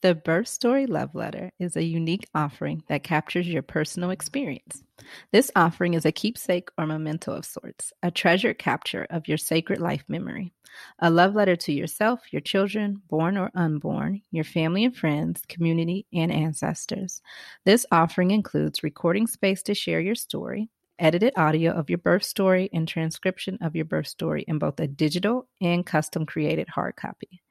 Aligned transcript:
The 0.00 0.14
Birth 0.14 0.46
Story 0.46 0.86
Love 0.86 1.16
Letter 1.16 1.50
is 1.58 1.76
a 1.76 1.82
unique 1.82 2.28
offering 2.32 2.84
that 2.88 3.02
captures 3.02 3.48
your 3.48 3.62
personal 3.62 4.10
experience. 4.10 4.84
This 5.32 5.50
offering 5.56 5.94
is 5.94 6.06
a 6.06 6.12
keepsake 6.12 6.68
or 6.78 6.86
memento 6.86 7.32
of 7.32 7.44
sorts, 7.44 7.92
a 8.00 8.12
treasured 8.12 8.60
capture 8.60 9.08
of 9.10 9.26
your 9.26 9.38
sacred 9.38 9.80
life 9.80 10.04
memory. 10.06 10.52
A 11.00 11.10
love 11.10 11.34
letter 11.34 11.56
to 11.56 11.72
yourself, 11.72 12.20
your 12.30 12.40
children, 12.40 13.02
born 13.08 13.36
or 13.36 13.50
unborn, 13.56 14.22
your 14.30 14.44
family 14.44 14.84
and 14.84 14.96
friends, 14.96 15.42
community, 15.48 16.06
and 16.12 16.30
ancestors. 16.30 17.20
This 17.64 17.84
offering 17.90 18.30
includes 18.30 18.84
recording 18.84 19.26
space 19.26 19.64
to 19.64 19.74
share 19.74 20.00
your 20.00 20.14
story, 20.14 20.70
edited 21.00 21.32
audio 21.36 21.72
of 21.72 21.90
your 21.90 21.98
birth 21.98 22.22
story, 22.22 22.70
and 22.72 22.86
transcription 22.86 23.58
of 23.62 23.74
your 23.74 23.84
birth 23.84 24.06
story 24.06 24.44
in 24.46 24.60
both 24.60 24.78
a 24.78 24.86
digital 24.86 25.48
and 25.60 25.84
custom 25.84 26.24
created 26.24 26.68
hard 26.68 26.94
copy. 26.94 27.42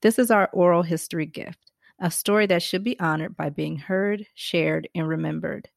This 0.00 0.18
is 0.18 0.32
our 0.32 0.50
oral 0.52 0.82
history 0.82 1.26
gift 1.26 1.71
a 2.02 2.10
story 2.10 2.46
that 2.46 2.60
should 2.64 2.82
be 2.82 2.98
honored 2.98 3.36
by 3.36 3.48
being 3.48 3.76
heard, 3.76 4.26
shared, 4.34 4.88
and 4.92 5.06
remembered. 5.06 5.68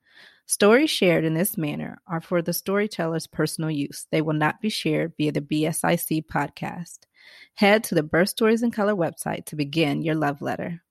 Stories 0.48 0.90
shared 0.90 1.24
in 1.24 1.36
this 1.36 1.56
manner 1.56 2.00
are 2.08 2.20
for 2.20 2.42
the 2.42 2.52
storyteller's 2.52 3.28
personal 3.28 3.70
use. 3.70 4.08
They 4.12 4.24
will 4.24 4.34
not 4.34 4.60
be 4.60 4.70
shared 4.70 5.14
via 5.18 5.32
the 5.32 5.42
BSIC 5.42 6.26
podcast. 6.26 6.98
Head 7.54 7.84
to 7.86 7.96
the 7.96 8.02
Birth 8.02 8.30
Stories 8.30 8.64
in 8.64 8.72
Color 8.72 8.96
website 8.96 9.46
to 9.46 9.56
begin 9.56 10.02
your 10.02 10.16
love 10.16 10.42
letter. 10.42 10.82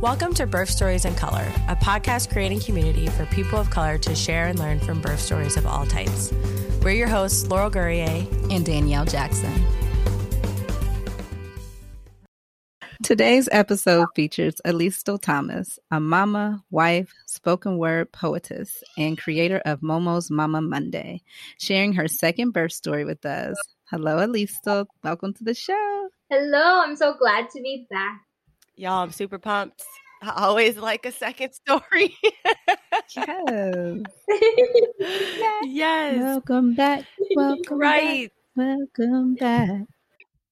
Welcome 0.00 0.34
to 0.34 0.46
Birth 0.48 0.70
Stories 0.70 1.04
in 1.04 1.14
Color, 1.14 1.46
a 1.68 1.76
podcast 1.76 2.32
creating 2.32 2.58
community 2.58 3.06
for 3.06 3.24
people 3.26 3.60
of 3.60 3.70
color 3.70 3.98
to 3.98 4.16
share 4.16 4.48
and 4.48 4.58
learn 4.58 4.80
from 4.80 5.00
birth 5.00 5.20
stories 5.20 5.56
of 5.56 5.64
all 5.64 5.86
types. 5.86 6.32
We're 6.82 6.94
your 6.94 7.08
hosts, 7.08 7.46
Laurel 7.46 7.70
Gourrier 7.70 8.26
and 8.50 8.66
Danielle 8.66 9.04
Jackson. 9.04 9.52
Today's 13.02 13.48
episode 13.50 14.08
features 14.14 14.56
Alyestal 14.66 15.18
Thomas, 15.20 15.78
a 15.90 15.98
mama, 15.98 16.62
wife, 16.70 17.10
spoken 17.24 17.78
word 17.78 18.12
poetess, 18.12 18.84
and 18.98 19.16
creator 19.16 19.62
of 19.64 19.80
Momo's 19.80 20.30
Mama 20.30 20.60
Monday, 20.60 21.22
sharing 21.58 21.94
her 21.94 22.06
second 22.06 22.50
birth 22.50 22.72
story 22.72 23.06
with 23.06 23.24
us. 23.24 23.56
Hello, 23.90 24.18
Alyestal. 24.18 24.84
Welcome 25.02 25.32
to 25.34 25.44
the 25.44 25.54
show. 25.54 26.08
Hello, 26.28 26.82
I'm 26.82 26.94
so 26.94 27.14
glad 27.14 27.48
to 27.50 27.62
be 27.62 27.86
back. 27.90 28.20
Y'all, 28.76 29.02
I'm 29.02 29.12
super 29.12 29.38
pumped. 29.38 29.82
I 30.22 30.44
always 30.44 30.76
like 30.76 31.06
a 31.06 31.12
second 31.12 31.54
story. 31.54 32.14
yes. 33.16 33.98
yes. 35.64 36.18
Welcome 36.18 36.74
back. 36.74 37.06
Welcome 37.34 37.78
right. 37.78 38.30
Back. 38.54 38.68
Welcome 38.98 39.34
back. 39.36 39.86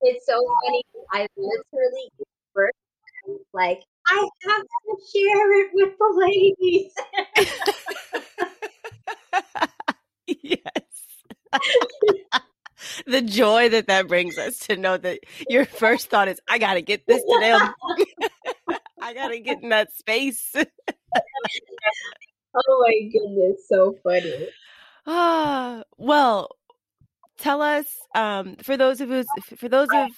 It's 0.01 0.25
so 0.27 0.35
funny. 0.65 0.83
I 1.13 1.27
literally 1.37 2.13
first 2.17 2.28
like 3.53 3.83
I 4.07 4.29
have 4.47 4.63
to 4.63 4.97
share 5.13 5.61
it 5.61 5.71
with 5.75 5.99
the 5.99 6.11
ladies. 6.27 6.93
yes. 10.27 10.63
the 13.07 13.23
joy 13.23 13.69
that 13.71 13.87
that 13.89 14.07
brings 14.09 14.39
us 14.39 14.59
to 14.59 14.77
know 14.77 14.97
that 14.97 15.21
your 15.49 15.65
first 15.65 16.11
thought 16.11 16.29
is, 16.29 16.41
I 16.49 16.59
got 16.59 16.75
to 16.75 16.83
get 16.83 17.07
this 17.07 17.23
to 17.23 17.39
them. 17.41 17.75
I 19.01 19.15
got 19.15 19.29
to 19.29 19.39
get 19.41 19.63
in 19.63 19.71
that 19.71 19.93
space. 19.95 20.55
oh 20.57 20.65
my 22.87 23.09
goodness, 23.13 23.67
so 23.69 23.97
funny. 24.03 24.49
Ah, 25.07 25.85
well, 25.99 26.51
tell 27.39 27.63
us 27.63 27.87
um, 28.15 28.57
for 28.57 28.77
those 28.77 29.01
of 29.01 29.11
us 29.11 29.27
for 29.57 29.69
those 29.69 29.93
of 29.93 30.09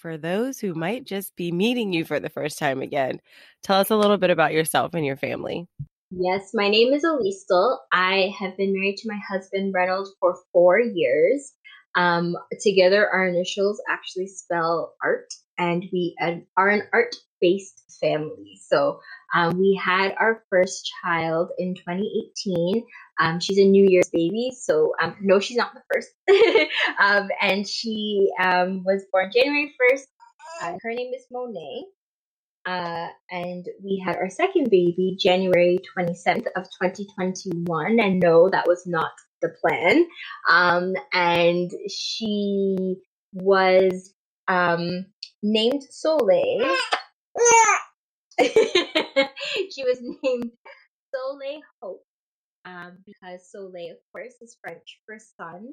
for 0.00 0.16
those 0.16 0.58
who 0.58 0.74
might 0.74 1.04
just 1.04 1.36
be 1.36 1.52
meeting 1.52 1.92
you 1.92 2.04
for 2.04 2.18
the 2.18 2.30
first 2.30 2.58
time 2.58 2.80
again, 2.80 3.20
tell 3.62 3.78
us 3.78 3.90
a 3.90 3.96
little 3.96 4.16
bit 4.16 4.30
about 4.30 4.52
yourself 4.52 4.94
and 4.94 5.04
your 5.04 5.16
family. 5.16 5.68
Yes, 6.10 6.50
my 6.54 6.68
name 6.68 6.92
is 6.92 7.04
Alyestal. 7.04 7.76
I 7.92 8.34
have 8.38 8.56
been 8.56 8.72
married 8.72 8.96
to 8.98 9.08
my 9.08 9.20
husband 9.28 9.72
Reynold 9.72 10.08
for 10.18 10.36
four 10.52 10.80
years. 10.80 11.52
Um, 11.94 12.36
together, 12.60 13.08
our 13.08 13.28
initials 13.28 13.80
actually 13.88 14.26
spell 14.26 14.94
art, 15.04 15.28
and 15.58 15.84
we 15.92 16.16
are 16.56 16.68
an 16.68 16.82
art 16.92 17.14
based 17.40 17.82
family. 18.00 18.58
So 18.68 19.00
um, 19.34 19.58
we 19.58 19.80
had 19.82 20.14
our 20.18 20.42
first 20.50 20.90
child 21.02 21.50
in 21.58 21.74
2018. 21.74 22.84
Um, 23.20 23.40
she's 23.40 23.58
a 23.58 23.64
New 23.64 23.86
Year's 23.88 24.10
baby, 24.10 24.50
so 24.58 24.92
um, 25.00 25.16
no, 25.20 25.40
she's 25.40 25.56
not 25.56 25.72
the 25.74 25.82
first. 25.92 26.10
um, 27.00 27.28
and 27.40 27.66
she 27.66 28.28
um, 28.40 28.82
was 28.84 29.04
born 29.12 29.30
January 29.32 29.74
1st. 29.92 30.02
Uh, 30.62 30.78
her 30.82 30.92
name 30.92 31.12
is 31.14 31.26
Monet. 31.30 31.84
Uh, 32.66 33.08
and 33.30 33.66
we 33.82 34.02
had 34.04 34.16
our 34.16 34.28
second 34.28 34.64
baby 34.70 35.16
January 35.18 35.78
27th 35.96 36.46
of 36.56 36.64
2021. 36.80 38.00
And 38.00 38.20
no, 38.20 38.50
that 38.50 38.66
was 38.66 38.86
not 38.86 39.12
the 39.40 39.48
plan. 39.60 40.06
Um, 40.50 40.94
and 41.12 41.70
she 41.88 42.96
was 43.32 44.12
named 45.42 45.82
Soleil. 45.90 46.76
she 49.70 49.84
was 49.84 49.98
named 50.00 50.50
Soleil 51.14 51.60
Hope 51.82 52.04
um, 52.64 52.98
because 53.04 53.50
Soleil, 53.50 53.92
of 53.92 53.98
course, 54.12 54.34
is 54.40 54.56
French 54.62 55.00
for 55.06 55.18
sun. 55.36 55.68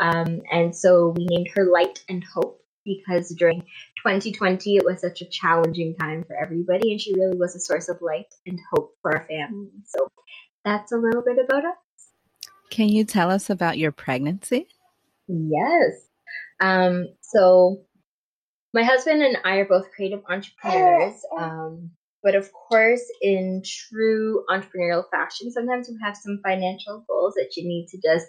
Um, 0.00 0.42
and 0.50 0.74
so 0.74 1.14
we 1.16 1.26
named 1.28 1.48
her 1.54 1.64
Light 1.64 2.04
and 2.08 2.22
Hope 2.24 2.60
because 2.84 3.30
during 3.30 3.60
2020 4.04 4.76
it 4.76 4.84
was 4.84 5.00
such 5.00 5.22
a 5.22 5.26
challenging 5.26 5.94
time 5.96 6.24
for 6.24 6.36
everybody, 6.36 6.92
and 6.92 7.00
she 7.00 7.14
really 7.14 7.38
was 7.38 7.54
a 7.56 7.60
source 7.60 7.88
of 7.88 8.02
light 8.02 8.32
and 8.46 8.58
hope 8.72 8.94
for 9.00 9.16
our 9.16 9.26
family. 9.26 9.70
So 9.86 10.08
that's 10.64 10.92
a 10.92 10.96
little 10.96 11.22
bit 11.22 11.38
about 11.42 11.64
us. 11.64 11.76
Can 12.70 12.88
you 12.88 13.04
tell 13.04 13.30
us 13.30 13.50
about 13.50 13.78
your 13.78 13.92
pregnancy? 13.92 14.66
Yes. 15.28 16.08
Um, 16.60 17.08
so 17.20 17.82
my 18.74 18.82
husband 18.82 19.22
and 19.22 19.38
I 19.44 19.58
are 19.58 19.64
both 19.64 19.92
creative 19.92 20.22
entrepreneurs. 20.28 21.14
Um, 21.38 21.92
but 22.24 22.34
of 22.34 22.50
course, 22.52 23.04
in 23.22 23.62
true 23.64 24.44
entrepreneurial 24.50 25.04
fashion, 25.10 25.52
sometimes 25.52 25.88
you 25.88 25.96
have 26.02 26.16
some 26.16 26.40
financial 26.42 27.04
goals 27.08 27.34
that 27.34 27.52
you 27.56 27.68
need 27.68 27.86
to 27.90 28.00
just 28.02 28.26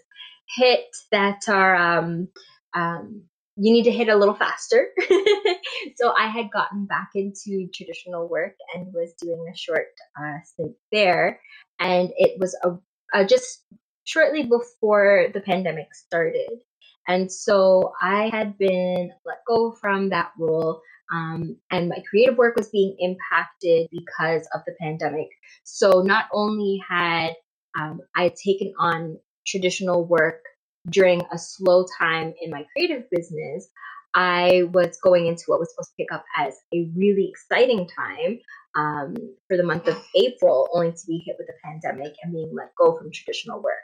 hit 0.55 0.85
that 1.11 1.49
are, 1.49 1.75
um, 1.75 2.27
um, 2.75 3.23
you 3.55 3.73
need 3.73 3.83
to 3.83 3.91
hit 3.91 4.09
a 4.09 4.15
little 4.15 4.35
faster. 4.35 4.89
so 5.95 6.13
I 6.15 6.27
had 6.27 6.51
gotten 6.51 6.85
back 6.85 7.09
into 7.15 7.67
traditional 7.73 8.29
work 8.29 8.55
and 8.75 8.93
was 8.93 9.13
doing 9.19 9.47
a 9.51 9.57
short 9.57 9.87
uh, 10.19 10.39
stint 10.43 10.73
there. 10.91 11.39
And 11.79 12.11
it 12.17 12.37
was 12.37 12.55
a, 12.63 12.73
a 13.17 13.25
just 13.25 13.63
shortly 14.03 14.43
before 14.43 15.27
the 15.33 15.41
pandemic 15.41 15.87
started. 15.95 16.49
And 17.07 17.31
so 17.31 17.93
I 18.01 18.29
had 18.29 18.57
been 18.57 19.11
let 19.25 19.37
go 19.47 19.71
from 19.71 20.09
that 20.09 20.31
role. 20.39 20.81
Um, 21.13 21.57
and 21.69 21.89
my 21.89 22.03
creative 22.09 22.37
work 22.37 22.55
was 22.55 22.69
being 22.69 22.95
impacted 22.99 23.89
because 23.91 24.47
of 24.53 24.61
the 24.65 24.73
pandemic. 24.81 25.27
So 25.63 26.01
not 26.01 26.25
only 26.33 26.81
had 26.87 27.33
um, 27.79 28.01
I 28.15 28.29
taken 28.29 28.73
on 28.79 29.19
traditional 29.45 30.05
work 30.05 30.41
during 30.89 31.21
a 31.31 31.37
slow 31.37 31.85
time 31.99 32.33
in 32.41 32.49
my 32.49 32.65
creative 32.75 33.09
business, 33.11 33.69
I 34.15 34.63
was 34.71 34.97
going 35.03 35.27
into 35.27 35.43
what 35.47 35.59
was 35.59 35.71
supposed 35.71 35.89
to 35.89 35.95
pick 35.97 36.11
up 36.11 36.23
as 36.37 36.55
a 36.73 36.89
really 36.95 37.29
exciting 37.29 37.87
time 37.87 38.39
um, 38.75 39.15
for 39.47 39.57
the 39.57 39.63
month 39.63 39.87
of 39.87 40.01
April, 40.15 40.69
only 40.73 40.91
to 40.91 41.07
be 41.07 41.21
hit 41.25 41.35
with 41.37 41.47
the 41.47 41.53
pandemic 41.63 42.13
and 42.23 42.33
being 42.33 42.51
let 42.53 42.73
go 42.75 42.97
from 42.97 43.11
traditional 43.11 43.61
work. 43.61 43.75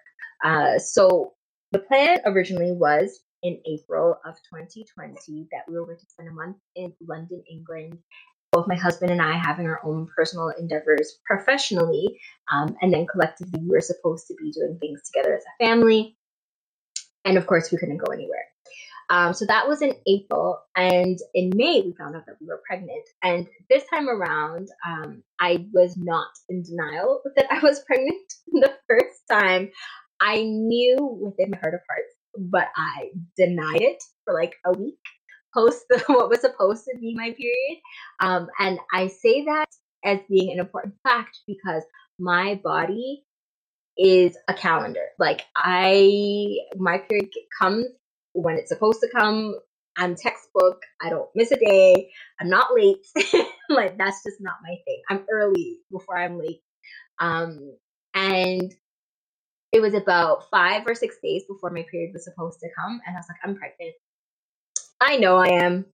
Uh, 0.43 0.79
so 0.79 1.33
the 1.71 1.79
plan 1.79 2.19
originally 2.25 2.71
was 2.71 3.21
in 3.43 3.59
April 3.65 4.17
of 4.25 4.35
2020 4.53 5.47
that 5.51 5.63
we 5.67 5.75
were 5.75 5.85
going 5.85 5.97
to 5.97 6.05
spend 6.05 6.29
a 6.29 6.33
month 6.33 6.57
in 6.75 6.93
London, 7.07 7.43
England. 7.49 7.97
Both 8.51 8.67
my 8.67 8.75
husband 8.75 9.11
and 9.11 9.21
I 9.21 9.33
having 9.33 9.65
our 9.65 9.79
own 9.85 10.07
personal 10.13 10.49
endeavors 10.59 11.19
professionally, 11.25 12.19
um, 12.51 12.75
and 12.81 12.93
then 12.93 13.07
collectively 13.07 13.61
we 13.61 13.69
were 13.69 13.79
supposed 13.79 14.27
to 14.27 14.35
be 14.35 14.51
doing 14.51 14.77
things 14.79 15.01
together 15.03 15.35
as 15.35 15.43
a 15.43 15.65
family. 15.65 16.17
And 17.23 17.37
of 17.37 17.47
course, 17.47 17.71
we 17.71 17.77
couldn't 17.77 17.97
go 17.97 18.11
anywhere. 18.11 18.43
Um, 19.09 19.33
so 19.33 19.45
that 19.45 19.67
was 19.67 19.81
in 19.81 19.93
April, 20.07 20.59
and 20.75 21.17
in 21.33 21.51
May 21.55 21.81
we 21.81 21.93
found 21.97 22.15
out 22.15 22.25
that 22.25 22.37
we 22.41 22.47
were 22.47 22.61
pregnant. 22.65 23.03
And 23.23 23.47
this 23.69 23.83
time 23.89 24.09
around, 24.09 24.69
um, 24.85 25.23
I 25.39 25.65
was 25.73 25.95
not 25.97 26.29
in 26.49 26.63
denial 26.63 27.21
that 27.35 27.47
I 27.49 27.59
was 27.59 27.83
pregnant. 27.85 28.33
the 28.51 28.73
first 28.87 29.21
time, 29.29 29.69
I 30.21 30.43
knew 30.43 30.97
within 31.21 31.51
my 31.51 31.59
heart 31.59 31.75
of 31.75 31.81
hearts, 31.89 32.15
but 32.37 32.69
I 32.77 33.11
denied 33.37 33.81
it 33.81 34.03
for 34.25 34.35
like 34.35 34.55
a 34.65 34.73
week 34.73 34.95
post 35.53 35.85
the, 35.89 35.99
what 36.07 36.29
was 36.29 36.41
supposed 36.41 36.85
to 36.85 36.97
be 36.99 37.15
my 37.15 37.31
period. 37.31 37.81
Um, 38.19 38.47
and 38.59 38.79
I 38.93 39.07
say 39.07 39.45
that 39.45 39.67
as 40.05 40.19
being 40.29 40.53
an 40.53 40.59
important 40.59 40.95
fact 41.03 41.39
because 41.47 41.83
my 42.19 42.59
body 42.63 43.23
is 43.97 44.37
a 44.47 44.53
calendar. 44.53 45.05
Like 45.19 45.43
I, 45.55 46.57
my 46.77 46.99
period 46.99 47.29
comes 47.59 47.87
when 48.33 48.57
it's 48.57 48.69
supposed 48.69 49.01
to 49.01 49.09
come. 49.15 49.55
I'm 49.97 50.15
textbook. 50.15 50.81
I 51.01 51.09
don't 51.09 51.29
miss 51.35 51.51
a 51.51 51.57
day. 51.57 52.11
I'm 52.39 52.49
not 52.49 52.73
late. 52.73 53.05
like 53.69 53.97
that's 53.97 54.23
just 54.23 54.41
not 54.41 54.55
my 54.63 54.75
thing. 54.85 55.01
I'm 55.09 55.25
early 55.31 55.79
before 55.91 56.17
I'm 56.17 56.39
late. 56.39 56.61
Um, 57.19 57.75
and 58.15 58.73
it 59.71 59.81
was 59.81 59.93
about 59.93 60.49
five 60.49 60.83
or 60.85 60.95
six 60.95 61.17
days 61.23 61.43
before 61.47 61.69
my 61.69 61.85
period 61.89 62.11
was 62.13 62.25
supposed 62.25 62.59
to 62.59 62.67
come, 62.77 62.99
and 63.05 63.15
I 63.15 63.19
was 63.19 63.27
like, 63.29 63.39
I'm 63.43 63.55
pregnant. 63.55 63.95
I 64.99 65.17
know 65.17 65.37
I 65.37 65.63
am. 65.63 65.85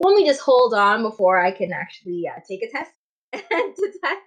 Let 0.00 0.16
me 0.16 0.26
just 0.26 0.40
hold 0.40 0.72
on 0.72 1.02
before 1.02 1.38
I 1.38 1.50
can 1.50 1.72
actually 1.72 2.24
uh, 2.28 2.40
take 2.48 2.62
a 2.62 2.70
test 2.70 2.90
to 3.32 3.92
test. 4.02 4.20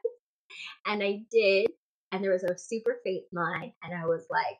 And 0.86 1.02
I 1.02 1.22
did, 1.32 1.68
and 2.12 2.24
there 2.24 2.32
was 2.32 2.44
a 2.44 2.58
super 2.58 2.98
faint 3.04 3.24
line, 3.32 3.74
and 3.84 3.94
I 3.94 4.06
was 4.06 4.26
like, 4.30 4.58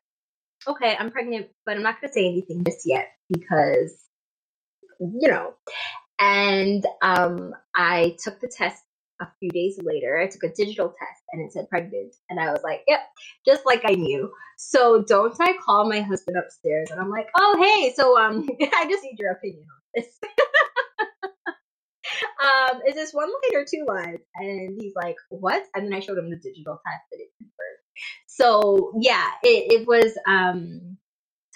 okay, 0.68 0.96
I'm 0.98 1.12
pregnant, 1.12 1.48
but 1.66 1.76
I'm 1.76 1.84
not 1.84 2.02
going 2.02 2.10
to 2.10 2.14
say 2.14 2.28
anything 2.28 2.64
just 2.66 2.86
yet 2.86 3.10
because, 3.30 4.06
you 5.00 5.30
know. 5.30 5.54
And 6.20 6.86
um, 7.02 7.54
I 7.76 8.16
took 8.24 8.40
the 8.40 8.48
test 8.48 8.82
a 9.22 9.28
few 9.40 9.50
days 9.50 9.80
later. 9.84 10.18
I 10.18 10.28
took 10.28 10.44
a 10.44 10.54
digital 10.54 10.90
test 10.90 11.22
and 11.32 11.42
it 11.42 11.52
said 11.52 11.70
pregnant. 11.70 12.16
And 12.30 12.40
I 12.40 12.52
was 12.52 12.62
like, 12.64 12.82
yep, 12.88 13.02
just 13.46 13.66
like 13.66 13.82
I 13.86 13.94
knew. 13.94 14.32
So 14.58 15.04
don't 15.04 15.36
I 15.40 15.54
call 15.64 15.90
my 15.90 16.02
husband 16.02 16.38
upstairs 16.38 16.90
and 16.92 17.00
I'm 17.00 17.10
like, 17.10 17.28
oh, 17.38 17.58
hey, 17.60 17.94
so 17.94 18.18
um, 18.18 18.48
I 18.62 18.86
just 18.90 19.04
need 19.04 19.20
your 19.20 19.32
opinion 19.32 19.64
on 19.64 19.82
this. 19.96 20.18
um, 22.44 22.82
is 22.88 22.96
this 22.96 23.14
one 23.14 23.30
line 23.30 23.62
or 23.62 23.66
two 23.66 23.86
lines? 23.88 24.20
And 24.36 24.78
he's 24.80 24.94
like, 24.96 25.16
what? 25.30 25.64
And 25.76 25.86
then 25.86 25.94
I 25.94 26.00
showed 26.00 26.18
him 26.18 26.30
the 26.30 26.38
digital 26.38 26.80
test 26.86 27.04
that 27.12 27.20
it 27.20 27.30
confirmed. 27.38 27.54
So 28.28 28.94
yeah, 29.02 29.30
it, 29.44 29.82
it 29.82 29.88
was 29.88 30.16
um 30.28 30.98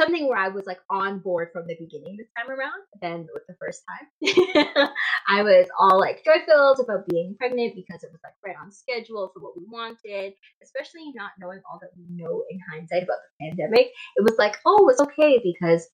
something 0.01 0.27
where 0.27 0.37
I 0.37 0.49
was 0.49 0.65
like 0.65 0.79
on 0.89 1.19
board 1.19 1.49
from 1.53 1.67
the 1.67 1.75
beginning 1.79 2.17
this 2.17 2.27
time 2.35 2.49
around 2.49 2.81
than 3.01 3.27
with 3.33 3.43
the 3.47 3.55
first 3.59 3.83
time. 3.87 4.89
I 5.27 5.43
was 5.43 5.67
all 5.79 5.99
like 5.99 6.23
joy 6.25 6.43
filled 6.45 6.79
about 6.79 7.07
being 7.07 7.35
pregnant 7.37 7.75
because 7.75 8.03
it 8.03 8.11
was 8.11 8.21
like 8.23 8.33
right 8.45 8.55
on 8.61 8.71
schedule 8.71 9.31
for 9.33 9.41
what 9.41 9.57
we 9.57 9.63
wanted, 9.67 10.33
especially 10.63 11.11
not 11.13 11.31
knowing 11.39 11.61
all 11.69 11.79
that 11.81 11.91
we 11.95 12.05
know 12.09 12.43
in 12.49 12.59
hindsight 12.71 13.03
about 13.03 13.17
the 13.39 13.45
pandemic. 13.45 13.91
It 14.15 14.23
was 14.23 14.35
like, 14.37 14.57
oh, 14.65 14.89
it's 14.89 15.01
okay 15.01 15.39
because 15.43 15.87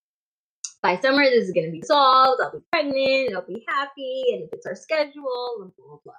by 0.82 0.98
summer 0.98 1.24
this 1.24 1.44
is 1.44 1.52
going 1.52 1.66
to 1.66 1.72
be 1.72 1.82
solved. 1.82 2.40
I'll 2.42 2.52
be 2.52 2.64
pregnant, 2.72 3.34
I'll 3.34 3.46
be 3.46 3.64
happy, 3.68 4.24
and 4.32 4.44
if 4.44 4.50
it's 4.52 4.66
our 4.66 4.76
schedule, 4.76 5.56
and 5.60 5.72
blah 5.76 5.86
blah 5.86 5.98
blah. 6.04 6.14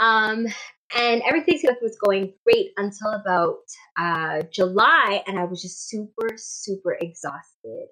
Um, 0.00 0.46
and 0.96 1.22
everything 1.26 1.60
was 1.82 1.96
going 2.04 2.32
great 2.44 2.72
until 2.76 3.12
about 3.12 3.58
uh, 3.98 4.42
July, 4.52 5.22
and 5.26 5.38
I 5.38 5.44
was 5.44 5.62
just 5.62 5.88
super, 5.88 6.30
super 6.36 6.96
exhausted. 7.00 7.86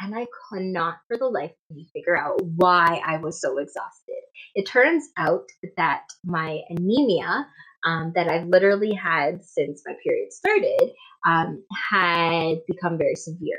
And 0.00 0.14
I 0.14 0.26
could 0.26 0.62
not 0.62 0.96
for 1.08 1.18
the 1.18 1.26
life 1.26 1.50
of 1.70 1.76
me 1.76 1.88
figure 1.92 2.16
out 2.16 2.40
why 2.42 3.00
I 3.04 3.18
was 3.18 3.40
so 3.40 3.58
exhausted. 3.58 4.22
It 4.54 4.66
turns 4.66 5.08
out 5.16 5.48
that 5.76 6.02
my 6.24 6.60
anemia, 6.70 7.46
um, 7.84 8.12
that 8.14 8.28
I've 8.28 8.46
literally 8.46 8.94
had 8.94 9.44
since 9.44 9.82
my 9.86 9.94
period 10.02 10.32
started, 10.32 10.92
um, 11.26 11.64
had 11.90 12.58
become 12.66 12.98
very 12.98 13.16
severe. 13.16 13.58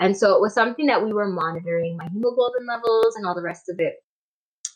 And 0.00 0.16
so 0.16 0.34
it 0.34 0.40
was 0.40 0.54
something 0.54 0.86
that 0.86 1.04
we 1.04 1.12
were 1.12 1.28
monitoring 1.28 1.96
my 1.96 2.08
hemoglobin 2.08 2.66
levels 2.66 3.14
and 3.16 3.24
all 3.24 3.34
the 3.34 3.42
rest 3.42 3.68
of 3.68 3.76
it. 3.78 3.94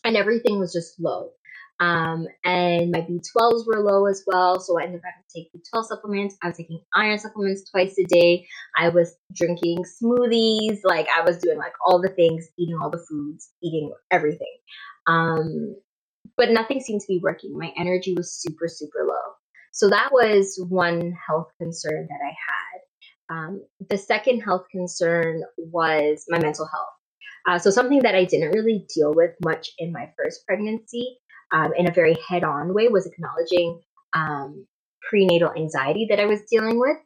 And 0.05 0.17
everything 0.17 0.61
was 0.61 0.73
just 0.73 1.01
low. 1.01 1.31
Um, 1.79 2.27
and 2.45 2.91
my 2.91 3.01
B12s 3.01 3.67
were 3.67 3.81
low 3.81 4.07
as 4.07 4.25
well. 4.27 4.59
So 4.61 4.79
I 4.79 4.85
ended 4.85 5.01
up 5.01 5.05
having 5.05 5.25
to 5.29 5.35
take 5.35 5.53
B12 5.53 5.85
supplements. 5.85 6.37
I 6.43 6.49
was 6.49 6.57
taking 6.57 6.81
iron 6.95 7.19
supplements 7.19 7.71
twice 7.71 7.97
a 7.99 8.05
day. 8.05 8.47
I 8.79 8.89
was 8.89 9.15
drinking 9.35 9.85
smoothies. 9.85 10.79
Like 10.85 11.07
I 11.15 11.23
was 11.23 11.39
doing 11.39 11.59
like 11.59 11.75
all 11.87 12.01
the 12.01 12.09
things, 12.09 12.49
eating 12.59 12.79
all 12.83 12.91
the 12.91 13.05
foods, 13.09 13.51
eating 13.63 13.93
everything. 14.11 14.57
Um, 15.07 15.77
but 16.37 16.51
nothing 16.51 16.81
seemed 16.81 17.01
to 17.03 17.09
be 17.09 17.21
working. 17.23 17.57
My 17.57 17.73
energy 17.79 18.15
was 18.17 18.33
super, 18.33 18.69
super 18.69 19.05
low. 19.07 19.35
So 19.73 19.91
that 19.91 20.11
was 20.13 20.59
one 20.71 21.15
health 21.27 21.49
concern 21.61 22.09
that 22.09 22.21
I 22.25 22.29
had. 22.29 23.37
Um, 23.37 23.63
the 23.91 23.99
second 23.99 24.41
health 24.41 24.65
concern 24.71 25.43
was 25.59 26.25
my 26.29 26.39
mental 26.39 26.67
health. 26.67 26.89
Uh, 27.47 27.59
so 27.59 27.71
something 27.71 28.01
that 28.03 28.15
I 28.15 28.25
didn't 28.25 28.53
really 28.53 28.87
deal 28.95 29.13
with 29.15 29.33
much 29.45 29.71
in 29.79 29.93
my 29.93 30.11
first 30.17 30.47
pregnancy 30.47 31.19
um, 31.57 31.73
in 31.77 31.89
a 31.89 31.93
very 31.93 32.17
head 32.29 32.45
on 32.45 32.75
way 32.75 32.89
was 32.89 33.07
acknowledging 33.07 33.81
um, 34.13 34.67
prenatal 35.09 35.53
anxiety 35.57 36.07
that 36.11 36.21
I 36.21 36.27
was 36.27 36.43
dealing 36.51 36.79
with. 36.79 36.99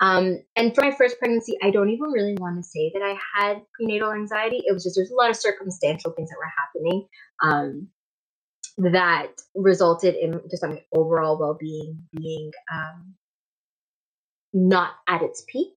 Um, 0.00 0.38
and 0.56 0.74
for 0.74 0.82
my 0.82 0.92
first 0.96 1.18
pregnancy, 1.18 1.58
I 1.62 1.70
don't 1.70 1.90
even 1.90 2.08
really 2.10 2.34
want 2.40 2.56
to 2.56 2.62
say 2.62 2.90
that 2.94 3.02
I 3.02 3.18
had 3.36 3.60
prenatal 3.74 4.12
anxiety. 4.12 4.62
It 4.64 4.72
was 4.72 4.84
just 4.84 4.96
there's 4.96 5.10
a 5.10 5.14
lot 5.14 5.28
of 5.28 5.36
circumstantial 5.36 6.12
things 6.12 6.30
that 6.30 6.38
were 6.38 6.52
happening 6.58 7.06
um, 7.42 7.88
that 8.92 9.32
resulted 9.54 10.14
in 10.14 10.40
just 10.50 10.62
my 10.62 10.82
overall 10.94 11.38
well 11.38 11.58
being 11.60 11.98
being 12.16 12.50
um, 12.72 13.14
not 14.54 14.92
at 15.06 15.20
its 15.20 15.44
peak. 15.52 15.74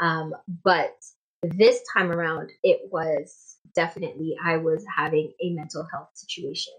Um, 0.00 0.32
but 0.64 0.94
this 1.42 1.82
time 1.94 2.10
around, 2.10 2.50
it 2.62 2.80
was 2.90 3.57
definitely 3.74 4.34
I 4.44 4.56
was 4.56 4.84
having 4.94 5.32
a 5.42 5.50
mental 5.50 5.86
health 5.92 6.10
situation. 6.14 6.74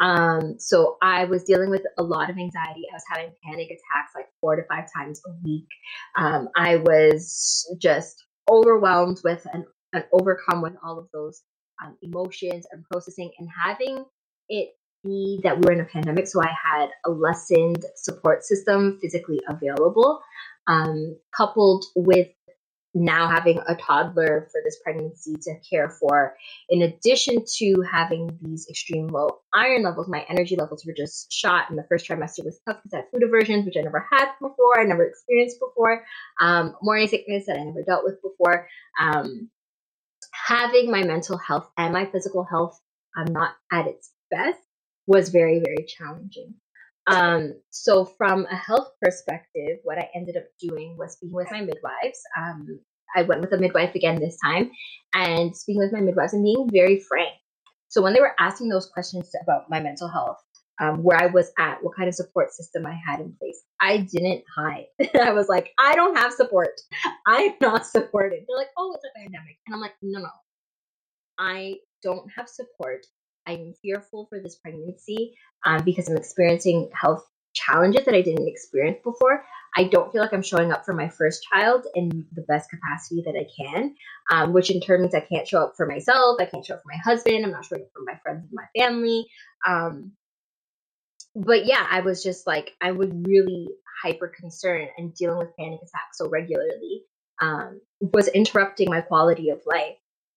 Um, 0.00 0.56
so 0.58 0.96
I 1.02 1.24
was 1.24 1.44
dealing 1.44 1.70
with 1.70 1.82
a 1.98 2.02
lot 2.02 2.30
of 2.30 2.36
anxiety. 2.36 2.82
I 2.90 2.94
was 2.94 3.04
having 3.08 3.32
panic 3.44 3.66
attacks 3.66 4.12
like 4.14 4.28
four 4.40 4.56
to 4.56 4.62
five 4.68 4.86
times 4.92 5.20
a 5.26 5.30
week. 5.44 5.68
Um, 6.16 6.48
I 6.56 6.76
was 6.76 7.66
just 7.80 8.24
overwhelmed 8.50 9.20
with 9.22 9.46
and, 9.52 9.64
and 9.92 10.04
overcome 10.12 10.62
with 10.62 10.74
all 10.84 10.98
of 10.98 11.08
those 11.12 11.42
um, 11.84 11.96
emotions 12.02 12.66
and 12.72 12.84
processing 12.90 13.30
and 13.38 13.48
having 13.64 14.04
it 14.48 14.70
be 15.04 15.40
that 15.42 15.56
we 15.56 15.62
were 15.66 15.72
in 15.72 15.80
a 15.80 15.84
pandemic. 15.84 16.26
So 16.26 16.40
I 16.42 16.50
had 16.50 16.88
a 17.04 17.10
lessened 17.10 17.84
support 17.96 18.44
system 18.44 18.98
physically 19.00 19.40
available, 19.48 20.20
um, 20.66 21.16
coupled 21.36 21.84
with 21.96 22.28
now 22.94 23.28
having 23.28 23.58
a 23.66 23.74
toddler 23.74 24.48
for 24.52 24.60
this 24.64 24.78
pregnancy 24.82 25.34
to 25.42 25.54
care 25.68 25.88
for, 25.88 26.36
in 26.68 26.82
addition 26.82 27.44
to 27.58 27.82
having 27.90 28.38
these 28.42 28.66
extreme 28.68 29.08
low 29.08 29.38
iron 29.54 29.82
levels, 29.82 30.08
my 30.08 30.24
energy 30.28 30.56
levels 30.56 30.84
were 30.84 30.92
just 30.92 31.32
shot. 31.32 31.70
And 31.70 31.78
the 31.78 31.86
first 31.88 32.06
trimester 32.06 32.44
was 32.44 32.60
tough 32.66 32.82
because 32.82 32.94
I 32.94 32.96
had 32.98 33.06
food 33.12 33.22
aversions, 33.22 33.64
which 33.64 33.76
I 33.78 33.82
never 33.82 34.06
had 34.10 34.32
before, 34.40 34.80
I 34.80 34.84
never 34.84 35.06
experienced 35.06 35.58
before, 35.58 36.04
um, 36.40 36.76
morning 36.82 37.08
sickness 37.08 37.46
that 37.46 37.58
I 37.58 37.64
never 37.64 37.82
dealt 37.82 38.04
with 38.04 38.20
before. 38.22 38.68
Um, 39.00 39.50
having 40.32 40.90
my 40.90 41.02
mental 41.02 41.38
health 41.38 41.68
and 41.76 41.92
my 41.92 42.06
physical 42.06 42.44
health 42.44 42.78
um, 43.16 43.32
not 43.32 43.54
at 43.70 43.86
its 43.86 44.10
best 44.30 44.58
was 45.06 45.30
very, 45.30 45.60
very 45.60 45.86
challenging. 45.86 46.54
Um, 47.06 47.54
so 47.70 48.04
from 48.04 48.46
a 48.50 48.56
health 48.56 48.90
perspective, 49.00 49.78
what 49.84 49.98
I 49.98 50.08
ended 50.14 50.36
up 50.36 50.44
doing 50.60 50.96
was 50.98 51.14
speaking 51.14 51.34
with 51.34 51.50
my 51.50 51.60
midwives. 51.60 52.20
Um, 52.38 52.80
I 53.14 53.22
went 53.22 53.40
with 53.40 53.52
a 53.52 53.58
midwife 53.58 53.94
again 53.94 54.20
this 54.20 54.38
time 54.42 54.70
and 55.14 55.56
speaking 55.56 55.80
with 55.80 55.92
my 55.92 56.00
midwives 56.00 56.32
and 56.32 56.44
being 56.44 56.68
very 56.72 57.00
frank. 57.00 57.34
So 57.88 58.00
when 58.00 58.14
they 58.14 58.20
were 58.20 58.34
asking 58.38 58.68
those 58.68 58.86
questions 58.86 59.30
about 59.42 59.68
my 59.68 59.80
mental 59.80 60.08
health, 60.08 60.38
um, 60.80 61.02
where 61.02 61.20
I 61.20 61.26
was 61.26 61.52
at, 61.58 61.82
what 61.82 61.94
kind 61.94 62.08
of 62.08 62.14
support 62.14 62.52
system 62.52 62.86
I 62.86 62.98
had 63.06 63.20
in 63.20 63.34
place, 63.38 63.62
I 63.80 63.98
didn't 63.98 64.44
hide. 64.56 64.86
I 65.20 65.32
was 65.32 65.48
like, 65.48 65.72
I 65.78 65.94
don't 65.94 66.16
have 66.16 66.32
support. 66.32 66.80
I'm 67.26 67.52
not 67.60 67.86
supported. 67.86 68.44
They're 68.48 68.56
like, 68.56 68.70
oh, 68.78 68.94
it's 68.94 69.04
a 69.04 69.18
pandemic. 69.18 69.58
And 69.66 69.74
I'm 69.74 69.80
like, 69.80 69.94
no, 70.00 70.20
no. 70.20 70.28
I 71.38 71.76
don't 72.02 72.30
have 72.34 72.48
support. 72.48 73.04
I'm 73.46 73.74
fearful 73.82 74.26
for 74.28 74.40
this 74.40 74.56
pregnancy 74.56 75.34
um, 75.64 75.84
because 75.84 76.08
I'm 76.08 76.16
experiencing 76.16 76.90
health 76.92 77.26
challenges 77.54 78.04
that 78.04 78.14
I 78.14 78.22
didn't 78.22 78.48
experience 78.48 78.98
before. 79.04 79.44
I 79.76 79.84
don't 79.84 80.12
feel 80.12 80.20
like 80.22 80.32
I'm 80.32 80.42
showing 80.42 80.72
up 80.72 80.84
for 80.84 80.94
my 80.94 81.08
first 81.08 81.46
child 81.50 81.86
in 81.94 82.26
the 82.32 82.42
best 82.42 82.70
capacity 82.70 83.22
that 83.24 83.34
I 83.34 83.46
can, 83.56 83.94
um, 84.30 84.52
which 84.52 84.70
in 84.70 84.80
turn 84.80 85.00
means 85.00 85.14
I 85.14 85.20
can't 85.20 85.48
show 85.48 85.62
up 85.62 85.74
for 85.76 85.86
myself. 85.86 86.38
I 86.40 86.46
can't 86.46 86.64
show 86.64 86.74
up 86.74 86.82
for 86.82 86.92
my 86.92 87.00
husband. 87.02 87.44
I'm 87.44 87.52
not 87.52 87.64
showing 87.64 87.82
up 87.82 87.88
for 87.94 88.02
my 88.04 88.18
friends 88.22 88.44
and 88.44 88.52
my 88.52 88.80
family. 88.80 89.26
Um, 89.66 90.12
but 91.34 91.64
yeah, 91.64 91.86
I 91.90 92.00
was 92.00 92.22
just 92.22 92.46
like, 92.46 92.72
I 92.80 92.92
was 92.92 93.08
really 93.12 93.68
hyper 94.02 94.28
concerned 94.28 94.88
and 94.98 95.14
dealing 95.14 95.38
with 95.38 95.56
panic 95.56 95.80
attacks 95.82 96.18
so 96.18 96.28
regularly 96.28 97.04
um, 97.40 97.80
was 98.00 98.28
interrupting 98.28 98.90
my 98.90 99.00
quality 99.00 99.50
of 99.50 99.60
life. 99.64 99.96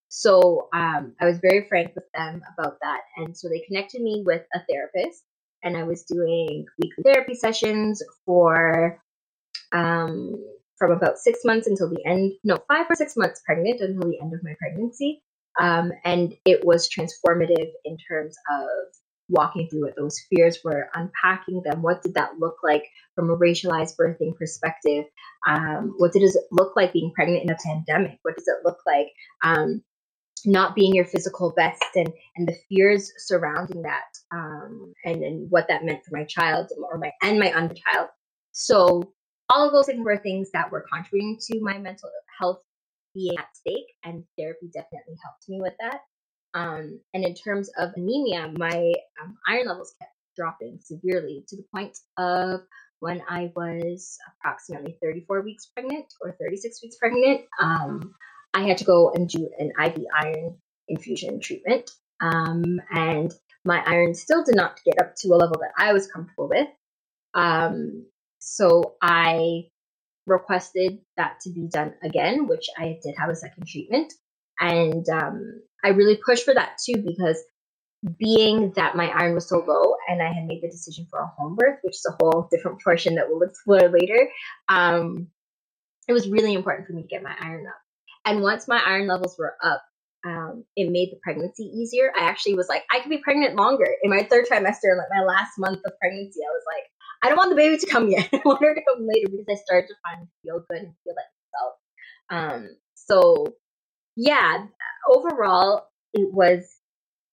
So 0.09 0.69
um, 0.73 1.13
I 1.19 1.25
was 1.25 1.39
very 1.39 1.67
frank 1.67 1.93
with 1.95 2.05
them 2.13 2.41
about 2.57 2.77
that. 2.81 3.01
And 3.17 3.35
so 3.35 3.49
they 3.49 3.63
connected 3.67 4.01
me 4.01 4.23
with 4.25 4.43
a 4.53 4.59
therapist, 4.69 5.23
and 5.63 5.75
I 5.75 5.83
was 5.83 6.03
doing 6.03 6.65
weekly 6.81 7.03
therapy 7.03 7.35
sessions 7.35 8.01
for 8.25 9.01
um, 9.71 10.35
from 10.77 10.91
about 10.91 11.17
six 11.17 11.39
months 11.43 11.67
until 11.67 11.89
the 11.89 12.03
end, 12.05 12.33
no, 12.43 12.57
five 12.67 12.85
or 12.89 12.95
six 12.95 13.15
months 13.15 13.41
pregnant 13.45 13.81
until 13.81 14.09
the 14.09 14.19
end 14.21 14.33
of 14.33 14.43
my 14.43 14.53
pregnancy. 14.59 15.21
Um, 15.59 15.91
and 16.03 16.33
it 16.45 16.65
was 16.65 16.89
transformative 16.89 17.69
in 17.85 17.97
terms 17.97 18.35
of 18.51 18.67
walking 19.29 19.67
through 19.69 19.85
what 19.85 19.95
those 19.95 20.19
fears 20.29 20.59
were, 20.63 20.89
unpacking 20.93 21.61
them. 21.63 21.81
What 21.81 22.03
did 22.03 22.15
that 22.15 22.37
look 22.39 22.57
like 22.63 22.83
from 23.15 23.29
a 23.29 23.37
racialized 23.37 23.95
birthing 23.99 24.37
perspective? 24.37 25.05
Um, 25.47 25.95
what 25.97 26.11
did 26.11 26.23
it 26.23 26.35
look 26.51 26.75
like 26.75 26.93
being 26.93 27.11
pregnant 27.15 27.43
in 27.43 27.49
a 27.49 27.57
pandemic? 27.65 28.19
What 28.21 28.35
does 28.35 28.47
it 28.47 28.65
look 28.65 28.79
like 28.85 29.07
um, 29.43 29.81
not 30.47 30.75
being 30.75 30.93
your 30.93 31.05
physical 31.05 31.53
best 31.55 31.83
and 31.95 32.11
and 32.35 32.47
the 32.47 32.55
fears 32.69 33.11
surrounding 33.17 33.81
that 33.83 34.05
um, 34.31 34.93
and 35.03 35.23
and 35.23 35.51
what 35.51 35.67
that 35.67 35.83
meant 35.83 36.03
for 36.03 36.17
my 36.17 36.25
child 36.25 36.69
or 36.91 36.97
my 36.97 37.11
and 37.21 37.39
my 37.39 37.51
unchild. 37.55 38.09
So 38.51 39.13
all 39.49 39.65
of 39.65 39.73
those 39.73 39.85
things 39.85 40.03
were 40.03 40.17
things 40.17 40.49
that 40.53 40.71
were 40.71 40.85
contributing 40.91 41.37
to 41.51 41.59
my 41.61 41.77
mental 41.77 42.09
health 42.39 42.59
being 43.13 43.37
at 43.37 43.55
stake, 43.55 43.87
and 44.03 44.23
therapy 44.37 44.67
definitely 44.73 45.15
helped 45.23 45.47
me 45.47 45.61
with 45.61 45.73
that. 45.79 46.01
Um, 46.53 46.99
and 47.13 47.23
in 47.23 47.33
terms 47.35 47.69
of 47.77 47.91
anemia, 47.95 48.51
my 48.57 48.93
um, 49.21 49.37
iron 49.47 49.67
levels 49.67 49.93
kept 49.99 50.11
dropping 50.35 50.79
severely 50.81 51.43
to 51.47 51.57
the 51.57 51.65
point 51.73 51.97
of 52.17 52.61
when 52.99 53.21
I 53.29 53.51
was 53.55 54.17
approximately 54.39 54.97
34 55.01 55.41
weeks 55.41 55.67
pregnant 55.67 56.05
or 56.21 56.35
36 56.39 56.81
weeks 56.81 56.97
pregnant. 56.97 57.41
Um, 57.61 58.13
I 58.55 58.61
had 58.61 58.77
to 58.79 58.85
go 58.85 59.11
and 59.11 59.27
do 59.27 59.49
an 59.59 59.71
IV 59.83 60.05
iron 60.17 60.55
infusion 60.87 61.39
treatment. 61.39 61.91
Um, 62.21 62.79
and 62.91 63.33
my 63.65 63.83
iron 63.85 64.13
still 64.13 64.43
did 64.43 64.55
not 64.55 64.79
get 64.85 64.99
up 64.99 65.15
to 65.17 65.27
a 65.29 65.35
level 65.35 65.57
that 65.59 65.73
I 65.77 65.91
was 65.91 66.07
comfortable 66.07 66.47
with. 66.47 66.67
Um, 67.33 68.05
so 68.39 68.95
I 69.01 69.65
requested 70.25 70.99
that 71.17 71.39
to 71.41 71.49
be 71.49 71.67
done 71.67 71.93
again, 72.01 72.47
which 72.47 72.67
I 72.77 72.97
did 73.03 73.15
have 73.17 73.29
a 73.29 73.35
second 73.35 73.67
treatment. 73.67 74.13
And 74.59 75.07
um, 75.09 75.61
I 75.83 75.89
really 75.89 76.17
pushed 76.25 76.45
for 76.45 76.53
that 76.53 76.77
too 76.83 77.03
because 77.05 77.43
being 78.17 78.71
that 78.75 78.95
my 78.95 79.07
iron 79.09 79.33
was 79.33 79.49
so 79.49 79.59
low 79.67 79.95
and 80.07 80.21
I 80.21 80.31
had 80.31 80.45
made 80.45 80.61
the 80.61 80.69
decision 80.69 81.07
for 81.09 81.19
a 81.19 81.27
home 81.27 81.55
birth, 81.55 81.79
which 81.81 81.95
is 81.95 82.07
a 82.07 82.15
whole 82.23 82.47
different 82.51 82.81
portion 82.81 83.15
that 83.15 83.25
we'll 83.27 83.41
explore 83.41 83.89
later, 83.89 84.29
um, 84.69 85.27
it 86.07 86.13
was 86.13 86.29
really 86.29 86.53
important 86.53 86.87
for 86.87 86.93
me 86.93 87.01
to 87.01 87.07
get 87.07 87.23
my 87.23 87.35
iron 87.41 87.65
up. 87.67 87.84
And 88.25 88.41
once 88.41 88.67
my 88.67 88.81
iron 88.85 89.07
levels 89.07 89.35
were 89.37 89.55
up, 89.63 89.83
um, 90.25 90.65
it 90.75 90.91
made 90.91 91.11
the 91.11 91.19
pregnancy 91.23 91.63
easier. 91.63 92.11
I 92.17 92.23
actually 92.23 92.55
was 92.55 92.67
like, 92.67 92.83
I 92.91 92.99
could 92.99 93.09
be 93.09 93.19
pregnant 93.19 93.55
longer. 93.55 93.87
In 94.01 94.09
my 94.09 94.23
third 94.23 94.45
trimester, 94.45 94.97
like 94.97 95.07
my 95.15 95.23
last 95.23 95.51
month 95.59 95.81
of 95.85 95.93
pregnancy, 95.99 96.39
I 96.41 96.51
was 96.51 96.63
like, 96.65 96.83
I 97.23 97.29
don't 97.29 97.37
want 97.37 97.51
the 97.51 97.55
baby 97.55 97.77
to 97.77 97.87
come 97.87 98.09
yet. 98.09 98.29
I 98.33 98.41
want 98.43 98.61
her 98.61 98.73
to 98.73 98.81
come 98.81 99.07
later 99.07 99.29
because 99.29 99.45
I 99.49 99.55
started 99.63 99.87
to 99.87 99.93
finally 100.03 100.27
feel 100.43 100.63
good 100.69 100.79
and 100.79 100.93
feel 101.03 101.13
like 101.15 102.31
myself. 102.31 102.63
Um, 102.63 102.69
so 102.95 103.55
yeah, 104.15 104.65
overall, 105.07 105.87
it 106.13 106.33
was 106.33 106.75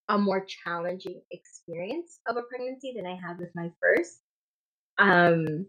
a 0.08 0.18
more 0.18 0.44
challenging 0.44 1.22
experience 1.30 2.18
of 2.26 2.36
a 2.36 2.42
pregnancy 2.42 2.92
than 2.96 3.06
I 3.06 3.14
had 3.14 3.38
with 3.38 3.50
my 3.54 3.70
first. 3.80 4.18
Um, 4.98 5.66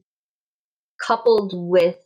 coupled 1.01 1.53
with 1.55 1.97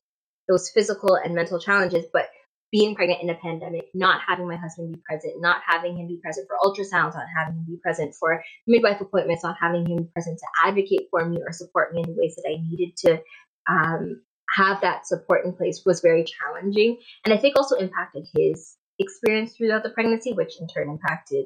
those 0.48 0.70
physical 0.70 1.16
and 1.16 1.36
mental 1.36 1.60
challenges, 1.60 2.06
but 2.12 2.30
being 2.72 2.96
pregnant 2.96 3.22
in 3.22 3.30
a 3.30 3.36
pandemic, 3.36 3.86
not 3.94 4.22
having 4.28 4.48
my 4.48 4.58
husband 4.58 4.94
be 4.94 5.02
present, 5.08 5.42
not 5.42 5.62
having 5.66 5.98
him 5.98 6.08
be 6.08 6.20
present 6.22 6.48
for 6.48 6.58
ultrasounds, 6.64 7.16
not 7.16 7.26
having 7.36 7.56
him 7.56 7.66
be 7.66 7.78
present 7.82 8.14
for 8.14 8.44
midwife 8.66 9.00
appointments, 9.00 9.44
not 9.44 9.56
having 9.60 9.86
him 9.86 9.98
be 9.98 10.10
present 10.14 10.38
to 10.38 10.68
advocate 10.68 11.08
for 11.10 11.26
me 11.26 11.38
or 11.46 11.52
support 11.54 11.94
me 11.94 12.02
in 12.02 12.10
the 12.10 12.20
ways 12.20 12.36
that 12.36 12.50
I 12.50 12.62
needed 12.62 12.98
to 12.98 13.22
um, 13.70 14.22
have 14.50 14.82
that 14.82 15.08
support 15.08 15.46
in 15.46 15.54
place 15.54 15.84
was 15.86 16.02
very 16.02 16.26
challenging. 16.26 16.98
And 17.26 17.34
I 17.34 17.38
think 17.38 17.56
also 17.56 17.76
impacted 17.76 18.28
his 18.36 18.76
experience 19.00 19.54
throughout 19.56 19.84
the 19.84 19.90
pregnancy, 19.90 20.34
which 20.34 20.60
in 20.60 20.68
turn 20.68 20.90
impacted 20.90 21.46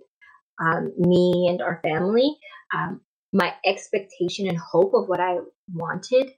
um, 0.59 0.91
me 0.97 1.47
and 1.49 1.61
our 1.61 1.79
family. 1.83 2.37
Um, 2.73 3.01
my 3.33 3.53
expectation 3.65 4.47
and 4.47 4.57
hope 4.57 4.93
of 4.93 5.07
what 5.07 5.19
I 5.19 5.37
wanted 5.73 6.31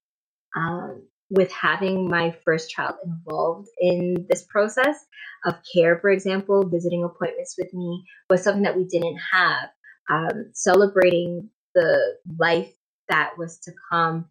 um, 0.56 1.04
with 1.30 1.52
having 1.52 2.10
my 2.10 2.36
first 2.46 2.70
child 2.70 2.96
involved 3.06 3.68
in 3.80 4.26
this 4.30 4.44
process 4.44 5.06
of 5.46 5.56
care, 5.74 6.00
for 6.00 6.10
example, 6.10 6.68
visiting 6.68 7.04
appointments 7.04 7.56
with 7.58 7.74
me 7.74 8.04
was 8.30 8.44
something 8.44 8.64
that 8.64 8.78
we 8.78 8.86
didn't 8.86 9.18
have. 9.32 9.70
Um, 10.10 10.52
celebrating 10.54 11.50
the 11.76 12.16
life 12.38 12.74
that 13.08 13.32
was 13.38 13.58
to 13.60 13.72
come 13.90 14.26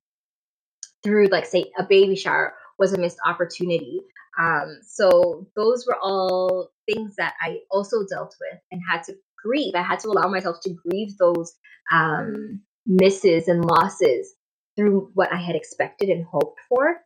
through, 1.02 1.28
like, 1.28 1.46
say, 1.46 1.70
a 1.78 1.82
baby 1.82 2.14
shower 2.14 2.54
was 2.78 2.92
a 2.92 2.98
missed 2.98 3.18
opportunity. 3.24 4.00
Um, 4.38 4.80
so 4.82 5.48
those 5.56 5.86
were 5.86 5.96
all 6.02 6.70
things 6.90 7.16
that 7.16 7.34
I 7.40 7.60
also 7.70 8.04
dealt 8.08 8.34
with 8.40 8.60
and 8.70 8.80
had 8.88 9.02
to 9.04 9.14
grieve. 9.42 9.74
I 9.74 9.82
had 9.82 10.00
to 10.00 10.08
allow 10.08 10.28
myself 10.28 10.58
to 10.62 10.74
grieve 10.74 11.16
those 11.18 11.54
um, 11.90 12.60
misses 12.86 13.48
and 13.48 13.64
losses 13.64 14.34
through 14.82 15.10
what 15.14 15.32
I 15.32 15.36
had 15.36 15.54
expected 15.54 16.08
and 16.08 16.24
hoped 16.24 16.58
for 16.68 16.96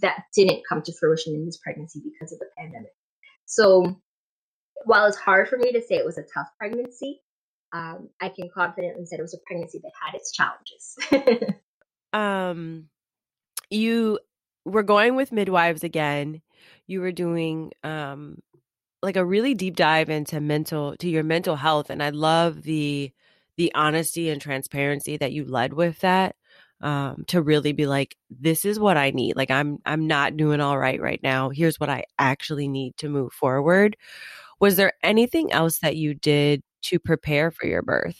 that 0.00 0.24
didn't 0.34 0.62
come 0.68 0.82
to 0.82 0.92
fruition 0.92 1.34
in 1.34 1.46
this 1.46 1.56
pregnancy 1.56 2.02
because 2.04 2.32
of 2.32 2.38
the 2.38 2.46
pandemic. 2.58 2.92
So 3.46 3.96
while 4.84 5.06
it's 5.06 5.16
hard 5.16 5.48
for 5.48 5.56
me 5.56 5.72
to 5.72 5.80
say 5.80 5.94
it 5.94 6.04
was 6.04 6.18
a 6.18 6.24
tough 6.34 6.48
pregnancy, 6.58 7.22
um, 7.72 8.10
I 8.20 8.28
can 8.28 8.50
confidently 8.52 9.06
say 9.06 9.16
it 9.16 9.22
was 9.22 9.34
a 9.34 9.38
pregnancy 9.46 9.80
that 9.82 9.92
had 10.00 10.14
its 10.14 10.32
challenges. 10.32 11.54
um, 12.12 12.88
you 13.70 14.18
were 14.64 14.82
going 14.82 15.16
with 15.16 15.32
midwives 15.32 15.82
again. 15.82 16.42
You 16.86 17.00
were 17.00 17.12
doing 17.12 17.72
um, 17.82 18.40
like 19.02 19.16
a 19.16 19.24
really 19.24 19.54
deep 19.54 19.76
dive 19.76 20.10
into 20.10 20.40
mental 20.40 20.96
to 20.98 21.08
your 21.08 21.24
mental 21.24 21.56
health, 21.56 21.88
and 21.90 22.02
I 22.02 22.10
love 22.10 22.62
the 22.62 23.12
the 23.56 23.72
honesty 23.74 24.28
and 24.28 24.40
transparency 24.40 25.16
that 25.16 25.32
you 25.32 25.44
led 25.44 25.72
with 25.72 26.00
that 26.00 26.36
um, 26.80 27.24
to 27.28 27.42
really 27.42 27.72
be 27.72 27.86
like, 27.86 28.16
this 28.30 28.64
is 28.64 28.78
what 28.78 28.96
I 28.96 29.10
need. 29.10 29.36
Like 29.36 29.50
I'm 29.50 29.78
I'm 29.84 30.06
not 30.06 30.36
doing 30.36 30.60
all 30.60 30.78
right 30.78 31.00
right 31.00 31.20
now. 31.22 31.50
Here's 31.50 31.80
what 31.80 31.88
I 31.88 32.04
actually 32.18 32.68
need 32.68 32.96
to 32.98 33.08
move 33.08 33.32
forward. 33.32 33.96
Was 34.60 34.76
there 34.76 34.92
anything 35.02 35.52
else 35.52 35.78
that 35.80 35.96
you 35.96 36.14
did 36.14 36.62
to 36.82 36.98
prepare 36.98 37.50
for 37.50 37.66
your 37.66 37.82
birth? 37.82 38.18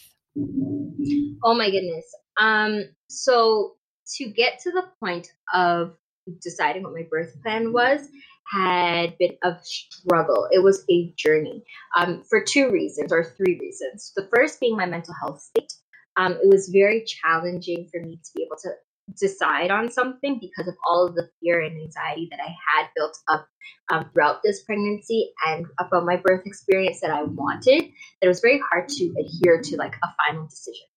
Oh 1.43 1.53
my 1.55 1.69
goodness. 1.71 2.05
Um, 2.39 2.83
so 3.09 3.75
to 4.17 4.29
get 4.29 4.59
to 4.61 4.71
the 4.71 4.83
point 4.99 5.27
of 5.53 5.95
deciding 6.41 6.83
what 6.83 6.93
my 6.93 7.05
birth 7.09 7.35
plan 7.41 7.73
was 7.73 8.07
had 8.51 9.17
been 9.17 9.35
a 9.43 9.55
struggle. 9.61 10.47
It 10.51 10.63
was 10.63 10.85
a 10.89 11.13
journey 11.17 11.63
um, 11.97 12.23
for 12.29 12.41
two 12.41 12.69
reasons 12.69 13.11
or 13.11 13.23
three 13.23 13.57
reasons. 13.59 14.13
The 14.15 14.29
first 14.33 14.59
being 14.59 14.77
my 14.77 14.85
mental 14.85 15.13
health 15.19 15.41
state 15.41 15.73
um, 16.17 16.33
it 16.33 16.47
was 16.47 16.69
very 16.69 17.05
challenging 17.05 17.87
for 17.91 18.01
me 18.01 18.17
to 18.17 18.31
be 18.35 18.43
able 18.43 18.57
to 18.63 18.71
decide 19.19 19.71
on 19.71 19.89
something 19.89 20.39
because 20.39 20.67
of 20.67 20.75
all 20.87 21.07
of 21.07 21.15
the 21.15 21.29
fear 21.39 21.61
and 21.61 21.79
anxiety 21.81 22.27
that 22.31 22.39
I 22.41 22.49
had 22.49 22.89
built 22.95 23.17
up 23.29 23.47
um, 23.89 24.09
throughout 24.11 24.41
this 24.43 24.63
pregnancy 24.63 25.31
and 25.47 25.65
about 25.79 26.05
my 26.05 26.17
birth 26.17 26.41
experience 26.45 26.99
that 27.01 27.11
I 27.11 27.23
wanted. 27.23 27.83
That 28.21 28.25
it 28.25 28.27
was 28.27 28.41
very 28.41 28.61
hard 28.69 28.89
to 28.89 29.15
adhere 29.19 29.61
to 29.61 29.77
like 29.77 29.95
a 30.03 30.07
final 30.25 30.47
decision. 30.47 30.87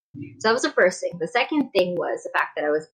So 0.41 0.49
that 0.49 0.53
was 0.53 0.63
the 0.63 0.73
first 0.73 1.01
thing. 1.01 1.13
The 1.21 1.29
second 1.29 1.71
thing 1.71 1.95
was 1.95 2.23
the 2.25 2.31
fact 2.37 2.57
that 2.57 2.65
I 2.65 2.71
was 2.71 2.89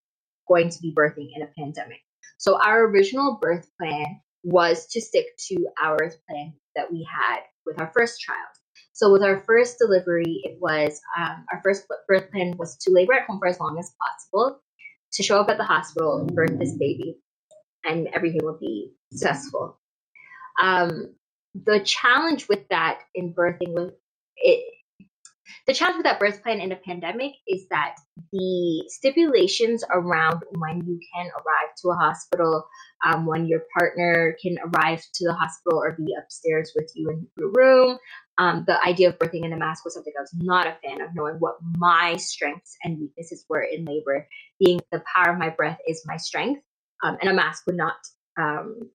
going 0.47 0.69
to 0.69 0.79
be 0.81 0.95
birthing 0.95 1.29
in 1.35 1.43
a 1.43 1.51
pandemic. 1.59 2.01
So 2.39 2.61
our 2.61 2.85
original 2.85 3.39
birth 3.41 3.69
plan 3.81 4.21
was 4.43 4.87
to 4.89 5.01
stick 5.01 5.27
to 5.49 5.67
our 5.83 5.97
plan 6.29 6.53
that 6.77 6.93
we 6.93 7.09
had 7.11 7.41
with 7.65 7.81
our 7.81 7.91
first 7.97 8.21
child. 8.21 8.39
So 8.97 9.13
with 9.13 9.23
our 9.23 9.43
first 9.43 9.77
delivery, 9.79 10.41
it 10.43 10.57
was 10.59 10.99
um, 11.19 11.45
our 11.53 11.61
first 11.63 11.87
birth 12.09 12.31
plan 12.31 12.57
was 12.57 12.79
to 12.79 12.91
labor 12.91 13.13
at 13.13 13.27
home 13.27 13.39
for 13.39 13.47
as 13.47 13.61
long 13.61 13.79
as 13.79 13.95
possible, 14.01 14.63
to 15.13 15.23
show 15.23 15.39
up 15.39 15.51
at 15.51 15.59
the 15.59 15.65
hospital 15.65 16.17
and 16.17 16.35
birth 16.35 16.59
this 16.59 16.73
baby, 16.79 17.19
and 17.85 18.09
everything 18.15 18.41
would 18.43 18.59
be 18.59 18.95
successful. 19.13 19.79
Um, 20.63 21.15
the 21.55 21.81
challenge 21.81 22.49
with 22.49 22.67
that 22.71 23.01
in 23.15 23.35
birthing 23.35 23.75
was 23.75 23.93
it. 24.39 24.65
The 25.67 25.75
challenge 25.75 25.99
with 25.99 26.05
that 26.05 26.21
birth 26.21 26.43
plan 26.43 26.61
in 26.61 26.73
a 26.73 26.77
pandemic 26.77 27.33
is 27.49 27.67
that 27.69 27.97
the 28.33 28.85
stipulations 28.89 29.85
around 29.91 30.43
when 30.59 30.85
you 30.87 31.01
can 31.15 31.27
arrive 31.27 31.75
to 31.83 31.91
a 31.91 31.95
hospital, 31.95 32.67
um, 33.05 33.27
when 33.27 33.47
your 33.47 33.63
partner 33.77 34.37
can 34.41 34.57
arrive 34.59 35.03
to 35.15 35.25
the 35.25 35.35
hospital 35.35 35.79
or 35.79 35.93
be 35.93 36.15
upstairs 36.21 36.73
with 36.75 36.91
you 36.95 37.11
in 37.11 37.27
your 37.37 37.51
room, 37.53 37.99
um, 38.39 38.65
the 38.67 38.83
idea 38.85 39.09
of 39.09 39.19
birthing 39.19 39.45
in 39.45 39.53
a 39.53 39.57
mask 39.57 39.85
was 39.85 39.95
something 39.95 40.13
I 40.19 40.21
was 40.21 40.35
not 40.35 40.67
a 40.67 40.77
fan 40.85 41.01
of, 41.01 41.15
knowing 41.15 41.37
what 41.37 41.57
my 41.77 42.17
strengths 42.17 42.77
and 42.85 42.99
weaknesses 43.01 43.45
were 43.49 43.63
in 43.63 43.85
labor. 43.85 44.29
Being 44.59 44.81
the 44.93 45.03
power 45.15 45.33
of 45.33 45.39
my 45.39 45.51
breath 45.51 45.79
is 45.89 46.05
my 46.07 46.17
strength, 46.17 46.63
um, 47.03 47.17
and 47.21 47.31
a 47.31 47.35
mask 47.35 47.67
would 47.67 47.77
not 47.77 47.97
um, 48.39 48.91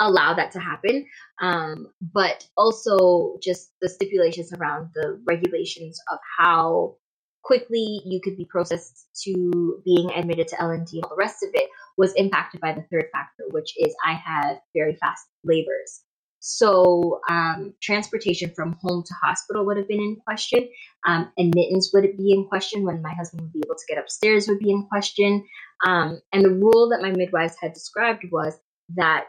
allow 0.00 0.34
that 0.34 0.52
to 0.52 0.60
happen. 0.60 1.06
Um, 1.40 1.88
but 2.00 2.46
also, 2.56 3.38
just 3.42 3.72
the 3.80 3.88
stipulations 3.88 4.52
around 4.52 4.90
the 4.94 5.20
regulations 5.26 5.98
of 6.10 6.18
how 6.38 6.96
quickly 7.42 8.02
you 8.04 8.20
could 8.22 8.36
be 8.36 8.44
processed 8.44 9.06
to 9.24 9.80
being 9.84 10.10
admitted 10.10 10.48
to 10.48 10.60
L&D 10.60 10.98
and 10.98 11.04
all 11.04 11.10
the 11.10 11.16
rest 11.16 11.42
of 11.42 11.50
it 11.54 11.68
was 11.96 12.12
impacted 12.14 12.60
by 12.60 12.72
the 12.72 12.84
third 12.92 13.06
factor, 13.12 13.44
which 13.50 13.72
is 13.78 13.94
I 14.04 14.12
had 14.12 14.60
very 14.74 14.96
fast 14.96 15.26
labors. 15.44 16.02
So 16.40 17.20
um, 17.28 17.74
transportation 17.82 18.52
from 18.54 18.76
home 18.80 19.02
to 19.04 19.14
hospital 19.22 19.66
would 19.66 19.76
have 19.76 19.88
been 19.88 20.00
in 20.00 20.16
question. 20.24 20.68
Um, 21.06 21.32
admittance 21.38 21.90
would 21.92 22.16
be 22.16 22.32
in 22.32 22.46
question 22.46 22.84
when 22.84 23.02
my 23.02 23.12
husband 23.14 23.42
would 23.42 23.52
be 23.52 23.62
able 23.64 23.74
to 23.74 23.86
get 23.88 23.98
upstairs 23.98 24.46
would 24.46 24.60
be 24.60 24.70
in 24.70 24.86
question. 24.86 25.44
Um, 25.86 26.20
and 26.32 26.44
the 26.44 26.50
rule 26.50 26.88
that 26.90 27.02
my 27.02 27.10
midwives 27.10 27.56
had 27.60 27.72
described 27.72 28.24
was 28.30 28.54
that 28.96 29.26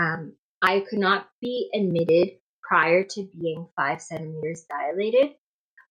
um, 0.00 0.32
I 0.62 0.80
could 0.88 0.98
not 0.98 1.28
be 1.40 1.70
admitted 1.74 2.38
prior 2.62 3.04
to 3.04 3.28
being 3.38 3.66
five 3.76 4.00
centimeters 4.00 4.64
dilated, 4.70 5.34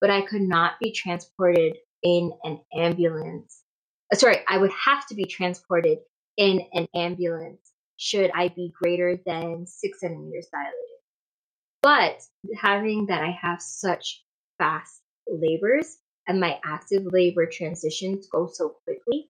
but 0.02 0.10
I 0.10 0.22
could 0.22 0.42
not 0.42 0.80
be 0.80 0.92
transported 0.92 1.78
in 2.04 2.32
an 2.44 2.60
ambulance. 2.74 3.64
Sorry, 4.14 4.38
I 4.48 4.58
would 4.58 4.72
have 4.72 5.06
to 5.08 5.16
be 5.16 5.26
transported 5.26 6.00
in 6.38 6.62
an 6.74 6.88
ambulance 6.96 7.72
should 7.98 8.32
I 8.34 8.48
be 8.48 8.72
greater 8.82 9.20
than 9.26 9.68
six 9.68 10.00
centimeters 10.00 10.48
dilated. 10.52 10.74
But 11.82 12.22
having 12.56 13.08
that 13.08 13.22
I 13.22 13.38
have 13.42 13.62
such 13.62 14.24
fast 14.58 15.02
labors 15.28 15.98
and 16.26 16.40
my 16.40 16.60
active 16.64 17.04
labor 17.12 17.46
transitions 17.46 18.28
go 18.28 18.48
so 18.52 18.76
quickly, 18.86 19.30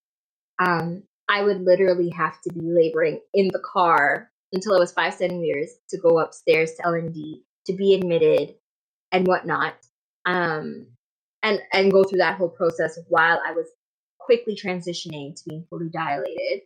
um, 0.59 1.03
I 1.27 1.43
would 1.43 1.61
literally 1.61 2.09
have 2.09 2.39
to 2.41 2.53
be 2.53 2.61
laboring 2.61 3.21
in 3.33 3.47
the 3.47 3.61
car 3.65 4.28
until 4.53 4.75
I 4.75 4.79
was 4.79 4.91
five 4.91 5.13
centimeters 5.13 5.71
to 5.89 5.97
go 5.97 6.19
upstairs 6.19 6.73
to 6.75 6.87
L&D 6.87 7.43
to 7.67 7.73
be 7.73 7.93
admitted 7.93 8.55
and 9.11 9.27
whatnot, 9.27 9.75
um, 10.25 10.87
and 11.43 11.59
and 11.73 11.91
go 11.91 12.03
through 12.03 12.19
that 12.19 12.37
whole 12.37 12.49
process 12.49 12.99
while 13.07 13.39
I 13.45 13.51
was 13.51 13.67
quickly 14.19 14.55
transitioning 14.55 15.35
to 15.35 15.43
being 15.47 15.65
fully 15.69 15.89
dilated, 15.89 16.61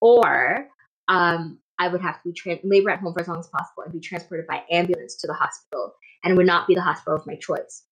or 0.00 0.68
um, 1.08 1.58
I 1.78 1.88
would 1.88 2.00
have 2.00 2.22
to 2.22 2.28
be 2.28 2.32
tra- 2.32 2.58
labor 2.64 2.90
at 2.90 3.00
home 3.00 3.14
for 3.14 3.20
as 3.20 3.28
long 3.28 3.38
as 3.38 3.48
possible 3.48 3.84
and 3.84 3.92
be 3.92 4.00
transported 4.00 4.46
by 4.46 4.62
ambulance 4.70 5.16
to 5.16 5.26
the 5.26 5.34
hospital, 5.34 5.94
and 6.24 6.32
it 6.32 6.36
would 6.36 6.46
not 6.46 6.66
be 6.66 6.74
the 6.74 6.82
hospital 6.82 7.16
of 7.16 7.26
my 7.26 7.36
choice. 7.36 7.84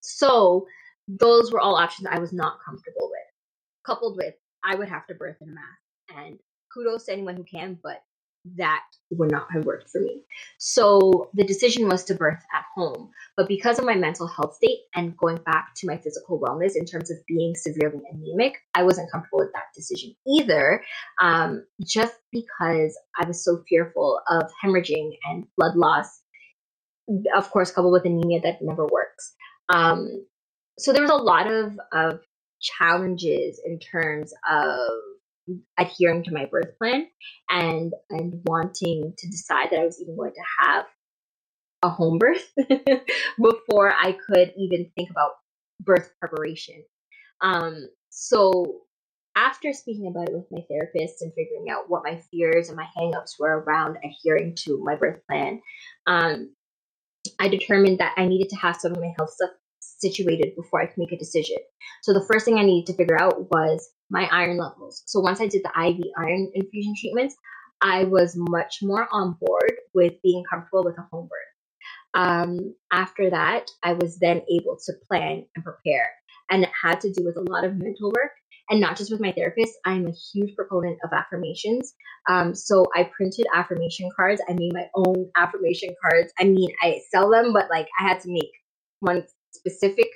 So 0.00 0.66
those 1.08 1.52
were 1.52 1.60
all 1.60 1.76
options 1.76 2.08
I 2.10 2.18
was 2.18 2.32
not 2.32 2.58
comfortable 2.64 3.10
with. 3.10 3.20
Coupled 3.86 4.16
with, 4.16 4.34
I 4.64 4.74
would 4.74 4.88
have 4.88 5.06
to 5.06 5.14
birth 5.14 5.36
in 5.40 5.48
a 5.48 5.52
mask, 5.52 6.18
and 6.24 6.38
kudos 6.72 7.04
to 7.06 7.12
anyone 7.12 7.36
who 7.36 7.44
can, 7.44 7.78
but 7.82 8.02
that 8.56 8.82
would 9.10 9.30
not 9.30 9.46
have 9.52 9.64
worked 9.64 9.90
for 9.90 10.00
me. 10.00 10.22
So 10.58 11.30
the 11.34 11.44
decision 11.44 11.88
was 11.88 12.04
to 12.04 12.14
birth 12.14 12.42
at 12.54 12.64
home. 12.74 13.10
But 13.36 13.48
because 13.48 13.78
of 13.78 13.84
my 13.84 13.94
mental 13.94 14.26
health 14.26 14.54
state 14.56 14.80
and 14.94 15.16
going 15.16 15.38
back 15.38 15.74
to 15.76 15.86
my 15.86 15.96
physical 15.96 16.40
wellness 16.40 16.76
in 16.76 16.84
terms 16.84 17.10
of 17.10 17.16
being 17.26 17.54
severely 17.54 18.02
anemic, 18.12 18.58
I 18.74 18.82
wasn't 18.82 19.10
comfortable 19.10 19.38
with 19.38 19.52
that 19.54 19.74
decision 19.74 20.14
either, 20.26 20.84
um, 21.20 21.64
just 21.86 22.14
because 22.32 22.98
I 23.20 23.26
was 23.26 23.44
so 23.44 23.62
fearful 23.68 24.20
of 24.28 24.50
hemorrhaging 24.62 25.12
and 25.24 25.46
blood 25.56 25.76
loss, 25.76 26.20
of 27.36 27.50
course, 27.50 27.70
coupled 27.70 27.92
with 27.92 28.04
anemia 28.04 28.40
that 28.42 28.62
never 28.62 28.86
works. 28.86 29.34
Um, 29.68 30.26
so 30.78 30.92
there 30.92 31.02
was 31.02 31.10
a 31.10 31.16
lot 31.16 31.50
of, 31.50 31.78
of 31.92 32.20
challenges 32.60 33.60
in 33.64 33.78
terms 33.78 34.32
of 34.50 34.88
adhering 35.78 36.24
to 36.24 36.32
my 36.32 36.46
birth 36.46 36.76
plan 36.78 37.06
and 37.50 37.92
and 38.10 38.40
wanting 38.46 39.12
to 39.18 39.28
decide 39.28 39.68
that 39.70 39.80
I 39.80 39.84
was 39.84 40.00
even 40.00 40.16
going 40.16 40.32
to 40.32 40.64
have 40.66 40.86
a 41.82 41.88
home 41.88 42.18
birth 42.18 42.50
before 43.38 43.92
I 43.92 44.12
could 44.12 44.52
even 44.56 44.90
think 44.96 45.10
about 45.10 45.32
birth 45.80 46.12
preparation. 46.18 46.82
Um, 47.42 47.88
so 48.08 48.80
after 49.36 49.72
speaking 49.72 50.06
about 50.06 50.28
it 50.28 50.34
with 50.34 50.46
my 50.50 50.60
therapist 50.70 51.20
and 51.20 51.32
figuring 51.34 51.66
out 51.70 51.88
what 51.90 52.04
my 52.04 52.20
fears 52.30 52.68
and 52.68 52.76
my 52.76 52.86
hangups 52.96 53.38
were 53.38 53.60
around 53.60 53.98
adhering 54.04 54.54
to 54.60 54.82
my 54.82 54.94
birth 54.94 55.20
plan, 55.28 55.60
um, 56.06 56.54
I 57.40 57.48
determined 57.48 57.98
that 57.98 58.14
I 58.16 58.26
needed 58.26 58.48
to 58.50 58.56
have 58.56 58.76
some 58.76 58.92
of 58.92 59.00
my 59.00 59.12
health 59.18 59.30
stuff 59.30 59.50
situated 59.80 60.54
before 60.56 60.80
I 60.80 60.86
could 60.86 60.98
make 60.98 61.12
a 61.12 61.18
decision. 61.18 61.56
So 62.02 62.12
the 62.12 62.24
first 62.30 62.44
thing 62.44 62.58
I 62.58 62.64
needed 62.64 62.86
to 62.92 62.96
figure 62.96 63.20
out 63.20 63.50
was 63.50 63.90
my 64.10 64.28
iron 64.30 64.58
levels. 64.58 65.02
So 65.06 65.20
once 65.20 65.40
I 65.40 65.46
did 65.46 65.62
the 65.64 65.70
IV 65.70 66.04
iron 66.16 66.50
infusion 66.54 66.94
treatments, 66.98 67.36
I 67.80 68.04
was 68.04 68.34
much 68.36 68.78
more 68.82 69.08
on 69.10 69.36
board 69.40 69.72
with 69.94 70.14
being 70.22 70.44
comfortable 70.50 70.84
with 70.84 70.98
a 70.98 71.06
home 71.12 71.28
birth. 71.28 71.54
Um, 72.14 72.74
after 72.92 73.30
that, 73.30 73.70
I 73.82 73.94
was 73.94 74.18
then 74.18 74.42
able 74.50 74.78
to 74.86 74.92
plan 75.08 75.44
and 75.54 75.64
prepare. 75.64 76.10
And 76.50 76.62
it 76.62 76.70
had 76.80 77.00
to 77.00 77.12
do 77.12 77.24
with 77.24 77.36
a 77.36 77.50
lot 77.50 77.64
of 77.64 77.76
mental 77.76 78.10
work 78.10 78.32
and 78.70 78.80
not 78.80 78.96
just 78.96 79.10
with 79.10 79.20
my 79.20 79.32
therapist. 79.32 79.72
I'm 79.84 80.06
a 80.06 80.12
huge 80.32 80.54
proponent 80.54 80.98
of 81.04 81.10
affirmations. 81.12 81.94
Um, 82.28 82.54
so 82.54 82.86
I 82.94 83.10
printed 83.16 83.46
affirmation 83.54 84.10
cards. 84.16 84.40
I 84.48 84.52
made 84.52 84.72
my 84.72 84.88
own 84.94 85.30
affirmation 85.36 85.94
cards. 86.00 86.32
I 86.38 86.44
mean, 86.44 86.70
I 86.82 87.00
sell 87.10 87.30
them, 87.30 87.52
but 87.52 87.68
like 87.70 87.88
I 87.98 88.08
had 88.08 88.20
to 88.20 88.32
make 88.32 88.50
one 89.00 89.24
specific 89.52 90.08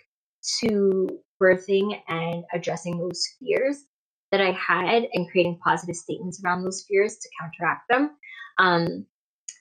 to 0.61 1.09
birthing 1.41 2.01
and 2.09 2.45
addressing 2.53 2.99
those 2.99 3.23
fears 3.39 3.85
that 4.31 4.41
I 4.41 4.53
had 4.53 5.05
and 5.13 5.31
creating 5.31 5.59
positive 5.65 5.97
statements 5.97 6.43
around 6.45 6.63
those 6.63 6.85
fears 6.89 7.17
to 7.17 7.29
counteract 7.41 7.89
them. 7.89 8.11
Um, 8.59 9.07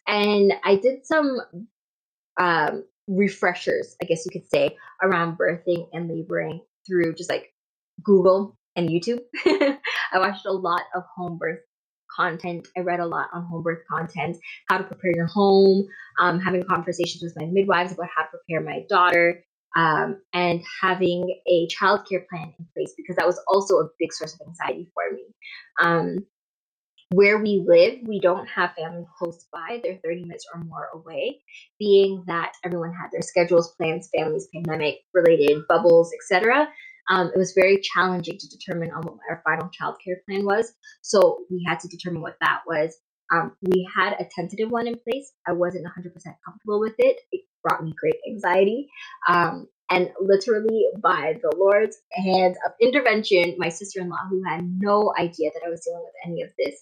and 0.07 0.53
I 0.63 0.75
did 0.75 1.05
some 1.05 1.37
um, 2.39 2.83
refreshers, 3.07 3.95
I 4.01 4.05
guess 4.05 4.25
you 4.25 4.31
could 4.31 4.49
say, 4.49 4.75
around 5.01 5.37
birthing 5.37 5.87
and 5.93 6.09
laboring 6.09 6.61
through 6.85 7.15
just 7.15 7.29
like 7.29 7.53
Google 8.03 8.57
and 8.75 8.89
YouTube. 8.89 9.19
I 9.45 10.19
watched 10.19 10.45
a 10.45 10.51
lot 10.51 10.83
of 10.95 11.03
home 11.15 11.37
birth 11.37 11.59
content. 12.15 12.67
I 12.77 12.81
read 12.81 12.99
a 12.99 13.05
lot 13.05 13.27
on 13.33 13.43
home 13.43 13.63
birth 13.63 13.83
content, 13.89 14.37
how 14.69 14.77
to 14.77 14.83
prepare 14.83 15.15
your 15.15 15.27
home, 15.27 15.85
um, 16.19 16.39
having 16.39 16.63
conversations 16.63 17.23
with 17.23 17.33
my 17.37 17.45
midwives 17.45 17.93
about 17.93 18.07
how 18.15 18.23
to 18.23 18.29
prepare 18.29 18.61
my 18.61 18.83
daughter, 18.89 19.43
um, 19.77 20.19
and 20.33 20.61
having 20.81 21.39
a 21.47 21.67
childcare 21.67 22.27
plan 22.27 22.51
in 22.59 22.67
place 22.75 22.93
because 22.97 23.15
that 23.15 23.27
was 23.27 23.39
also 23.47 23.75
a 23.75 23.89
big 23.99 24.11
source 24.11 24.33
of 24.33 24.47
anxiety 24.47 24.91
for 24.93 25.15
me. 25.15 25.23
Um, 25.81 26.25
where 27.11 27.37
we 27.41 27.63
live, 27.65 27.99
we 28.05 28.19
don't 28.19 28.47
have 28.47 28.73
family 28.73 29.05
close 29.17 29.45
by. 29.53 29.79
They're 29.81 29.99
30 30.03 30.23
minutes 30.23 30.45
or 30.53 30.61
more 30.61 30.89
away, 30.93 31.39
being 31.79 32.23
that 32.27 32.53
everyone 32.65 32.91
had 32.91 33.11
their 33.13 33.21
schedules, 33.21 33.73
plans, 33.77 34.09
families, 34.13 34.49
pandemic 34.53 34.97
related 35.13 35.61
bubbles, 35.69 36.11
etc. 36.13 36.67
Um, 37.09 37.31
it 37.33 37.37
was 37.37 37.53
very 37.55 37.79
challenging 37.81 38.37
to 38.37 38.49
determine 38.49 38.91
on 38.91 39.03
what 39.03 39.19
our 39.29 39.41
final 39.45 39.69
childcare 39.69 40.17
plan 40.27 40.43
was. 40.43 40.73
So 41.01 41.45
we 41.49 41.63
had 41.65 41.79
to 41.81 41.87
determine 41.87 42.21
what 42.21 42.35
that 42.41 42.61
was. 42.67 42.97
Um, 43.33 43.53
we 43.61 43.89
had 43.93 44.13
a 44.13 44.27
tentative 44.33 44.71
one 44.71 44.87
in 44.87 44.95
place. 44.95 45.31
I 45.47 45.53
wasn't 45.53 45.85
100% 45.85 46.13
comfortable 46.45 46.79
with 46.79 46.95
it. 46.97 47.17
It 47.31 47.41
brought 47.63 47.83
me 47.83 47.93
great 47.99 48.15
anxiety. 48.29 48.89
Um, 49.27 49.67
and 49.89 50.11
literally, 50.19 50.87
by 51.01 51.39
the 51.41 51.55
Lord's 51.57 51.97
hands 52.11 52.57
of 52.65 52.73
intervention, 52.81 53.55
my 53.57 53.69
sister 53.69 54.01
in 54.01 54.09
law, 54.09 54.27
who 54.29 54.43
had 54.43 54.69
no 54.79 55.13
idea 55.17 55.51
that 55.53 55.63
I 55.65 55.69
was 55.69 55.81
dealing 55.85 56.03
with 56.03 56.13
any 56.25 56.41
of 56.41 56.49
this, 56.57 56.81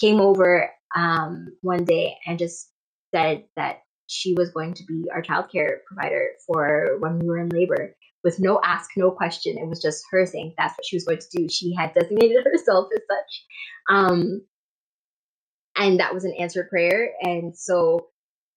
came 0.00 0.20
over 0.20 0.70
um, 0.96 1.48
one 1.62 1.84
day 1.84 2.16
and 2.26 2.38
just 2.38 2.70
said 3.14 3.44
that 3.56 3.82
she 4.06 4.34
was 4.34 4.50
going 4.50 4.74
to 4.74 4.84
be 4.84 5.04
our 5.12 5.22
childcare 5.22 5.78
provider 5.86 6.28
for 6.46 6.96
when 7.00 7.18
we 7.18 7.26
were 7.26 7.38
in 7.38 7.48
labor 7.48 7.96
with 8.22 8.40
no 8.40 8.60
ask, 8.64 8.90
no 8.96 9.10
question. 9.10 9.58
It 9.58 9.68
was 9.68 9.82
just 9.82 10.04
her 10.10 10.24
saying 10.26 10.54
that's 10.56 10.74
what 10.76 10.86
she 10.86 10.96
was 10.96 11.04
going 11.04 11.18
to 11.18 11.38
do. 11.38 11.48
She 11.48 11.74
had 11.74 11.94
designated 11.94 12.44
herself 12.44 12.88
as 12.96 13.02
such. 13.08 13.44
Um, 13.90 14.40
and 15.76 16.00
that 16.00 16.14
was 16.14 16.24
an 16.24 16.34
answered 16.38 16.68
prayer. 16.70 17.10
And 17.22 17.56
so 17.56 18.08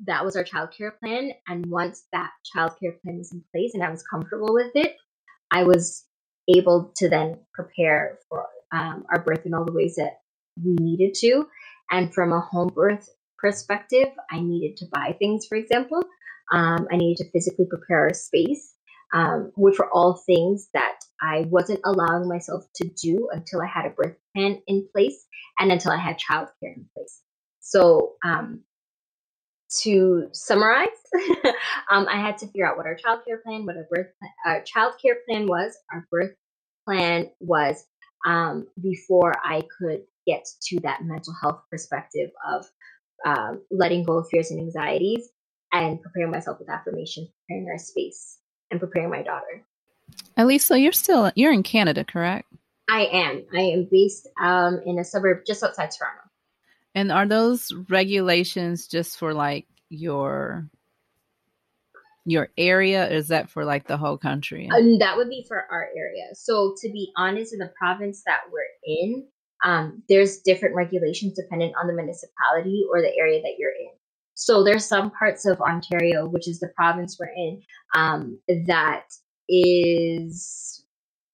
that 0.05 0.23
was 0.23 0.35
our 0.35 0.43
childcare 0.43 0.97
plan. 0.99 1.31
And 1.47 1.65
once 1.67 2.05
that 2.13 2.29
childcare 2.55 3.01
plan 3.01 3.17
was 3.17 3.31
in 3.31 3.43
place 3.51 3.73
and 3.73 3.83
I 3.83 3.89
was 3.89 4.03
comfortable 4.03 4.53
with 4.53 4.71
it, 4.75 4.95
I 5.51 5.63
was 5.63 6.05
able 6.55 6.91
to 6.97 7.09
then 7.09 7.39
prepare 7.53 8.19
for 8.29 8.45
um, 8.71 9.05
our 9.11 9.21
birth 9.21 9.45
in 9.45 9.53
all 9.53 9.65
the 9.65 9.73
ways 9.73 9.95
that 9.95 10.19
we 10.63 10.75
needed 10.79 11.13
to. 11.15 11.47
And 11.91 12.13
from 12.13 12.31
a 12.31 12.39
home 12.39 12.71
birth 12.73 13.09
perspective, 13.37 14.09
I 14.31 14.39
needed 14.39 14.77
to 14.77 14.85
buy 14.91 15.15
things, 15.17 15.45
for 15.47 15.55
example. 15.55 16.03
Um, 16.51 16.87
I 16.91 16.97
needed 16.97 17.23
to 17.23 17.31
physically 17.31 17.65
prepare 17.69 18.01
our 18.01 18.13
space, 18.13 18.73
um, 19.13 19.51
which 19.55 19.79
were 19.79 19.91
all 19.91 20.21
things 20.25 20.69
that 20.73 20.99
I 21.21 21.45
wasn't 21.49 21.81
allowing 21.85 22.27
myself 22.27 22.65
to 22.75 22.87
do 22.87 23.29
until 23.31 23.61
I 23.61 23.67
had 23.67 23.85
a 23.85 23.89
birth 23.89 24.15
plan 24.37 24.61
in 24.67 24.87
place 24.93 25.25
and 25.59 25.71
until 25.71 25.91
I 25.91 25.97
had 25.97 26.17
childcare 26.17 26.75
in 26.75 26.85
place. 26.95 27.21
So 27.59 28.13
um, 28.23 28.61
to 29.81 30.29
summarize, 30.31 30.87
um, 31.91 32.07
I 32.09 32.19
had 32.19 32.37
to 32.39 32.45
figure 32.47 32.69
out 32.69 32.77
what 32.77 32.85
our 32.85 32.95
childcare 32.95 33.41
plan, 33.43 33.65
what 33.65 33.75
our 33.75 33.87
birth, 33.91 34.07
our 34.45 34.61
childcare 34.61 35.15
plan 35.27 35.47
was. 35.47 35.77
Our 35.91 36.07
birth 36.11 36.35
plan 36.87 37.29
was 37.39 37.85
um, 38.25 38.67
before 38.81 39.33
I 39.43 39.63
could 39.77 40.01
get 40.25 40.45
to 40.67 40.79
that 40.81 41.03
mental 41.03 41.33
health 41.41 41.61
perspective 41.71 42.29
of 42.47 42.65
um, 43.25 43.61
letting 43.71 44.03
go 44.03 44.19
of 44.19 44.27
fears 44.29 44.51
and 44.51 44.59
anxieties 44.59 45.29
and 45.73 46.01
preparing 46.01 46.31
myself 46.31 46.59
with 46.59 46.69
affirmations, 46.69 47.29
preparing 47.47 47.67
our 47.69 47.77
space, 47.77 48.37
and 48.71 48.79
preparing 48.79 49.09
my 49.09 49.23
daughter. 49.23 49.65
So 50.59 50.75
you're 50.75 50.91
still 50.91 51.31
you're 51.35 51.51
in 51.51 51.63
Canada, 51.63 52.05
correct? 52.05 52.47
I 52.89 53.05
am. 53.05 53.45
I 53.53 53.61
am 53.61 53.87
based 53.91 54.27
um, 54.41 54.81
in 54.85 54.99
a 54.99 55.03
suburb 55.03 55.39
just 55.45 55.63
outside 55.63 55.91
Toronto. 55.91 56.21
And 56.95 57.11
are 57.11 57.27
those 57.27 57.71
regulations 57.89 58.87
just 58.87 59.17
for 59.17 59.33
like 59.33 59.67
your 59.89 60.69
your 62.25 62.49
area 62.57 63.07
or 63.07 63.13
is 63.13 63.29
that 63.29 63.49
for 63.49 63.63
like 63.63 63.87
the 63.87 63.97
whole 63.97 64.17
country? 64.17 64.69
Um, 64.73 64.99
that 64.99 65.15
would 65.15 65.29
be 65.29 65.45
for 65.47 65.65
our 65.71 65.87
area. 65.95 66.25
So 66.33 66.75
to 66.81 66.89
be 66.89 67.11
honest, 67.15 67.53
in 67.53 67.59
the 67.59 67.71
province 67.79 68.21
that 68.25 68.41
we're 68.51 68.61
in, 68.83 69.25
um, 69.63 70.03
there's 70.09 70.39
different 70.39 70.75
regulations 70.75 71.33
dependent 71.33 71.73
on 71.79 71.87
the 71.87 71.93
municipality 71.93 72.83
or 72.91 73.01
the 73.01 73.15
area 73.17 73.41
that 73.41 73.55
you're 73.57 73.71
in. 73.71 73.91
So 74.33 74.63
there's 74.63 74.85
some 74.85 75.09
parts 75.11 75.45
of 75.45 75.59
Ontario, 75.61 76.27
which 76.27 76.47
is 76.47 76.59
the 76.59 76.69
province 76.75 77.17
we're 77.19 77.33
in, 77.35 77.61
um, 77.95 78.39
that 78.67 79.05
is 79.49 80.83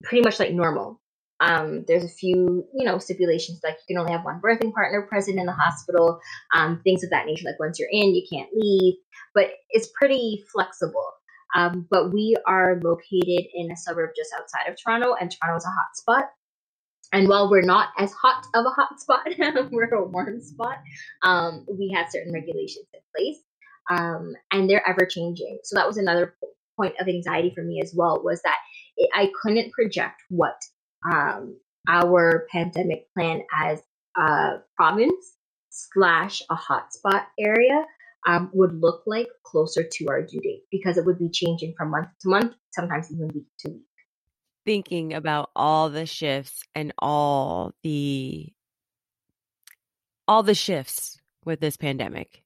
pretty 0.04 0.24
much 0.24 0.40
like 0.40 0.54
normal. 0.54 1.02
Um, 1.44 1.84
there's 1.88 2.06
a 2.06 2.10
few, 2.10 2.66
you 2.74 2.86
know, 2.86 2.98
stipulations 3.00 3.60
like 3.64 3.78
you 3.88 3.96
can 3.96 4.00
only 4.00 4.14
have 4.14 4.24
one 4.24 4.40
birthing 4.40 4.74
partner 4.74 5.02
present 5.02 5.40
in 5.40 5.46
the 5.46 5.52
hospital, 5.52 6.20
um, 6.56 6.80
things 6.84 7.04
of 7.04 7.10
that 7.10 7.26
nature. 7.26 7.46
Like 7.46 7.60
once 7.60 7.78
you're 7.78 7.90
in, 7.92 8.16
you 8.16 8.24
can't 8.32 8.50
leave, 8.56 8.96
but 9.36 9.52
it's 9.72 9.90
pretty 10.00 10.46
flexible. 10.54 11.12
Um, 11.56 11.86
but 11.92 12.14
we 12.14 12.36
are 12.48 12.80
located 12.82 13.46
in 13.54 13.72
a 13.72 13.78
suburb 13.78 14.12
just 14.16 14.32
outside 14.38 14.72
of 14.72 14.78
Toronto, 14.82 15.16
and 15.20 15.30
Toronto 15.32 15.58
is 15.58 15.66
a 15.66 15.70
hot 15.70 15.96
spot. 15.96 16.26
And 17.12 17.28
while 17.28 17.50
we're 17.50 17.62
not 17.62 17.90
as 18.00 18.12
hot 18.14 18.46
of 18.56 18.66
a 18.66 18.70
hot 18.70 19.00
spot, 19.00 19.28
we're 19.72 19.94
a 19.94 20.08
warm 20.08 20.42
spot. 20.42 20.78
Um, 21.22 21.66
we 21.70 21.94
have 21.96 22.10
certain 22.10 22.34
regulations 22.34 22.88
in 22.94 23.00
place, 23.16 23.38
um, 23.92 24.34
and 24.52 24.70
they're 24.70 24.88
ever 24.88 25.06
changing. 25.06 25.60
So 25.64 25.76
that 25.76 25.88
was 25.88 25.98
another 25.98 26.36
point 26.76 26.96
of 27.00 27.08
anxiety 27.08 27.52
for 27.54 27.64
me 27.64 27.82
as 27.84 27.94
well. 27.96 28.22
Was 28.24 28.42
that 28.44 28.58
it, 28.98 29.10
I 29.14 29.30
couldn't 29.42 29.74
project 29.74 30.22
what 30.30 30.56
um, 31.12 31.58
our 31.88 32.48
pandemic 32.52 33.08
plan 33.14 33.44
as 33.54 33.82
a 34.18 34.60
province 34.76 35.38
slash 35.70 36.42
a 36.50 36.56
hotspot 36.56 37.26
area 37.40 37.86
um, 38.28 38.50
would 38.54 38.80
look 38.80 39.04
like 39.06 39.28
closer 39.46 39.84
to 39.84 40.08
our 40.08 40.22
due 40.22 40.40
date 40.40 40.64
because 40.72 40.98
it 40.98 41.06
would 41.06 41.20
be 41.20 41.30
changing 41.30 41.74
from 41.78 41.92
month 41.92 42.08
to 42.22 42.30
month, 42.30 42.54
sometimes 42.72 43.12
even 43.12 43.28
week 43.34 43.48
to 43.60 43.72
week 43.72 43.84
thinking 44.66 45.14
about 45.14 45.50
all 45.56 45.90
the 45.90 46.06
shifts 46.06 46.64
and 46.76 46.94
all 47.00 47.74
the 47.84 48.52
all 50.28 50.44
the 50.44 50.56
shifts 50.56 51.20
with 51.46 51.60
this 51.60 51.78
pandemic. 51.78 52.44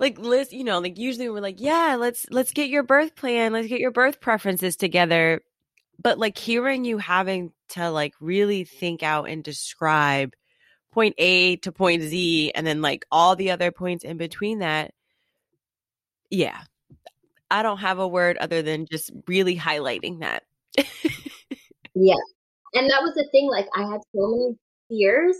Like 0.00 0.18
Liz, 0.18 0.52
you 0.52 0.64
know, 0.64 0.78
like 0.78 0.96
usually 0.96 1.28
we're 1.28 1.40
like, 1.40 1.60
yeah, 1.60 1.96
let's 1.98 2.26
let's 2.30 2.52
get 2.52 2.70
your 2.70 2.82
birth 2.82 3.16
plan, 3.16 3.52
let's 3.52 3.68
get 3.68 3.80
your 3.80 3.90
birth 3.90 4.20
preferences 4.20 4.76
together. 4.76 5.42
But 6.00 6.18
like 6.18 6.38
hearing 6.38 6.84
you 6.84 6.98
having 6.98 7.52
to 7.70 7.90
like 7.90 8.14
really 8.20 8.64
think 8.64 9.02
out 9.02 9.28
and 9.28 9.42
describe 9.42 10.34
point 10.92 11.14
A 11.18 11.56
to 11.56 11.72
point 11.72 12.02
Z 12.02 12.52
and 12.54 12.66
then 12.66 12.82
like 12.82 13.04
all 13.10 13.36
the 13.36 13.50
other 13.50 13.70
points 13.70 14.04
in 14.04 14.16
between 14.16 14.60
that. 14.60 14.92
Yeah. 16.30 16.58
I 17.50 17.62
don't 17.62 17.78
have 17.78 17.98
a 17.98 18.08
word 18.08 18.36
other 18.38 18.60
than 18.62 18.86
just 18.86 19.10
really 19.26 19.56
highlighting 19.56 20.20
that. 20.20 20.42
Yeah. 21.98 22.14
And 22.74 22.88
that 22.90 23.02
was 23.02 23.14
the 23.14 23.28
thing. 23.32 23.48
Like, 23.50 23.66
I 23.74 23.82
had 23.82 24.00
so 24.14 24.28
many 24.28 24.56
fears 24.88 25.36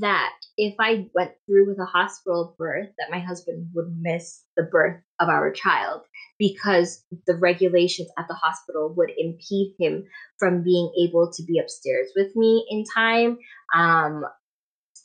that 0.00 0.32
if 0.56 0.74
I 0.80 1.06
went 1.14 1.32
through 1.46 1.68
with 1.68 1.78
a 1.78 1.84
hospital 1.84 2.54
birth, 2.58 2.88
that 2.98 3.10
my 3.10 3.18
husband 3.18 3.68
would 3.74 3.94
miss 4.00 4.44
the 4.56 4.64
birth 4.64 5.00
of 5.20 5.28
our 5.28 5.50
child 5.52 6.02
because 6.38 7.04
the 7.26 7.36
regulations 7.36 8.08
at 8.18 8.26
the 8.28 8.34
hospital 8.34 8.94
would 8.96 9.10
impede 9.18 9.74
him 9.78 10.04
from 10.38 10.62
being 10.62 10.92
able 11.02 11.30
to 11.32 11.42
be 11.42 11.58
upstairs 11.58 12.08
with 12.16 12.34
me 12.36 12.66
in 12.70 12.84
time. 12.94 13.38
Um, 13.74 14.24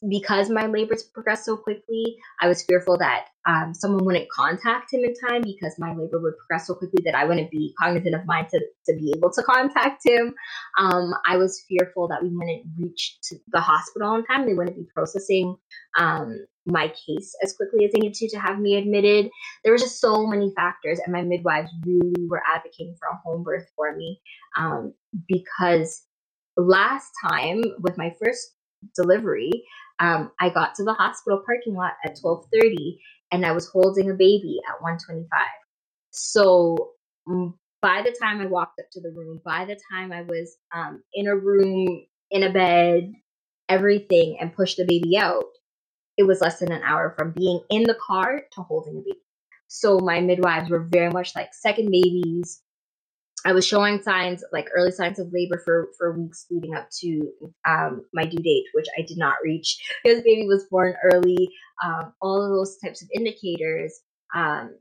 because 0.09 0.49
my 0.49 0.65
labors 0.65 1.03
progressed 1.03 1.45
so 1.45 1.55
quickly, 1.55 2.17
I 2.41 2.47
was 2.47 2.63
fearful 2.63 2.97
that 2.97 3.27
um, 3.47 3.73
someone 3.73 4.05
wouldn't 4.05 4.29
contact 4.29 4.93
him 4.93 5.01
in 5.03 5.13
time 5.29 5.43
because 5.43 5.75
my 5.79 5.89
labor 5.91 6.19
would 6.19 6.37
progress 6.37 6.67
so 6.67 6.75
quickly 6.75 7.01
that 7.05 7.15
I 7.15 7.25
wouldn't 7.25 7.51
be 7.51 7.73
cognizant 7.79 8.15
of 8.15 8.25
mine 8.25 8.47
to, 8.51 8.59
to 8.59 8.95
be 8.97 9.13
able 9.15 9.31
to 9.31 9.43
contact 9.43 10.01
him. 10.05 10.33
Um, 10.77 11.13
I 11.25 11.37
was 11.37 11.63
fearful 11.69 12.07
that 12.09 12.21
we 12.21 12.29
wouldn't 12.29 12.63
reach 12.77 13.17
the 13.47 13.61
hospital 13.61 14.15
in 14.15 14.25
time. 14.25 14.45
They 14.45 14.53
wouldn't 14.53 14.75
be 14.75 14.87
processing 14.93 15.55
um, 15.97 16.45
my 16.65 16.87
case 16.89 17.35
as 17.43 17.53
quickly 17.55 17.85
as 17.85 17.91
they 17.91 17.99
needed 17.99 18.15
to 18.15 18.29
to 18.29 18.39
have 18.39 18.59
me 18.59 18.75
admitted. 18.77 19.29
There 19.63 19.73
were 19.73 19.77
just 19.77 19.99
so 19.99 20.25
many 20.25 20.51
factors, 20.55 20.99
and 21.03 21.13
my 21.13 21.21
midwives 21.21 21.71
really 21.85 22.27
were 22.27 22.41
advocating 22.53 22.95
for 22.99 23.07
a 23.07 23.17
home 23.23 23.43
birth 23.43 23.67
for 23.75 23.95
me 23.95 24.21
um, 24.57 24.93
because 25.27 26.03
last 26.57 27.11
time 27.27 27.63
with 27.79 27.97
my 27.97 28.13
first 28.21 28.55
delivery, 28.95 29.51
um, 29.99 30.31
I 30.39 30.49
got 30.49 30.75
to 30.75 30.83
the 30.83 30.93
hospital 30.93 31.41
parking 31.45 31.75
lot 31.75 31.93
at 32.05 32.17
12:30 32.23 32.97
and 33.31 33.45
I 33.45 33.51
was 33.51 33.67
holding 33.67 34.09
a 34.11 34.13
baby 34.13 34.59
at 34.69 34.81
125. 34.81 35.27
So 36.11 36.91
mm, 37.27 37.53
by 37.81 38.01
the 38.03 38.15
time 38.21 38.41
I 38.41 38.45
walked 38.45 38.79
up 38.79 38.85
to 38.91 39.01
the 39.01 39.11
room, 39.11 39.41
by 39.43 39.65
the 39.65 39.77
time 39.91 40.11
I 40.11 40.21
was 40.21 40.57
um, 40.73 41.03
in 41.13 41.27
a 41.27 41.35
room, 41.35 42.05
in 42.31 42.43
a 42.43 42.53
bed, 42.53 43.11
everything, 43.69 44.37
and 44.39 44.55
pushed 44.55 44.77
the 44.77 44.85
baby 44.85 45.17
out, 45.17 45.45
it 46.17 46.23
was 46.23 46.41
less 46.41 46.59
than 46.59 46.71
an 46.71 46.83
hour 46.83 47.13
from 47.17 47.31
being 47.31 47.61
in 47.69 47.83
the 47.83 47.95
car 47.95 48.43
to 48.53 48.61
holding 48.61 48.97
a 48.97 49.01
baby. 49.01 49.19
So 49.67 49.99
my 49.99 50.19
midwives 50.19 50.69
were 50.69 50.83
very 50.83 51.09
much 51.09 51.35
like 51.35 51.53
second 51.53 51.89
babies, 51.89 52.61
I 53.45 53.51
was 53.51 53.65
showing 53.65 54.01
signs, 54.01 54.43
like 54.53 54.69
early 54.75 54.91
signs 54.91 55.19
of 55.19 55.33
labor 55.33 55.61
for, 55.63 55.89
for 55.97 56.17
weeks 56.17 56.45
leading 56.49 56.75
up 56.75 56.89
to 57.01 57.29
um, 57.67 58.05
my 58.13 58.25
due 58.25 58.37
date, 58.37 58.65
which 58.73 58.85
I 58.97 59.01
did 59.01 59.17
not 59.17 59.35
reach 59.43 59.77
because 60.03 60.19
the 60.19 60.29
baby 60.29 60.47
was 60.47 60.65
born 60.69 60.95
early. 61.11 61.49
Um, 61.83 62.13
all 62.21 62.41
of 62.41 62.51
those 62.51 62.77
types 62.77 63.01
of 63.01 63.09
indicators, 63.13 63.99
um, 64.33 64.75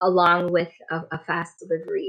along 0.00 0.50
with 0.50 0.70
a, 0.90 1.02
a, 1.12 1.18
fast 1.26 1.58
delivery. 1.60 2.08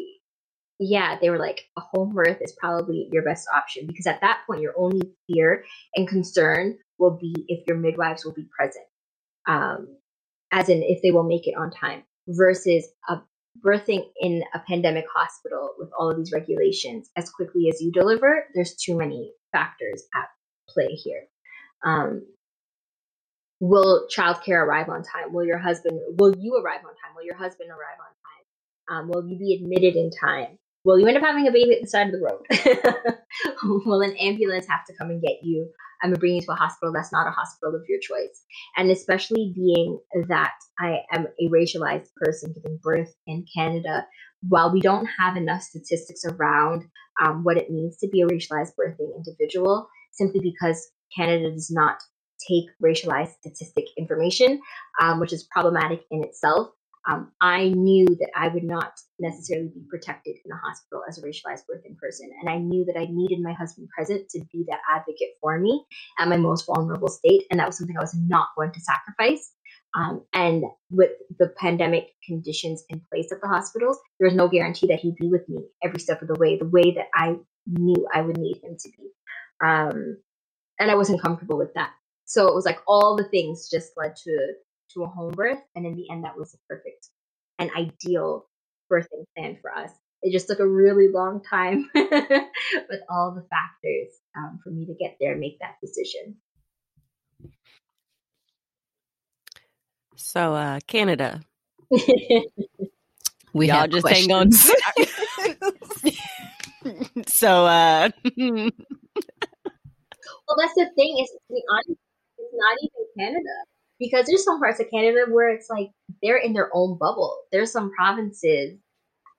Yeah, 0.79 1.17
they 1.19 1.29
were 1.29 1.37
like, 1.37 1.65
a 1.77 1.81
home 1.81 2.13
birth 2.13 2.37
is 2.41 2.53
probably 2.53 3.09
your 3.11 3.23
best 3.23 3.47
option 3.53 3.85
because 3.85 4.07
at 4.07 4.21
that 4.21 4.41
point, 4.47 4.61
your 4.61 4.73
only 4.77 5.01
fear 5.27 5.65
and 5.95 6.07
concern 6.07 6.77
will 6.99 7.17
be 7.17 7.33
if 7.47 7.67
your 7.67 7.77
midwives 7.77 8.25
will 8.25 8.33
be 8.33 8.47
present, 8.55 8.85
um, 9.47 9.87
as 10.51 10.69
in 10.69 10.83
if 10.83 11.01
they 11.01 11.11
will 11.11 11.23
make 11.23 11.47
it 11.47 11.55
on 11.57 11.71
time 11.71 12.03
versus 12.27 12.85
a 13.07 13.21
birthing 13.65 14.03
in 14.21 14.43
a 14.53 14.59
pandemic 14.59 15.05
hospital 15.13 15.71
with 15.77 15.89
all 15.97 16.09
of 16.09 16.17
these 16.17 16.31
regulations 16.31 17.09
as 17.15 17.29
quickly 17.29 17.69
as 17.73 17.81
you 17.81 17.91
deliver, 17.91 18.45
there's 18.53 18.75
too 18.75 18.97
many 18.97 19.31
factors 19.51 20.03
at 20.15 20.27
play 20.67 20.87
here. 20.87 21.23
Um, 21.83 22.21
will 23.59 24.07
childcare 24.15 24.63
arrive 24.63 24.89
on 24.89 25.03
time? 25.03 25.33
Will 25.33 25.45
your 25.45 25.57
husband, 25.57 25.99
will 26.19 26.35
you 26.37 26.55
arrive 26.55 26.81
on 26.81 26.91
time? 26.91 27.15
Will 27.15 27.25
your 27.25 27.35
husband 27.35 27.69
arrive 27.69 27.97
on 27.99 28.07
time? 28.07 29.03
Um, 29.03 29.09
will 29.09 29.27
you 29.27 29.37
be 29.37 29.55
admitted 29.55 29.95
in 29.95 30.11
time? 30.11 30.57
Will 30.85 30.97
you 30.99 31.07
end 31.07 31.17
up 31.17 31.23
having 31.23 31.47
a 31.47 31.51
baby 31.51 31.75
at 31.75 31.81
the 31.81 31.87
side 31.87 32.07
of 32.07 32.13
the 32.13 32.21
road? 32.21 33.15
will 33.85 34.01
an 34.01 34.15
ambulance 34.17 34.65
have 34.67 34.85
to 34.85 34.93
come 34.93 35.09
and 35.09 35.21
get 35.21 35.43
you? 35.43 35.69
I'm 36.01 36.13
bring 36.13 36.35
you 36.35 36.41
to 36.41 36.51
a 36.51 36.55
hospital 36.55 36.93
that's 36.93 37.11
not 37.11 37.27
a 37.27 37.31
hospital 37.31 37.75
of 37.75 37.83
your 37.87 37.99
choice. 37.99 38.43
And 38.77 38.89
especially 38.91 39.53
being 39.55 39.99
that 40.27 40.53
I 40.79 40.99
am 41.11 41.27
a 41.39 41.49
racialized 41.49 42.09
person 42.15 42.53
giving 42.53 42.79
birth 42.81 43.13
in 43.27 43.45
Canada, 43.55 44.05
while 44.47 44.71
we 44.71 44.81
don't 44.81 45.07
have 45.19 45.35
enough 45.35 45.61
statistics 45.61 46.23
around 46.25 46.85
um, 47.21 47.43
what 47.43 47.57
it 47.57 47.69
means 47.69 47.97
to 47.97 48.07
be 48.07 48.21
a 48.21 48.27
racialized 48.27 48.73
birthing 48.79 49.11
individual, 49.15 49.87
simply 50.11 50.39
because 50.41 50.89
Canada 51.15 51.51
does 51.51 51.69
not 51.71 51.97
take 52.47 52.65
racialized 52.83 53.33
statistic 53.39 53.85
information, 53.97 54.61
um, 55.01 55.19
which 55.19 55.33
is 55.33 55.47
problematic 55.51 56.03
in 56.11 56.23
itself 56.23 56.69
um, 57.07 57.31
I 57.41 57.69
knew 57.69 58.05
that 58.05 58.29
I 58.35 58.49
would 58.49 58.63
not 58.63 58.93
necessarily 59.19 59.69
be 59.69 59.81
protected 59.89 60.35
in 60.43 60.51
a 60.51 60.57
hospital 60.57 61.03
as 61.07 61.17
a 61.17 61.21
racialized 61.21 61.63
birthing 61.69 61.97
person. 61.97 62.29
And 62.39 62.49
I 62.49 62.57
knew 62.57 62.85
that 62.85 62.99
I 62.99 63.07
needed 63.09 63.41
my 63.41 63.53
husband 63.53 63.87
present 63.95 64.29
to 64.29 64.39
be 64.51 64.65
that 64.69 64.79
advocate 64.89 65.35
for 65.41 65.59
me 65.59 65.85
at 66.19 66.27
my 66.27 66.37
most 66.37 66.65
vulnerable 66.65 67.07
state. 67.07 67.43
And 67.49 67.59
that 67.59 67.67
was 67.67 67.77
something 67.77 67.97
I 67.97 68.01
was 68.01 68.15
not 68.15 68.49
going 68.57 68.71
to 68.71 68.81
sacrifice. 68.81 69.53
Um, 69.95 70.23
and 70.33 70.65
with 70.91 71.11
the 71.39 71.53
pandemic 71.57 72.09
conditions 72.23 72.83
in 72.89 73.01
place 73.11 73.31
at 73.31 73.41
the 73.41 73.47
hospitals, 73.47 73.97
there 74.19 74.27
was 74.27 74.35
no 74.35 74.47
guarantee 74.47 74.87
that 74.87 74.99
he'd 74.99 75.15
be 75.15 75.29
with 75.29 75.47
me 75.49 75.63
every 75.83 75.99
step 75.99 76.21
of 76.21 76.27
the 76.27 76.37
way, 76.39 76.57
the 76.57 76.67
way 76.67 76.93
that 76.95 77.07
I 77.15 77.37
knew 77.65 78.07
I 78.13 78.21
would 78.21 78.37
need 78.37 78.57
him 78.61 78.75
to 78.77 78.89
be. 78.89 79.09
Um, 79.63 80.17
and 80.79 80.91
I 80.91 80.95
wasn't 80.95 81.21
comfortable 81.21 81.57
with 81.57 81.73
that. 81.73 81.91
So 82.25 82.47
it 82.47 82.53
was 82.53 82.65
like 82.65 82.79
all 82.87 83.15
the 83.15 83.27
things 83.29 83.69
just 83.69 83.93
led 83.97 84.15
to 84.17 84.53
to 84.93 85.03
a 85.03 85.07
home 85.07 85.31
birth. 85.31 85.59
And 85.75 85.85
in 85.85 85.95
the 85.95 86.09
end, 86.11 86.23
that 86.23 86.37
was 86.37 86.53
a 86.53 86.57
perfect 86.67 87.09
and 87.57 87.69
ideal 87.77 88.47
birthing 88.91 89.25
plan 89.35 89.57
for 89.61 89.75
us. 89.75 89.91
It 90.21 90.31
just 90.31 90.47
took 90.47 90.59
a 90.59 90.67
really 90.67 91.07
long 91.07 91.41
time 91.43 91.89
with 91.95 93.01
all 93.09 93.33
the 93.33 93.47
factors 93.49 94.13
um, 94.35 94.59
for 94.63 94.69
me 94.69 94.85
to 94.85 94.93
get 94.93 95.17
there 95.19 95.31
and 95.31 95.39
make 95.39 95.57
that 95.59 95.77
decision. 95.81 96.35
So, 100.15 100.53
uh, 100.53 100.79
Canada. 100.85 101.41
we 103.53 103.69
Y'all 103.69 103.87
just 103.87 104.07
hang 104.07 104.31
on. 104.31 104.51
so, 107.27 107.65
uh, 107.65 108.09
well, 108.35 108.69
that's 110.57 110.73
the 110.75 110.89
thing. 110.95 111.17
Is 111.19 111.29
to 111.29 111.39
be 111.49 111.63
honest, 111.71 111.99
it's 112.37 112.53
not 112.53 112.77
even 112.81 113.05
Canada 113.17 113.65
because 113.99 114.25
there's 114.25 114.43
some 114.43 114.59
parts 114.59 114.79
of 114.79 114.89
Canada 114.89 115.25
where 115.29 115.49
it's 115.49 115.69
like 115.69 115.89
they're 116.23 116.37
in 116.37 116.53
their 116.53 116.69
own 116.73 116.97
bubble. 116.97 117.37
There's 117.51 117.71
some 117.71 117.91
provinces 117.91 118.79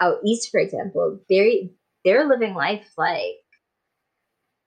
out 0.00 0.18
east, 0.24 0.50
for 0.50 0.60
example, 0.60 1.20
they're 1.28 1.50
they're 2.04 2.28
living 2.28 2.54
life 2.54 2.90
like 2.96 3.36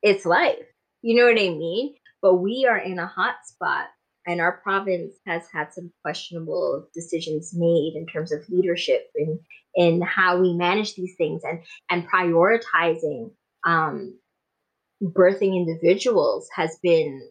it's 0.01 0.25
life. 0.25 0.65
You 1.01 1.17
know 1.17 1.25
what 1.25 1.39
I 1.39 1.49
mean? 1.49 1.95
But 2.21 2.35
we 2.35 2.67
are 2.69 2.77
in 2.77 2.99
a 2.99 3.07
hot 3.07 3.35
spot 3.45 3.87
and 4.25 4.39
our 4.39 4.59
province 4.63 5.13
has 5.25 5.43
had 5.51 5.73
some 5.73 5.91
questionable 6.01 6.87
decisions 6.93 7.53
made 7.55 7.93
in 7.95 8.05
terms 8.05 8.31
of 8.31 8.47
leadership 8.49 9.09
and 9.15 9.39
in 9.75 10.01
how 10.01 10.39
we 10.39 10.53
manage 10.53 10.95
these 10.95 11.15
things 11.17 11.41
and 11.43 11.59
and 11.89 12.07
prioritizing 12.07 13.31
um, 13.65 14.17
birthing 15.01 15.55
individuals 15.55 16.47
has 16.55 16.77
been 16.81 17.21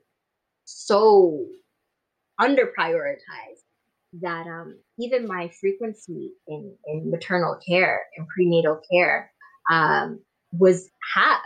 so 0.64 1.46
under 2.42 2.72
prioritized 2.78 3.62
that 4.20 4.46
um, 4.46 4.78
even 4.98 5.26
my 5.26 5.50
frequency 5.60 6.32
in, 6.46 6.74
in 6.86 7.10
maternal 7.10 7.58
care 7.66 8.00
and 8.16 8.26
prenatal 8.28 8.80
care 8.90 9.30
um, 9.70 10.20
was 10.52 10.90
half. 11.14 11.40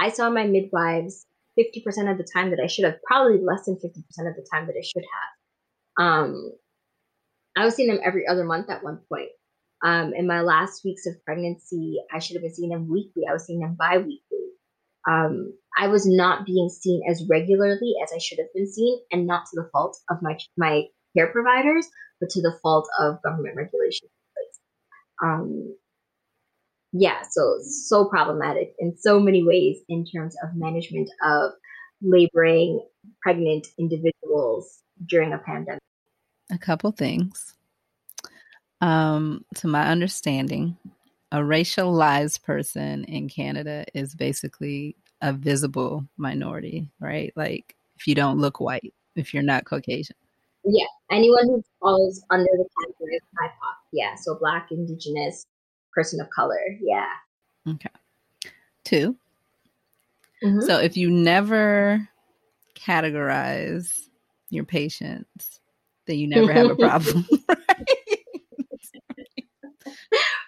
I 0.00 0.08
saw 0.08 0.30
my 0.30 0.44
midwives 0.44 1.26
50% 1.58 2.10
of 2.10 2.18
the 2.18 2.26
time 2.34 2.50
that 2.50 2.58
I 2.62 2.66
should 2.66 2.84
have, 2.84 2.96
probably 3.06 3.38
less 3.38 3.66
than 3.66 3.76
50% 3.76 3.78
of 3.86 4.34
the 4.34 4.46
time 4.52 4.66
that 4.66 4.74
I 4.76 4.82
should 4.82 5.04
have. 5.04 6.06
Um, 6.06 6.52
I 7.56 7.64
was 7.64 7.76
seeing 7.76 7.88
them 7.88 8.00
every 8.02 8.26
other 8.26 8.44
month 8.44 8.70
at 8.70 8.82
one 8.82 9.00
point. 9.08 9.28
Um, 9.84 10.14
in 10.14 10.26
my 10.26 10.40
last 10.40 10.84
weeks 10.84 11.06
of 11.06 11.22
pregnancy, 11.24 11.98
I 12.12 12.18
should 12.18 12.34
have 12.34 12.42
been 12.42 12.54
seeing 12.54 12.70
them 12.70 12.88
weekly. 12.90 13.24
I 13.28 13.34
was 13.34 13.44
seeing 13.44 13.60
them 13.60 13.76
bi-weekly. 13.78 14.43
Um, 15.08 15.52
I 15.76 15.88
was 15.88 16.06
not 16.06 16.46
being 16.46 16.68
seen 16.68 17.02
as 17.08 17.26
regularly 17.28 17.94
as 18.02 18.12
I 18.14 18.18
should 18.18 18.38
have 18.38 18.52
been 18.54 18.70
seen, 18.70 19.00
and 19.12 19.26
not 19.26 19.44
to 19.46 19.60
the 19.60 19.68
fault 19.72 19.98
of 20.10 20.22
my 20.22 20.38
my 20.56 20.84
care 21.16 21.28
providers, 21.28 21.86
but 22.20 22.30
to 22.30 22.40
the 22.40 22.56
fault 22.62 22.88
of 23.00 23.22
government 23.22 23.56
regulations. 23.56 24.10
Um, 25.22 25.76
yeah, 26.92 27.22
so 27.28 27.58
so 27.62 28.04
problematic 28.04 28.74
in 28.78 28.96
so 28.96 29.18
many 29.18 29.42
ways 29.42 29.78
in 29.88 30.04
terms 30.04 30.36
of 30.42 30.54
management 30.54 31.10
of 31.24 31.52
laboring 32.00 32.86
pregnant 33.22 33.66
individuals 33.78 34.82
during 35.06 35.32
a 35.32 35.38
pandemic. 35.38 35.80
A 36.52 36.58
couple 36.58 36.92
things. 36.92 37.54
Um, 38.80 39.44
to 39.56 39.66
my 39.66 39.88
understanding, 39.88 40.76
a 41.34 41.38
racialized 41.38 42.44
person 42.44 43.02
in 43.04 43.28
Canada 43.28 43.84
is 43.92 44.14
basically 44.14 44.94
a 45.20 45.32
visible 45.32 46.06
minority, 46.16 46.88
right? 47.00 47.32
Like 47.34 47.74
if 47.96 48.06
you 48.06 48.14
don't 48.14 48.38
look 48.38 48.60
white, 48.60 48.94
if 49.16 49.34
you're 49.34 49.42
not 49.42 49.64
Caucasian. 49.64 50.14
Yeah, 50.64 50.86
anyone 51.10 51.48
who 51.48 51.64
falls 51.80 52.22
under 52.30 52.44
the 52.44 52.68
category 52.80 53.16
of 53.16 53.22
BIPOC. 53.36 53.74
Yeah, 53.92 54.14
so 54.14 54.36
Black, 54.36 54.68
Indigenous, 54.70 55.44
person 55.92 56.20
of 56.20 56.30
color. 56.30 56.60
Yeah. 56.80 57.10
Okay. 57.68 57.90
2 58.84 59.16
mm-hmm. 60.44 60.60
So 60.60 60.78
if 60.78 60.96
you 60.96 61.10
never 61.10 62.08
categorize 62.76 63.90
your 64.50 64.64
patients, 64.64 65.58
then 66.06 66.18
you 66.18 66.28
never 66.28 66.52
have 66.52 66.70
a 66.70 66.76
problem, 66.76 67.26
right? 67.48 67.88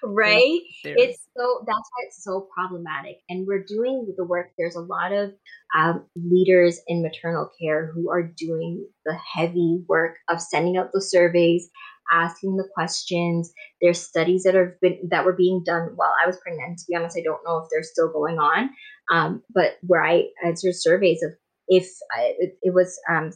Right? 0.06 0.60
It's 0.84 1.28
so 1.36 1.64
that's 1.66 1.90
why 1.90 2.04
it's 2.06 2.22
so 2.22 2.48
problematic. 2.54 3.18
And 3.28 3.46
we're 3.46 3.64
doing 3.64 4.14
the 4.16 4.24
work. 4.24 4.52
There's 4.56 4.76
a 4.76 4.80
lot 4.80 5.12
of 5.12 5.32
um, 5.76 6.06
leaders 6.16 6.80
in 6.86 7.02
maternal 7.02 7.50
care 7.60 7.90
who 7.92 8.10
are 8.10 8.22
doing 8.22 8.86
the 9.04 9.14
heavy 9.34 9.82
work 9.88 10.16
of 10.28 10.40
sending 10.40 10.76
out 10.76 10.90
the 10.92 11.02
surveys, 11.02 11.68
asking 12.12 12.56
the 12.56 12.68
questions. 12.74 13.52
There's 13.80 14.00
studies 14.00 14.44
that 14.44 14.54
have 14.54 14.80
been 14.80 15.08
that 15.10 15.24
were 15.24 15.32
being 15.32 15.62
done 15.64 15.92
while 15.96 16.14
I 16.22 16.26
was 16.26 16.38
pregnant. 16.38 16.78
To 16.78 16.84
be 16.88 16.96
honest, 16.96 17.18
I 17.18 17.22
don't 17.22 17.44
know 17.44 17.58
if 17.58 17.68
they're 17.70 17.82
still 17.82 18.12
going 18.12 18.38
on. 18.38 18.70
Um, 19.12 19.42
but 19.54 19.78
where 19.82 20.04
I 20.04 20.24
answered 20.44 20.74
surveys 20.74 21.22
of 21.22 21.32
if 21.68 21.88
I, 22.16 22.34
it, 22.38 22.58
it, 22.62 22.74
was 22.74 22.98
um, 23.08 23.30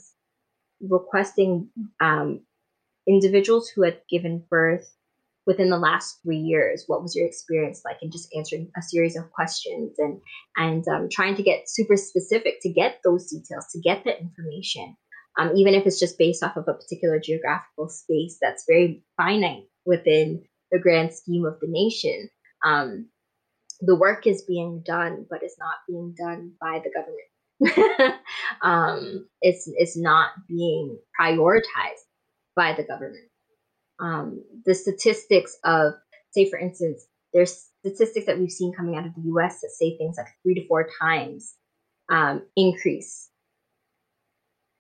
requesting 0.80 1.68
um, 2.00 2.40
individuals 3.06 3.68
who 3.68 3.82
had 3.82 4.00
given 4.08 4.44
birth 4.48 4.88
within 5.46 5.70
the 5.70 5.78
last 5.78 6.18
three 6.22 6.38
years 6.38 6.84
what 6.86 7.02
was 7.02 7.16
your 7.16 7.26
experience 7.26 7.82
like 7.84 7.96
and 8.02 8.12
just 8.12 8.28
answering 8.36 8.70
a 8.76 8.82
series 8.82 9.16
of 9.16 9.30
questions 9.32 9.96
and 9.98 10.20
and 10.56 10.86
um, 10.88 11.08
trying 11.10 11.34
to 11.34 11.42
get 11.42 11.68
super 11.68 11.96
specific 11.96 12.56
to 12.62 12.72
get 12.72 13.00
those 13.04 13.30
details 13.30 13.66
to 13.72 13.80
get 13.80 14.04
the 14.04 14.18
information? 14.18 14.96
Um, 15.38 15.52
even 15.56 15.74
if 15.74 15.86
it's 15.86 16.00
just 16.00 16.18
based 16.18 16.42
off 16.42 16.56
of 16.56 16.64
a 16.66 16.74
particular 16.74 17.20
geographical 17.20 17.88
space 17.88 18.36
that's 18.42 18.64
very 18.68 19.04
finite 19.16 19.64
within 19.86 20.42
the 20.72 20.78
grand 20.78 21.14
scheme 21.14 21.44
of 21.44 21.58
the 21.60 21.68
nation 21.68 22.28
um, 22.64 23.08
the 23.80 23.96
work 23.96 24.26
is 24.26 24.42
being 24.42 24.82
done 24.84 25.26
but 25.30 25.42
it's 25.42 25.56
not 25.58 25.76
being 25.88 26.14
done 26.18 26.52
by 26.60 26.80
the 26.82 26.90
government. 26.90 28.14
Um, 28.62 29.26
it's 29.40 29.70
it's 29.76 29.96
not 29.96 30.30
being 30.48 30.98
prioritized 31.18 32.04
by 32.56 32.74
the 32.74 32.84
government 32.84 33.29
um, 34.00 34.42
the 34.64 34.74
statistics 34.74 35.56
of, 35.64 35.94
say, 36.30 36.48
for 36.48 36.58
instance, 36.58 37.06
there's 37.32 37.68
statistics 37.80 38.26
that 38.26 38.38
we've 38.38 38.50
seen 38.50 38.72
coming 38.74 38.96
out 38.96 39.06
of 39.06 39.14
the 39.14 39.30
US 39.34 39.60
that 39.60 39.70
say 39.70 39.96
things 39.96 40.16
like 40.16 40.26
three 40.42 40.54
to 40.54 40.66
four 40.66 40.88
times 41.00 41.54
um, 42.10 42.42
increase 42.56 43.30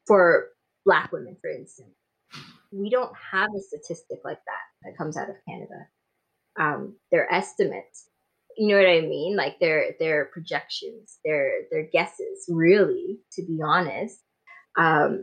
for 0.06 0.48
Black 0.84 1.12
women, 1.12 1.36
for 1.40 1.50
instance. 1.50 1.94
We 2.72 2.90
don't 2.90 3.12
have 3.32 3.50
a 3.56 3.60
statistic 3.60 4.18
like 4.24 4.38
that 4.46 4.84
that 4.84 4.96
comes 4.96 5.16
out 5.16 5.28
of 5.28 5.36
Canada. 5.48 5.86
Um, 6.58 6.96
they're 7.10 7.32
estimates. 7.32 8.08
You 8.56 8.68
know 8.68 8.76
what 8.76 8.88
I 8.88 9.00
mean? 9.00 9.36
Like 9.36 9.58
they're 9.60 9.94
they're 9.98 10.26
projections, 10.26 11.18
they're 11.24 11.52
they're 11.70 11.88
guesses, 11.92 12.46
really, 12.48 13.20
to 13.32 13.42
be 13.42 13.60
honest. 13.64 14.18
Um, 14.76 15.22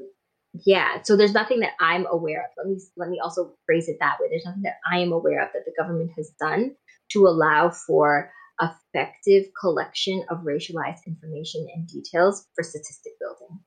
yeah 0.66 1.02
so 1.04 1.16
there's 1.16 1.34
nothing 1.34 1.60
that 1.60 1.74
i'm 1.80 2.06
aware 2.12 2.42
of. 2.42 2.50
Let 2.58 2.68
me 2.68 2.80
let 2.96 3.10
me 3.10 3.20
also 3.24 3.54
phrase 3.66 3.88
it 3.90 3.98
that 4.00 4.18
way. 4.20 4.28
There's 4.30 4.46
nothing 4.46 4.64
that 4.64 4.78
i 4.92 5.00
am 5.00 5.12
aware 5.12 5.44
of 5.44 5.50
that 5.54 5.66
the 5.66 5.74
government 5.78 6.12
has 6.18 6.32
done 6.40 6.76
to 7.10 7.28
allow 7.28 7.70
for 7.70 8.32
effective 8.62 9.46
collection 9.60 10.24
of 10.30 10.40
racialized 10.40 11.06
information 11.06 11.68
and 11.74 11.88
details 11.88 12.48
for 12.56 12.64
statistic 12.64 13.14
building. 13.20 13.60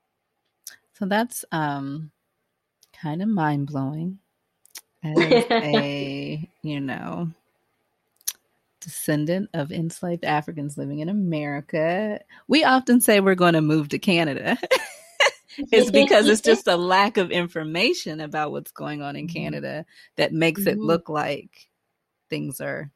So 0.95 1.07
that's 1.07 1.45
um 1.53 2.11
kind 3.01 3.23
of 3.23 3.29
mind-blowing 3.29 4.19
as 5.05 5.17
a 5.51 6.51
you 6.63 6.81
know 6.81 7.31
descendant 8.81 9.51
of 9.53 9.71
enslaved 9.71 10.25
africans 10.25 10.77
living 10.79 11.01
in 11.01 11.09
america. 11.09 12.21
We 12.49 12.65
often 12.65 13.01
say 13.01 13.21
we're 13.21 13.35
going 13.35 13.55
to 13.55 13.61
move 13.61 13.91
to 13.91 13.99
canada 13.99 14.59
it's 15.73 15.91
because 15.91 16.29
it's 16.29 16.41
just 16.43 16.67
a 16.67 16.77
lack 16.77 17.17
of 17.17 17.31
information 17.31 18.21
about 18.21 18.53
what's 18.53 18.73
going 18.73 19.03
on 19.03 19.17
in 19.17 19.27
mm-hmm. 19.27 19.37
Canada 19.37 19.85
that 20.17 20.33
makes 20.33 20.63
mm-hmm. 20.63 20.71
it 20.71 20.79
look 20.79 21.09
like 21.09 21.69
things 22.29 22.61
are 22.61 22.91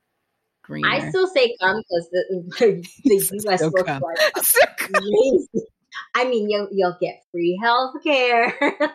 greener. 0.63 0.89
I 0.89 1.09
still 1.09 1.29
say 1.29 1.57
come 1.61 1.79
because 1.79 2.09
the, 2.11 2.45
the 2.59 2.89
U.S. 3.45 3.63
looks 3.63 3.83
come. 3.83 4.03
like 4.03 4.91
I 6.17 6.25
mean, 6.25 6.51
you'll 6.51 6.69
you'll 6.73 6.97
get 7.01 7.23
free 7.31 7.59
health 7.63 7.95
care, 8.03 8.47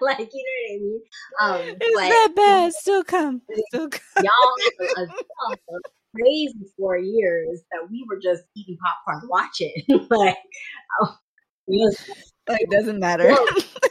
like 0.01 0.29
you 0.33 0.43
know 0.43 0.57
what 0.61 0.71
I 0.71 0.77
mean. 0.77 1.01
Um, 1.39 1.77
it's 1.79 1.95
but, 1.95 2.09
that 2.09 2.33
bad. 2.35 2.73
Still 2.73 3.03
come. 3.03 3.41
Still 3.69 3.89
come. 3.89 4.25
Y'all, 4.25 5.79
crazy 6.15 6.71
four 6.77 6.97
years 6.97 7.61
that 7.71 7.89
we 7.89 8.05
were 8.09 8.19
just 8.19 8.43
eating 8.55 8.77
popcorn 9.05 9.29
watching. 9.29 9.83
like, 10.09 10.37
oh, 11.01 11.15
it 12.49 12.69
doesn't 12.69 12.99
matter. 12.99 13.29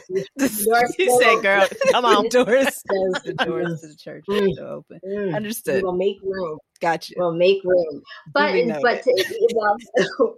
you 0.09 1.19
say, 1.19 1.41
girl, 1.41 1.67
come 1.91 2.05
on, 2.05 2.27
doors. 2.29 2.83
the 3.25 3.35
doors 3.45 3.81
to 3.81 3.87
the 3.87 3.95
church 3.95 4.25
are 4.29 4.33
mm. 4.33 4.59
open. 4.59 4.99
Mm. 5.05 5.35
Understood. 5.35 5.83
We'll 5.83 5.95
make 5.95 6.17
room. 6.23 6.57
Gotcha. 6.81 7.13
We'll 7.17 7.33
make 7.33 7.63
room. 7.63 8.01
But 8.33 8.53
but 8.81 9.03
to, 9.03 9.47
well, 9.55 10.37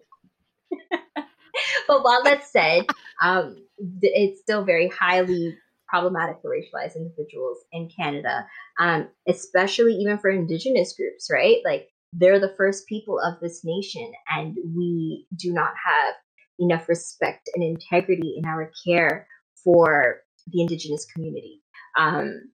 but 1.87 2.03
while 2.03 2.23
that's 2.23 2.51
said, 2.51 2.85
um, 3.21 3.57
it's 4.01 4.41
still 4.41 4.63
very 4.63 4.87
highly 4.89 5.57
problematic 5.87 6.37
for 6.41 6.49
racialized 6.49 6.95
individuals 6.95 7.57
in 7.73 7.89
Canada, 7.89 8.45
um, 8.79 9.09
especially 9.27 9.93
even 9.95 10.17
for 10.17 10.29
Indigenous 10.29 10.93
groups, 10.95 11.29
right? 11.31 11.57
Like 11.65 11.89
they're 12.13 12.39
the 12.39 12.53
first 12.57 12.87
people 12.87 13.19
of 13.19 13.39
this 13.41 13.61
nation, 13.63 14.11
and 14.29 14.55
we 14.75 15.27
do 15.35 15.53
not 15.53 15.73
have 15.85 16.15
enough 16.61 16.89
respect 16.89 17.49
and 17.55 17.63
integrity 17.63 18.35
in 18.37 18.45
our 18.45 18.71
care 18.85 19.27
for 19.63 20.21
the 20.47 20.61
Indigenous 20.61 21.05
community. 21.05 21.61
Um, 21.97 22.51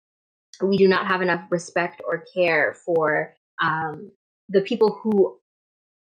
we 0.64 0.78
do 0.78 0.88
not 0.88 1.08
have 1.08 1.22
enough 1.22 1.44
respect 1.52 2.02
or 2.08 2.26
care 2.34 2.76
for 2.86 3.36
um, 3.62 4.12
the 4.50 4.62
people 4.62 5.00
who 5.04 5.38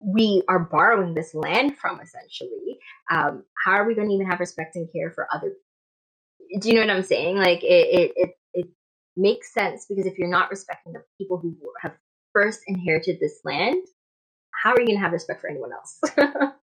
we 0.01 0.43
are 0.49 0.61
borrowing 0.61 1.15
this 1.15 1.35
land 1.35 1.79
from, 1.79 2.01
essentially. 2.01 2.79
Um, 3.11 3.45
how 3.65 3.73
are 3.73 3.87
we 3.87 3.95
going 3.95 4.09
to 4.09 4.15
even 4.15 4.29
have 4.29 4.41
respect 4.41 4.77
and 4.77 4.89
care 4.93 5.11
for 5.13 5.29
other? 5.35 5.53
Do 6.61 6.69
you 6.69 6.75
know 6.75 6.83
what 6.83 6.91
I'm 6.91 7.03
saying? 7.03 7.39
Like 7.39 7.65
it, 7.65 7.67
it, 7.67 8.13
it, 8.17 8.31
it 8.55 8.67
makes 9.17 9.53
sense 9.55 9.87
because 9.89 10.07
if 10.07 10.19
you're 10.19 10.29
not 10.29 10.51
respecting 10.51 10.93
the 10.93 11.03
people 11.19 11.39
who 11.39 11.57
have 11.81 11.95
first 12.33 12.61
inherited 12.67 13.19
this 13.21 13.41
land, 13.45 13.83
how 14.53 14.73
are 14.73 14.81
you 14.81 14.87
going 14.87 14.99
to 14.99 15.03
have 15.03 15.13
respect 15.13 15.41
for 15.41 15.51
anyone 15.51 15.73
else? 15.73 16.01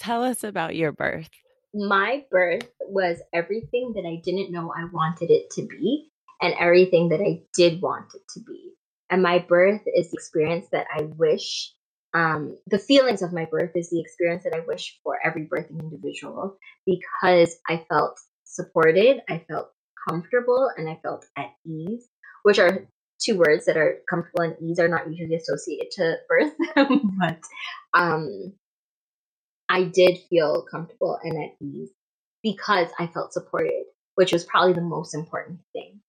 Tell 0.00 0.24
us 0.24 0.44
about 0.44 0.76
your 0.76 0.92
birth. 0.92 1.28
my 1.74 2.24
birth 2.30 2.70
was 2.88 3.18
everything 3.34 3.92
that 3.94 4.06
I 4.06 4.20
didn't 4.24 4.50
know 4.50 4.72
I 4.74 4.86
wanted 4.92 5.30
it 5.30 5.50
to 5.56 5.66
be 5.66 6.08
and 6.40 6.54
everything 6.58 7.10
that 7.10 7.20
I 7.20 7.42
did 7.54 7.82
want 7.82 8.14
it 8.14 8.22
to 8.32 8.40
be. 8.40 8.72
And 9.10 9.22
my 9.22 9.40
birth 9.40 9.82
is 9.94 10.10
the 10.10 10.16
experience 10.16 10.66
that 10.72 10.86
I 10.90 11.02
wish, 11.02 11.74
um, 12.14 12.56
the 12.66 12.78
feelings 12.78 13.20
of 13.20 13.34
my 13.34 13.44
birth 13.44 13.72
is 13.74 13.90
the 13.90 14.00
experience 14.00 14.44
that 14.44 14.54
I 14.54 14.64
wish 14.66 14.98
for 15.04 15.18
every 15.22 15.46
birthing 15.46 15.82
individual 15.82 16.56
because 16.86 17.56
I 17.68 17.84
felt 17.90 18.18
supported, 18.44 19.20
I 19.28 19.44
felt 19.48 19.68
comfortable, 20.08 20.70
and 20.78 20.88
I 20.88 20.98
felt 21.02 21.26
at 21.36 21.50
ease, 21.66 22.08
which 22.42 22.58
are 22.58 22.88
two 23.22 23.36
words 23.36 23.66
that 23.66 23.76
are 23.76 23.98
comfortable 24.08 24.44
and 24.44 24.56
ease 24.62 24.78
are 24.80 24.88
not 24.88 25.12
usually 25.12 25.36
associated 25.36 25.90
to 25.92 26.16
birth, 26.26 26.54
but 27.20 27.38
um, 27.92 28.54
I 29.70 29.84
did 29.84 30.18
feel 30.28 30.66
comfortable 30.68 31.18
and 31.22 31.44
at 31.44 31.50
ease 31.62 31.90
because 32.42 32.88
I 32.98 33.06
felt 33.06 33.32
supported, 33.32 33.84
which 34.16 34.32
was 34.32 34.44
probably 34.44 34.72
the 34.72 34.80
most 34.80 35.14
important 35.14 35.60
thing. 35.72 36.00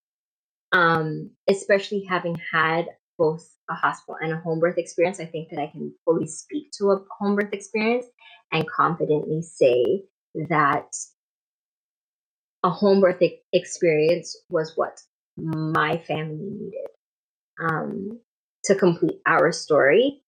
Um, 0.72 1.30
especially 1.48 2.04
having 2.08 2.36
had 2.52 2.88
both 3.18 3.48
a 3.70 3.74
hospital 3.74 4.16
and 4.20 4.32
a 4.32 4.38
home 4.38 4.58
birth 4.58 4.78
experience, 4.78 5.20
I 5.20 5.26
think 5.26 5.50
that 5.50 5.60
I 5.60 5.68
can 5.68 5.94
fully 6.04 6.26
speak 6.26 6.72
to 6.78 6.90
a 6.90 7.04
home 7.20 7.36
birth 7.36 7.52
experience 7.52 8.06
and 8.50 8.68
confidently 8.68 9.42
say 9.42 10.02
that 10.48 10.92
a 12.64 12.70
home 12.70 13.00
birth 13.00 13.22
experience 13.52 14.36
was 14.48 14.72
what 14.76 15.00
my 15.36 15.98
family 15.98 16.50
needed 16.50 16.88
um, 17.60 18.18
to 18.64 18.74
complete 18.74 19.20
our 19.24 19.52
story 19.52 20.22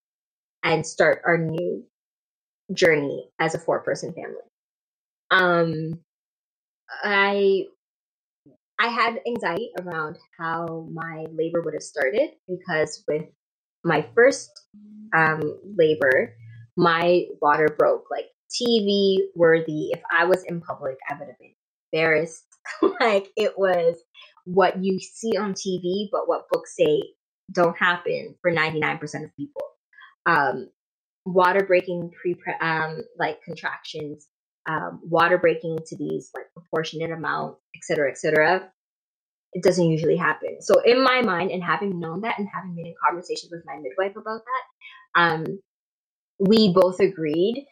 and 0.62 0.86
start 0.86 1.20
our 1.26 1.38
new 1.38 1.84
journey 2.72 3.30
as 3.38 3.54
a 3.54 3.58
four 3.58 3.80
person 3.80 4.12
family. 4.12 4.40
Um, 5.30 6.00
I 7.02 7.64
I 8.78 8.88
had 8.88 9.20
anxiety 9.26 9.70
around 9.80 10.16
how 10.38 10.88
my 10.92 11.26
labor 11.32 11.62
would 11.62 11.74
have 11.74 11.82
started 11.82 12.30
because 12.48 13.04
with 13.06 13.24
my 13.84 14.06
first 14.14 14.50
um, 15.14 15.58
labor, 15.76 16.34
my 16.76 17.26
water 17.40 17.68
broke 17.78 18.04
like 18.10 18.26
TV 18.50 19.18
worthy. 19.34 19.90
If 19.92 20.00
I 20.10 20.24
was 20.24 20.44
in 20.44 20.60
public, 20.60 20.96
I 21.08 21.14
would 21.14 21.28
have 21.28 21.38
been 21.38 21.54
embarrassed. 21.92 22.44
like 23.00 23.28
it 23.36 23.52
was 23.56 23.96
what 24.44 24.82
you 24.82 24.98
see 24.98 25.36
on 25.36 25.54
TV, 25.54 26.08
but 26.10 26.28
what 26.28 26.48
books 26.50 26.74
say 26.76 27.02
don't 27.52 27.76
happen 27.76 28.34
for 28.42 28.50
99% 28.50 29.02
of 29.24 29.36
people. 29.36 29.62
Um, 30.26 30.68
water 31.24 31.64
breaking 31.64 32.10
pre 32.20 32.36
um, 32.60 33.00
like 33.18 33.42
contractions, 33.42 34.28
um, 34.68 35.00
water 35.02 35.38
breaking 35.38 35.78
to 35.86 35.96
these 35.96 36.30
like 36.34 36.46
proportionate 36.52 37.10
amounts, 37.10 37.60
et 37.74 37.84
cetera, 37.84 38.10
et 38.10 38.18
cetera. 38.18 38.70
It 39.52 39.62
doesn't 39.62 39.88
usually 39.88 40.16
happen. 40.16 40.60
So 40.60 40.80
in 40.84 41.02
my 41.02 41.22
mind, 41.22 41.52
and 41.52 41.62
having 41.62 42.00
known 42.00 42.22
that, 42.22 42.38
and 42.38 42.48
having 42.52 42.74
been 42.74 42.86
in 42.86 42.94
conversations 43.04 43.52
with 43.52 43.62
my 43.64 43.76
midwife 43.76 44.16
about 44.16 44.40
that, 44.44 45.20
um, 45.20 45.60
we 46.40 46.72
both 46.72 46.98
agreed 46.98 47.64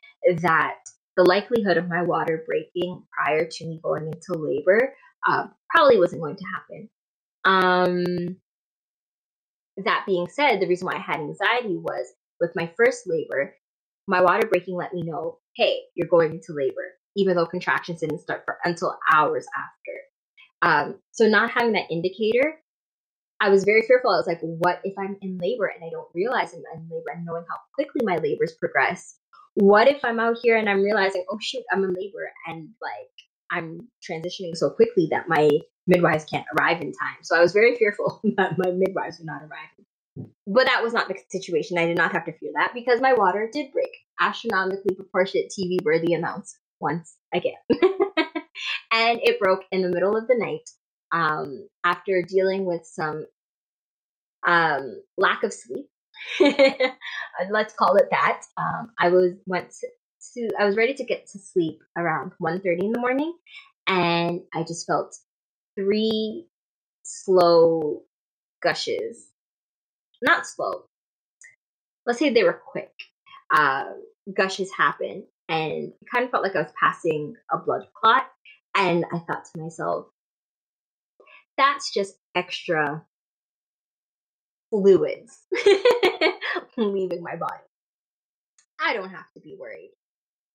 that 0.42 0.76
the 1.16 1.24
likelihood 1.24 1.76
of 1.76 1.88
my 1.88 2.02
water 2.02 2.44
breaking 2.46 3.02
prior 3.12 3.46
to 3.50 3.66
me 3.66 3.80
going 3.82 4.06
into 4.06 4.40
labor 4.40 4.94
uh, 5.26 5.48
probably 5.70 5.98
wasn't 5.98 6.22
going 6.22 6.36
to 6.36 6.44
happen. 6.54 6.88
Um, 7.44 8.36
that 9.84 10.04
being 10.06 10.28
said, 10.28 10.60
the 10.60 10.68
reason 10.68 10.86
why 10.86 10.94
I 10.94 11.00
had 11.00 11.20
anxiety 11.20 11.76
was 11.76 12.06
with 12.42 12.54
my 12.54 12.70
first 12.76 13.04
labor, 13.06 13.54
my 14.06 14.20
water 14.20 14.46
breaking 14.46 14.76
let 14.76 14.92
me 14.92 15.02
know, 15.02 15.38
hey, 15.56 15.78
you're 15.94 16.08
going 16.08 16.32
into 16.32 16.52
labor, 16.52 16.98
even 17.16 17.36
though 17.36 17.46
contractions 17.46 18.00
didn't 18.00 18.18
start 18.18 18.42
for 18.44 18.58
until 18.64 18.98
hours 19.10 19.46
after. 19.56 19.92
Um, 20.60 20.98
so 21.12 21.26
not 21.26 21.50
having 21.50 21.72
that 21.72 21.90
indicator, 21.90 22.58
I 23.40 23.48
was 23.48 23.64
very 23.64 23.82
fearful. 23.82 24.10
I 24.10 24.16
was 24.16 24.26
like, 24.26 24.40
what 24.40 24.80
if 24.84 24.94
I'm 24.98 25.16
in 25.22 25.38
labor 25.38 25.66
and 25.66 25.82
I 25.84 25.90
don't 25.90 26.08
realize 26.14 26.52
I'm 26.52 26.62
in 26.74 26.88
labor 26.90 27.10
and 27.14 27.24
knowing 27.24 27.44
how 27.48 27.56
quickly 27.74 28.02
my 28.04 28.18
labors 28.18 28.52
progress? 28.52 29.16
What 29.54 29.88
if 29.88 30.04
I'm 30.04 30.20
out 30.20 30.36
here 30.42 30.56
and 30.56 30.68
I'm 30.68 30.82
realizing, 30.82 31.24
oh 31.30 31.38
shoot, 31.40 31.64
I'm 31.72 31.84
in 31.84 31.92
labor 31.92 32.30
and 32.46 32.68
like 32.80 33.10
I'm 33.50 33.88
transitioning 34.08 34.56
so 34.56 34.70
quickly 34.70 35.08
that 35.10 35.28
my 35.28 35.50
midwives 35.86 36.24
can't 36.24 36.46
arrive 36.56 36.80
in 36.80 36.92
time. 36.92 37.16
So 37.22 37.36
I 37.36 37.40
was 37.40 37.52
very 37.52 37.76
fearful 37.76 38.20
that 38.36 38.56
my 38.58 38.70
midwives 38.70 39.18
would 39.18 39.26
not 39.26 39.42
arrive 39.42 39.68
but 40.16 40.66
that 40.66 40.82
was 40.82 40.92
not 40.92 41.08
the 41.08 41.16
situation. 41.30 41.78
I 41.78 41.86
did 41.86 41.96
not 41.96 42.12
have 42.12 42.24
to 42.26 42.32
fear 42.32 42.52
that 42.54 42.72
because 42.74 43.00
my 43.00 43.14
water 43.14 43.48
did 43.52 43.72
break 43.72 43.90
astronomically 44.20 44.94
proportionate 44.94 45.50
TV 45.50 45.78
worthy 45.84 46.14
amounts 46.14 46.58
once 46.80 47.16
again. 47.32 47.54
and 48.92 49.20
it 49.22 49.40
broke 49.40 49.64
in 49.70 49.82
the 49.82 49.88
middle 49.88 50.16
of 50.16 50.26
the 50.26 50.36
night 50.36 50.68
um, 51.12 51.68
after 51.84 52.22
dealing 52.22 52.64
with 52.64 52.84
some 52.84 53.26
um, 54.46 55.02
lack 55.16 55.42
of 55.44 55.52
sleep. 55.52 55.86
Let's 57.50 57.74
call 57.74 57.96
it 57.96 58.08
that. 58.10 58.42
Um, 58.56 58.90
I 58.98 59.08
was 59.08 59.32
went 59.46 59.72
to, 60.34 60.50
I 60.58 60.66
was 60.66 60.76
ready 60.76 60.94
to 60.94 61.04
get 61.04 61.26
to 61.32 61.38
sleep 61.38 61.80
around 61.96 62.32
1.30 62.42 62.84
in 62.84 62.92
the 62.92 63.00
morning 63.00 63.34
and 63.86 64.42
I 64.54 64.62
just 64.62 64.86
felt 64.86 65.16
three 65.76 66.46
slow 67.02 68.02
gushes 68.62 69.31
not 70.22 70.46
slow. 70.46 70.84
Let's 72.06 72.18
say 72.18 72.30
they 72.30 72.44
were 72.44 72.60
quick. 72.66 72.92
Uh, 73.54 73.84
gushes 74.34 74.70
happen, 74.76 75.24
and 75.48 75.92
it 75.92 76.08
kind 76.12 76.24
of 76.24 76.30
felt 76.30 76.42
like 76.42 76.56
I 76.56 76.62
was 76.62 76.72
passing 76.80 77.34
a 77.50 77.58
blood 77.58 77.86
clot. 77.94 78.26
And 78.74 79.04
I 79.12 79.18
thought 79.18 79.44
to 79.52 79.60
myself, 79.60 80.06
that's 81.58 81.92
just 81.92 82.14
extra 82.34 83.04
fluids 84.70 85.38
leaving 86.76 87.22
my 87.22 87.36
body. 87.36 87.62
I 88.80 88.94
don't 88.94 89.10
have 89.10 89.30
to 89.34 89.40
be 89.40 89.56
worried. 89.58 89.92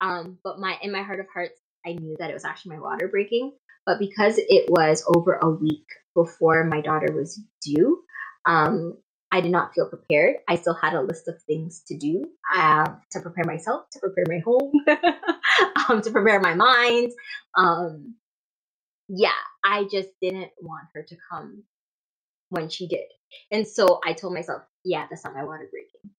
Um, 0.01 0.37
but 0.43 0.59
my 0.59 0.77
in 0.81 0.91
my 0.91 1.03
heart 1.03 1.19
of 1.19 1.27
hearts, 1.33 1.59
I 1.85 1.93
knew 1.93 2.15
that 2.19 2.29
it 2.29 2.33
was 2.33 2.45
actually 2.45 2.75
my 2.75 2.81
water 2.81 3.07
breaking. 3.07 3.53
But 3.85 3.99
because 3.99 4.35
it 4.37 4.65
was 4.69 5.03
over 5.15 5.39
a 5.41 5.49
week 5.49 5.85
before 6.13 6.65
my 6.65 6.81
daughter 6.81 7.13
was 7.13 7.39
due, 7.61 8.03
um, 8.45 8.97
I 9.37 9.41
did 9.41 9.51
not 9.51 9.75
feel 9.75 9.87
prepared. 9.87 10.37
I 10.47 10.55
still 10.55 10.73
had 10.73 10.95
a 10.95 11.01
list 11.01 11.27
of 11.27 11.39
things 11.43 11.83
to 11.89 11.95
do 11.95 12.25
uh, 12.55 12.85
to 13.11 13.21
prepare 13.21 13.45
myself, 13.45 13.87
to 13.91 13.99
prepare 13.99 14.25
my 14.27 14.39
home, 14.39 14.71
um, 15.89 16.01
to 16.01 16.09
prepare 16.09 16.39
my 16.39 16.55
mind. 16.55 17.11
Um, 17.55 18.15
yeah, 19.07 19.29
I 19.63 19.83
just 19.91 20.09
didn't 20.23 20.49
want 20.59 20.87
her 20.95 21.03
to 21.03 21.15
come 21.31 21.63
when 22.49 22.67
she 22.67 22.87
did. 22.87 23.05
And 23.51 23.67
so 23.67 23.99
I 24.03 24.13
told 24.13 24.33
myself, 24.33 24.63
yeah, 24.83 25.05
that's 25.07 25.23
not 25.23 25.35
my 25.35 25.43
water 25.43 25.69
breaking. 25.71 26.15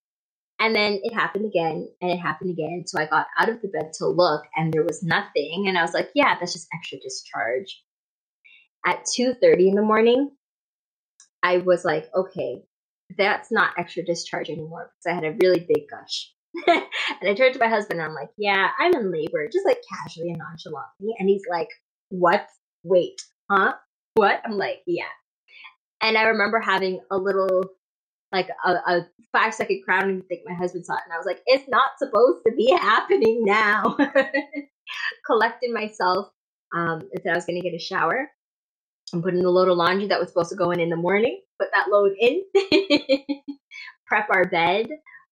And 0.60 0.76
then 0.76 1.00
it 1.02 1.12
happened 1.12 1.46
again 1.46 1.88
and 2.00 2.12
it 2.12 2.18
happened 2.18 2.50
again. 2.50 2.84
So 2.86 3.00
I 3.00 3.06
got 3.06 3.26
out 3.36 3.48
of 3.48 3.60
the 3.62 3.68
bed 3.68 3.94
to 3.94 4.06
look 4.06 4.44
and 4.56 4.72
there 4.72 4.84
was 4.84 5.02
nothing. 5.02 5.66
And 5.66 5.76
I 5.76 5.82
was 5.82 5.92
like, 5.92 6.10
yeah, 6.14 6.36
that's 6.38 6.52
just 6.52 6.68
extra 6.72 6.98
discharge. 7.00 7.82
At 8.86 9.06
2.30 9.18 9.70
in 9.70 9.74
the 9.74 9.82
morning, 9.82 10.30
I 11.42 11.58
was 11.58 11.84
like, 11.84 12.08
okay, 12.14 12.62
that's 13.16 13.50
not 13.50 13.72
extra 13.78 14.04
discharge 14.04 14.50
anymore 14.50 14.90
because 14.90 15.10
I 15.10 15.14
had 15.14 15.24
a 15.24 15.36
really 15.42 15.60
big 15.60 15.84
gush. 15.90 16.32
and 16.66 17.28
I 17.28 17.34
turned 17.34 17.54
to 17.54 17.60
my 17.60 17.68
husband 17.68 18.00
and 18.00 18.08
I'm 18.08 18.14
like, 18.14 18.30
yeah, 18.36 18.68
I'm 18.78 18.94
in 18.94 19.12
labor, 19.12 19.48
just 19.52 19.66
like 19.66 19.82
casually 19.92 20.30
and 20.30 20.38
nonchalantly. 20.38 21.14
And 21.18 21.28
he's 21.28 21.44
like, 21.48 21.68
what? 22.10 22.46
Wait, 22.82 23.20
huh? 23.50 23.74
What? 24.14 24.40
I'm 24.44 24.56
like, 24.56 24.80
yeah. 24.86 25.04
And 26.02 26.16
I 26.16 26.24
remember 26.24 26.60
having 26.60 27.00
a 27.10 27.16
little, 27.16 27.64
like 28.32 28.48
a, 28.64 28.70
a 28.70 29.06
five 29.32 29.54
second 29.54 29.82
crown 29.84 30.10
and 30.10 30.26
think 30.26 30.42
my 30.46 30.54
husband 30.54 30.86
saw 30.86 30.94
it. 30.94 31.02
And 31.04 31.12
I 31.12 31.16
was 31.16 31.26
like, 31.26 31.40
it's 31.46 31.68
not 31.68 31.98
supposed 31.98 32.44
to 32.46 32.54
be 32.54 32.70
happening 32.80 33.44
now. 33.44 33.96
Collected 35.26 35.70
myself 35.72 36.28
um, 36.74 37.00
and 37.12 37.22
said 37.22 37.32
I 37.32 37.36
was 37.36 37.46
going 37.46 37.60
to 37.60 37.68
get 37.68 37.76
a 37.76 37.82
shower 37.82 38.30
and 39.12 39.22
put 39.22 39.34
in 39.34 39.44
a 39.44 39.50
load 39.50 39.68
of 39.68 39.76
laundry 39.76 40.06
that 40.08 40.20
was 40.20 40.28
supposed 40.28 40.50
to 40.50 40.56
go 40.56 40.70
in 40.70 40.80
in 40.80 40.90
the 40.90 40.96
morning 40.96 41.40
put 41.58 41.68
that 41.72 41.90
load 41.90 42.12
in, 42.18 42.42
prep 44.06 44.28
our 44.30 44.46
bed, 44.46 44.86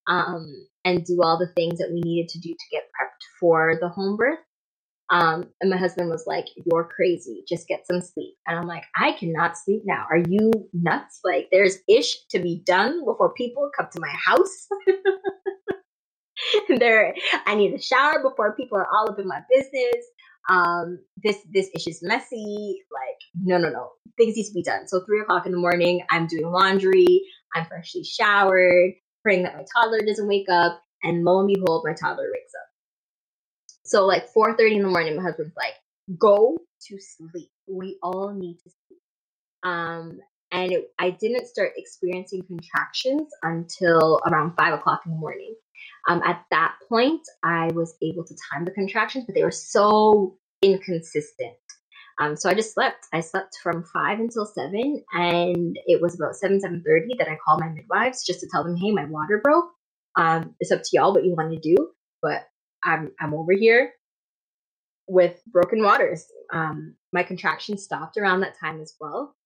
um, 0.08 0.66
and 0.84 1.04
do 1.04 1.20
all 1.22 1.38
the 1.38 1.52
things 1.54 1.78
that 1.78 1.90
we 1.92 2.00
needed 2.00 2.28
to 2.30 2.40
do 2.40 2.50
to 2.50 2.64
get 2.70 2.84
prepped 2.84 3.22
for 3.40 3.78
the 3.80 3.88
home 3.88 4.16
birth. 4.16 4.38
Um, 5.08 5.44
and 5.60 5.70
my 5.70 5.76
husband 5.76 6.10
was 6.10 6.24
like, 6.26 6.46
You're 6.64 6.88
crazy. 6.94 7.44
Just 7.48 7.68
get 7.68 7.86
some 7.86 8.00
sleep. 8.00 8.34
And 8.46 8.58
I'm 8.58 8.66
like, 8.66 8.82
I 8.96 9.12
cannot 9.12 9.56
sleep 9.56 9.82
now. 9.84 10.04
Are 10.10 10.22
you 10.28 10.50
nuts? 10.72 11.20
Like, 11.24 11.48
there's 11.52 11.78
ish 11.88 12.26
to 12.30 12.40
be 12.40 12.62
done 12.66 13.04
before 13.04 13.32
people 13.34 13.70
come 13.76 13.86
to 13.92 14.00
my 14.00 14.12
house. 14.26 14.66
there, 16.78 17.14
I 17.46 17.54
need 17.54 17.72
a 17.74 17.80
shower 17.80 18.20
before 18.20 18.56
people 18.56 18.78
are 18.78 18.88
all 18.92 19.08
up 19.08 19.18
in 19.20 19.28
my 19.28 19.40
business 19.48 20.04
um, 20.48 21.00
this 21.22 21.38
this 21.52 21.70
issue 21.74 21.90
is 21.90 22.00
messy. 22.02 22.82
Like, 22.92 23.18
no, 23.34 23.58
no, 23.58 23.70
no. 23.70 23.90
Things 24.18 24.36
need 24.36 24.46
to 24.46 24.54
be 24.54 24.62
done. 24.62 24.88
So 24.88 25.02
three 25.04 25.20
o'clock 25.20 25.46
in 25.46 25.52
the 25.52 25.58
morning, 25.58 26.02
I'm 26.10 26.26
doing 26.26 26.50
laundry. 26.50 27.22
I'm 27.54 27.66
freshly 27.66 28.04
showered, 28.04 28.92
praying 29.22 29.44
that 29.44 29.56
my 29.56 29.64
toddler 29.74 30.00
doesn't 30.06 30.28
wake 30.28 30.48
up. 30.50 30.82
And 31.02 31.24
lo 31.24 31.40
and 31.40 31.48
behold, 31.54 31.84
my 31.86 31.94
toddler 31.94 32.28
wakes 32.32 32.52
up. 32.54 32.68
So 33.84 34.06
like 34.06 34.32
4:30 34.34 34.76
in 34.76 34.82
the 34.82 34.88
morning, 34.88 35.16
my 35.16 35.22
husband's 35.22 35.56
like, 35.56 35.74
"Go 36.18 36.58
to 36.88 36.98
sleep. 37.00 37.50
We 37.68 37.98
all 38.02 38.32
need 38.34 38.58
to 38.58 38.70
sleep." 38.70 39.00
Um, 39.64 40.20
and 40.52 40.72
it, 40.72 40.90
I 40.98 41.10
didn't 41.10 41.46
start 41.48 41.72
experiencing 41.76 42.42
contractions 42.44 43.28
until 43.42 44.20
around 44.26 44.54
five 44.56 44.74
o'clock 44.74 45.02
in 45.06 45.12
the 45.12 45.18
morning. 45.18 45.54
Um, 46.08 46.22
at 46.24 46.44
that 46.50 46.74
point, 46.88 47.22
I 47.42 47.68
was 47.74 47.96
able 48.02 48.24
to 48.24 48.36
time 48.52 48.64
the 48.64 48.70
contractions, 48.70 49.24
but 49.26 49.34
they 49.34 49.44
were 49.44 49.50
so 49.50 50.36
inconsistent. 50.62 51.56
Um, 52.20 52.36
so 52.36 52.48
I 52.48 52.54
just 52.54 52.74
slept. 52.74 53.06
I 53.12 53.20
slept 53.20 53.56
from 53.62 53.84
five 53.92 54.20
until 54.20 54.46
seven, 54.46 55.04
and 55.12 55.78
it 55.86 56.00
was 56.00 56.14
about 56.14 56.36
seven 56.36 56.60
seven 56.60 56.82
thirty 56.86 57.14
that 57.18 57.28
I 57.28 57.38
called 57.44 57.60
my 57.60 57.68
midwives 57.68 58.24
just 58.24 58.40
to 58.40 58.48
tell 58.50 58.64
them, 58.64 58.76
"Hey, 58.76 58.90
my 58.90 59.04
water 59.04 59.40
broke. 59.42 59.70
Um, 60.16 60.54
it's 60.60 60.72
up 60.72 60.82
to 60.82 60.90
y'all 60.92 61.12
what 61.12 61.24
you 61.24 61.34
want 61.34 61.52
to 61.52 61.58
do, 61.60 61.76
but 62.22 62.44
I'm 62.84 63.12
I'm 63.20 63.34
over 63.34 63.52
here 63.52 63.92
with 65.08 65.42
broken 65.48 65.82
waters. 65.82 66.24
Um, 66.52 66.94
my 67.12 67.22
contractions 67.22 67.84
stopped 67.84 68.16
around 68.16 68.40
that 68.40 68.58
time 68.58 68.80
as 68.80 68.94
well, 69.00 69.36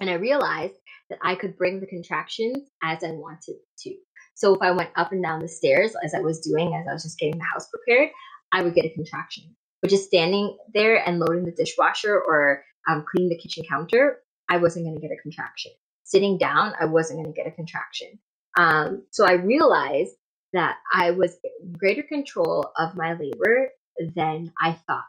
and 0.00 0.10
I 0.10 0.14
realized 0.14 0.76
that 1.10 1.18
I 1.22 1.34
could 1.36 1.56
bring 1.56 1.80
the 1.80 1.86
contractions 1.86 2.58
as 2.82 3.04
I 3.04 3.12
wanted 3.12 3.56
to. 3.80 3.94
So 4.36 4.54
if 4.54 4.60
I 4.60 4.70
went 4.70 4.90
up 4.96 5.12
and 5.12 5.22
down 5.22 5.40
the 5.40 5.48
stairs 5.48 5.94
as 6.04 6.12
I 6.12 6.20
was 6.20 6.40
doing, 6.40 6.74
as 6.74 6.86
I 6.86 6.92
was 6.92 7.02
just 7.02 7.18
getting 7.18 7.38
the 7.38 7.44
house 7.44 7.68
prepared, 7.68 8.10
I 8.52 8.62
would 8.62 8.74
get 8.74 8.84
a 8.84 8.90
contraction. 8.90 9.44
But 9.80 9.90
just 9.90 10.04
standing 10.06 10.56
there 10.74 10.96
and 11.08 11.18
loading 11.18 11.44
the 11.44 11.52
dishwasher 11.52 12.20
or 12.20 12.62
um, 12.86 13.04
cleaning 13.10 13.30
the 13.30 13.38
kitchen 13.38 13.64
counter, 13.68 14.18
I 14.50 14.58
wasn't 14.58 14.84
going 14.84 14.94
to 14.94 15.00
get 15.00 15.10
a 15.10 15.20
contraction. 15.22 15.72
Sitting 16.04 16.36
down, 16.36 16.74
I 16.78 16.84
wasn't 16.84 17.22
going 17.22 17.32
to 17.34 17.36
get 17.36 17.48
a 17.48 17.50
contraction. 17.50 18.18
Um, 18.58 19.04
so 19.10 19.26
I 19.26 19.32
realized 19.32 20.14
that 20.52 20.76
I 20.92 21.12
was 21.12 21.38
in 21.42 21.72
greater 21.72 22.02
control 22.02 22.70
of 22.78 22.94
my 22.94 23.14
labor 23.14 23.70
than 24.14 24.52
I 24.60 24.72
thought 24.86 25.04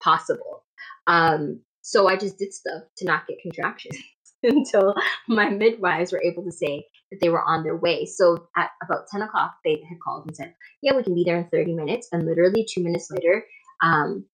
possible. 0.00 0.64
Um, 1.08 1.60
so 1.82 2.08
I 2.08 2.16
just 2.16 2.38
did 2.38 2.52
stuff 2.54 2.84
to 2.98 3.04
not 3.04 3.26
get 3.26 3.42
contractions 3.42 3.96
until 4.44 4.94
my 5.28 5.50
midwives 5.50 6.12
were 6.12 6.22
able 6.22 6.44
to 6.44 6.52
say 6.52 6.86
that 7.10 7.20
they 7.20 7.28
were 7.28 7.42
on 7.42 7.64
their 7.64 7.76
way. 7.76 8.06
So 8.06 8.48
at 8.56 8.70
about 8.84 9.06
10 9.10 9.22
o'clock, 9.22 9.54
they 9.64 9.82
had 9.88 9.98
called 10.04 10.26
and 10.26 10.36
said, 10.36 10.54
Yeah, 10.82 10.96
we 10.96 11.02
can 11.02 11.14
be 11.14 11.24
there 11.24 11.38
in 11.38 11.48
30 11.48 11.74
minutes. 11.74 12.08
And 12.12 12.26
literally 12.26 12.66
two 12.68 12.82
minutes 12.82 13.10
later, 13.10 13.44
um, 13.82 14.26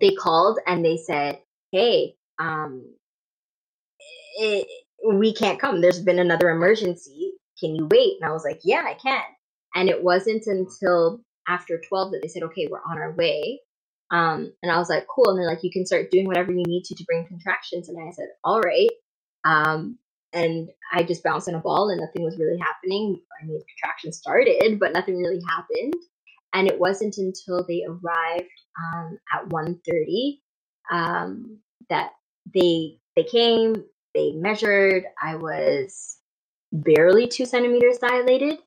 they 0.00 0.10
called 0.12 0.58
and 0.66 0.84
they 0.84 0.96
said, 0.96 1.40
Hey, 1.72 2.14
um, 2.38 2.84
it, 4.38 4.68
we 5.14 5.34
can't 5.34 5.60
come. 5.60 5.80
There's 5.80 6.02
been 6.02 6.18
another 6.18 6.50
emergency. 6.50 7.32
Can 7.60 7.74
you 7.74 7.88
wait? 7.90 8.14
And 8.20 8.28
I 8.28 8.32
was 8.32 8.44
like, 8.44 8.60
Yeah, 8.64 8.84
I 8.86 8.94
can. 8.94 9.22
And 9.74 9.88
it 9.88 10.02
wasn't 10.02 10.44
until 10.46 11.20
after 11.48 11.80
12 11.88 12.12
that 12.12 12.20
they 12.22 12.28
said, 12.28 12.44
Okay, 12.44 12.68
we're 12.70 12.80
on 12.80 12.98
our 12.98 13.12
way. 13.14 13.60
Um, 14.10 14.52
and 14.62 14.72
I 14.72 14.78
was 14.78 14.90
like, 14.90 15.06
Cool. 15.08 15.30
And 15.30 15.38
they're 15.38 15.48
like, 15.48 15.64
You 15.64 15.72
can 15.72 15.86
start 15.86 16.10
doing 16.10 16.26
whatever 16.26 16.52
you 16.52 16.64
need 16.66 16.84
to 16.84 16.94
to 16.96 17.04
bring 17.04 17.26
contractions. 17.26 17.88
And 17.88 17.98
I 17.98 18.12
said, 18.12 18.28
All 18.44 18.60
right. 18.60 18.90
Um, 19.46 19.98
and 20.32 20.68
I 20.92 21.02
just 21.02 21.22
bounced 21.22 21.48
on 21.48 21.54
a 21.54 21.60
ball 21.60 21.88
and 21.88 22.00
nothing 22.00 22.22
was 22.22 22.38
really 22.38 22.58
happening. 22.58 23.20
I 23.40 23.46
mean, 23.46 23.62
contractions 23.80 24.18
started, 24.18 24.78
but 24.78 24.92
nothing 24.92 25.16
really 25.16 25.40
happened. 25.48 25.94
And 26.52 26.68
it 26.68 26.78
wasn't 26.78 27.16
until 27.16 27.64
they 27.66 27.84
arrived 27.88 28.50
um, 28.94 29.18
at 29.32 29.48
1.30 29.48 30.38
um, 30.90 31.58
that 31.90 32.10
they 32.54 32.98
they 33.16 33.24
came, 33.24 33.74
they 34.14 34.32
measured. 34.32 35.04
I 35.22 35.36
was 35.36 36.18
barely 36.72 37.26
two 37.26 37.46
centimeters 37.46 37.98
dilated, 37.98 38.58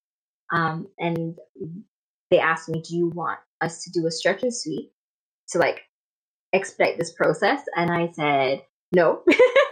um, 0.51 0.87
and 0.97 1.37
they 2.31 2.39
asked 2.39 2.67
me, 2.67 2.81
"Do 2.81 2.95
you 2.95 3.09
want 3.09 3.39
us 3.61 3.83
to 3.83 3.91
do 3.91 4.07
a 4.07 4.11
stretch 4.11 4.43
and 4.43 4.53
sweep 4.53 4.91
to 5.49 5.59
like 5.59 5.81
expedite 6.51 6.97
this 6.97 7.13
process?" 7.13 7.61
And 7.75 7.91
I 7.91 8.11
said, 8.11 8.63
"No." 8.91 9.23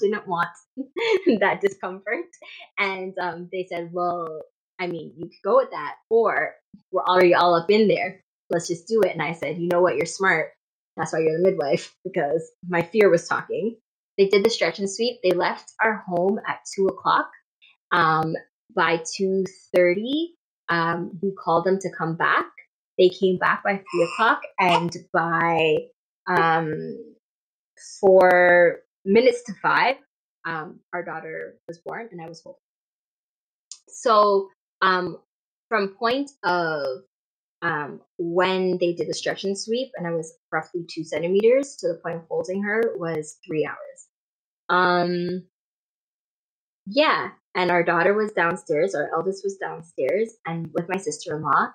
Didn't 0.00 0.26
want 0.26 0.48
that 1.40 1.60
discomfort. 1.60 2.26
And 2.78 3.14
um, 3.18 3.48
they 3.52 3.66
said, 3.68 3.90
well, 3.92 4.42
I 4.78 4.86
mean, 4.86 5.14
you 5.16 5.26
could 5.28 5.42
go 5.44 5.56
with 5.56 5.70
that, 5.70 5.94
or 6.10 6.54
we're 6.92 7.04
already 7.04 7.34
all 7.34 7.54
up 7.54 7.70
in 7.70 7.88
there. 7.88 8.22
Let's 8.50 8.68
just 8.68 8.86
do 8.86 9.00
it. 9.02 9.12
And 9.12 9.22
I 9.22 9.32
said, 9.32 9.58
you 9.58 9.68
know 9.72 9.80
what? 9.80 9.96
You're 9.96 10.06
smart. 10.06 10.50
That's 10.96 11.12
why 11.12 11.20
you're 11.20 11.38
the 11.38 11.48
midwife, 11.50 11.94
because 12.04 12.50
my 12.68 12.82
fear 12.82 13.10
was 13.10 13.26
talking. 13.28 13.76
They 14.18 14.28
did 14.28 14.44
the 14.44 14.50
stretch 14.50 14.78
and 14.78 14.90
sweep. 14.90 15.20
They 15.22 15.32
left 15.32 15.72
our 15.82 16.02
home 16.06 16.38
at 16.46 16.60
two 16.74 16.86
o'clock. 16.86 17.30
Um, 17.92 18.34
by 18.74 19.02
two 19.16 19.44
thirty, 19.74 20.34
um, 20.68 21.18
we 21.22 21.32
called 21.32 21.64
them 21.64 21.78
to 21.80 21.90
come 21.96 22.16
back. 22.16 22.46
They 22.98 23.10
came 23.10 23.36
back 23.38 23.62
by 23.62 23.76
three 23.76 24.08
o'clock, 24.14 24.40
and 24.58 24.94
by 25.12 25.76
um, 26.26 26.98
four 28.00 28.80
minutes 29.06 29.42
to 29.44 29.54
five, 29.62 29.96
um, 30.46 30.80
our 30.92 31.02
daughter 31.02 31.58
was 31.68 31.78
born 31.78 32.08
and 32.12 32.20
I 32.20 32.28
was 32.28 32.42
home. 32.42 32.54
So 33.88 34.48
um, 34.82 35.18
from 35.68 35.88
point 35.88 36.30
of 36.44 37.02
um, 37.62 38.00
when 38.18 38.78
they 38.78 38.92
did 38.92 39.08
the 39.08 39.14
stretch 39.14 39.44
and 39.44 39.58
sweep, 39.58 39.90
and 39.96 40.06
I 40.06 40.10
was 40.10 40.34
roughly 40.52 40.84
two 40.88 41.04
centimeters 41.04 41.76
to 41.76 41.88
the 41.88 42.00
point 42.02 42.16
of 42.16 42.22
holding 42.28 42.62
her 42.62 42.94
was 42.96 43.38
three 43.46 43.66
hours. 43.66 44.08
Um, 44.68 45.44
yeah, 46.86 47.30
and 47.54 47.70
our 47.70 47.82
daughter 47.82 48.14
was 48.14 48.32
downstairs. 48.32 48.94
Our 48.94 49.10
eldest 49.14 49.42
was 49.42 49.56
downstairs, 49.56 50.34
and 50.46 50.70
with 50.74 50.88
my 50.88 50.98
sister 50.98 51.36
in 51.36 51.42
law. 51.42 51.68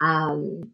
Um, 0.00 0.72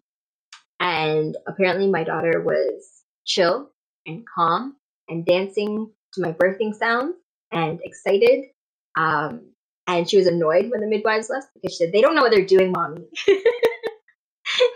and 0.80 1.36
apparently, 1.46 1.88
my 1.88 2.04
daughter 2.04 2.40
was 2.40 3.02
chill 3.26 3.70
and 4.06 4.24
calm 4.34 4.76
and 5.08 5.26
dancing 5.26 5.90
to 6.14 6.20
my 6.20 6.32
birthing 6.32 6.74
sounds 6.74 7.16
and 7.50 7.80
excited. 7.82 8.44
Um, 8.96 9.52
and 9.86 10.08
she 10.08 10.16
was 10.16 10.26
annoyed 10.26 10.70
when 10.70 10.80
the 10.80 10.86
midwives 10.86 11.28
left 11.28 11.48
because 11.54 11.76
she 11.76 11.84
said, 11.84 11.92
They 11.92 12.00
don't 12.00 12.14
know 12.14 12.22
what 12.22 12.30
they're 12.30 12.46
doing, 12.46 12.72
mommy. 12.72 13.06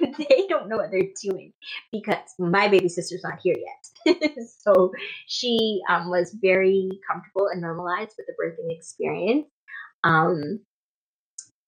they 0.01 0.47
don't 0.49 0.69
know 0.69 0.77
what 0.77 0.91
they're 0.91 1.09
doing 1.23 1.53
because 1.93 2.19
my 2.39 2.69
baby 2.69 2.89
sister's 2.89 3.23
not 3.23 3.39
here 3.43 3.57
yet. 3.57 4.27
so 4.59 4.93
she 5.27 5.81
um, 5.89 6.11
was 6.11 6.35
very 6.41 6.89
comfortable 7.09 7.49
and 7.49 7.61
normalized 7.61 8.15
with 8.17 8.27
the 8.27 8.35
birthing 8.41 8.75
experience. 8.75 9.47
Um, 10.05 10.61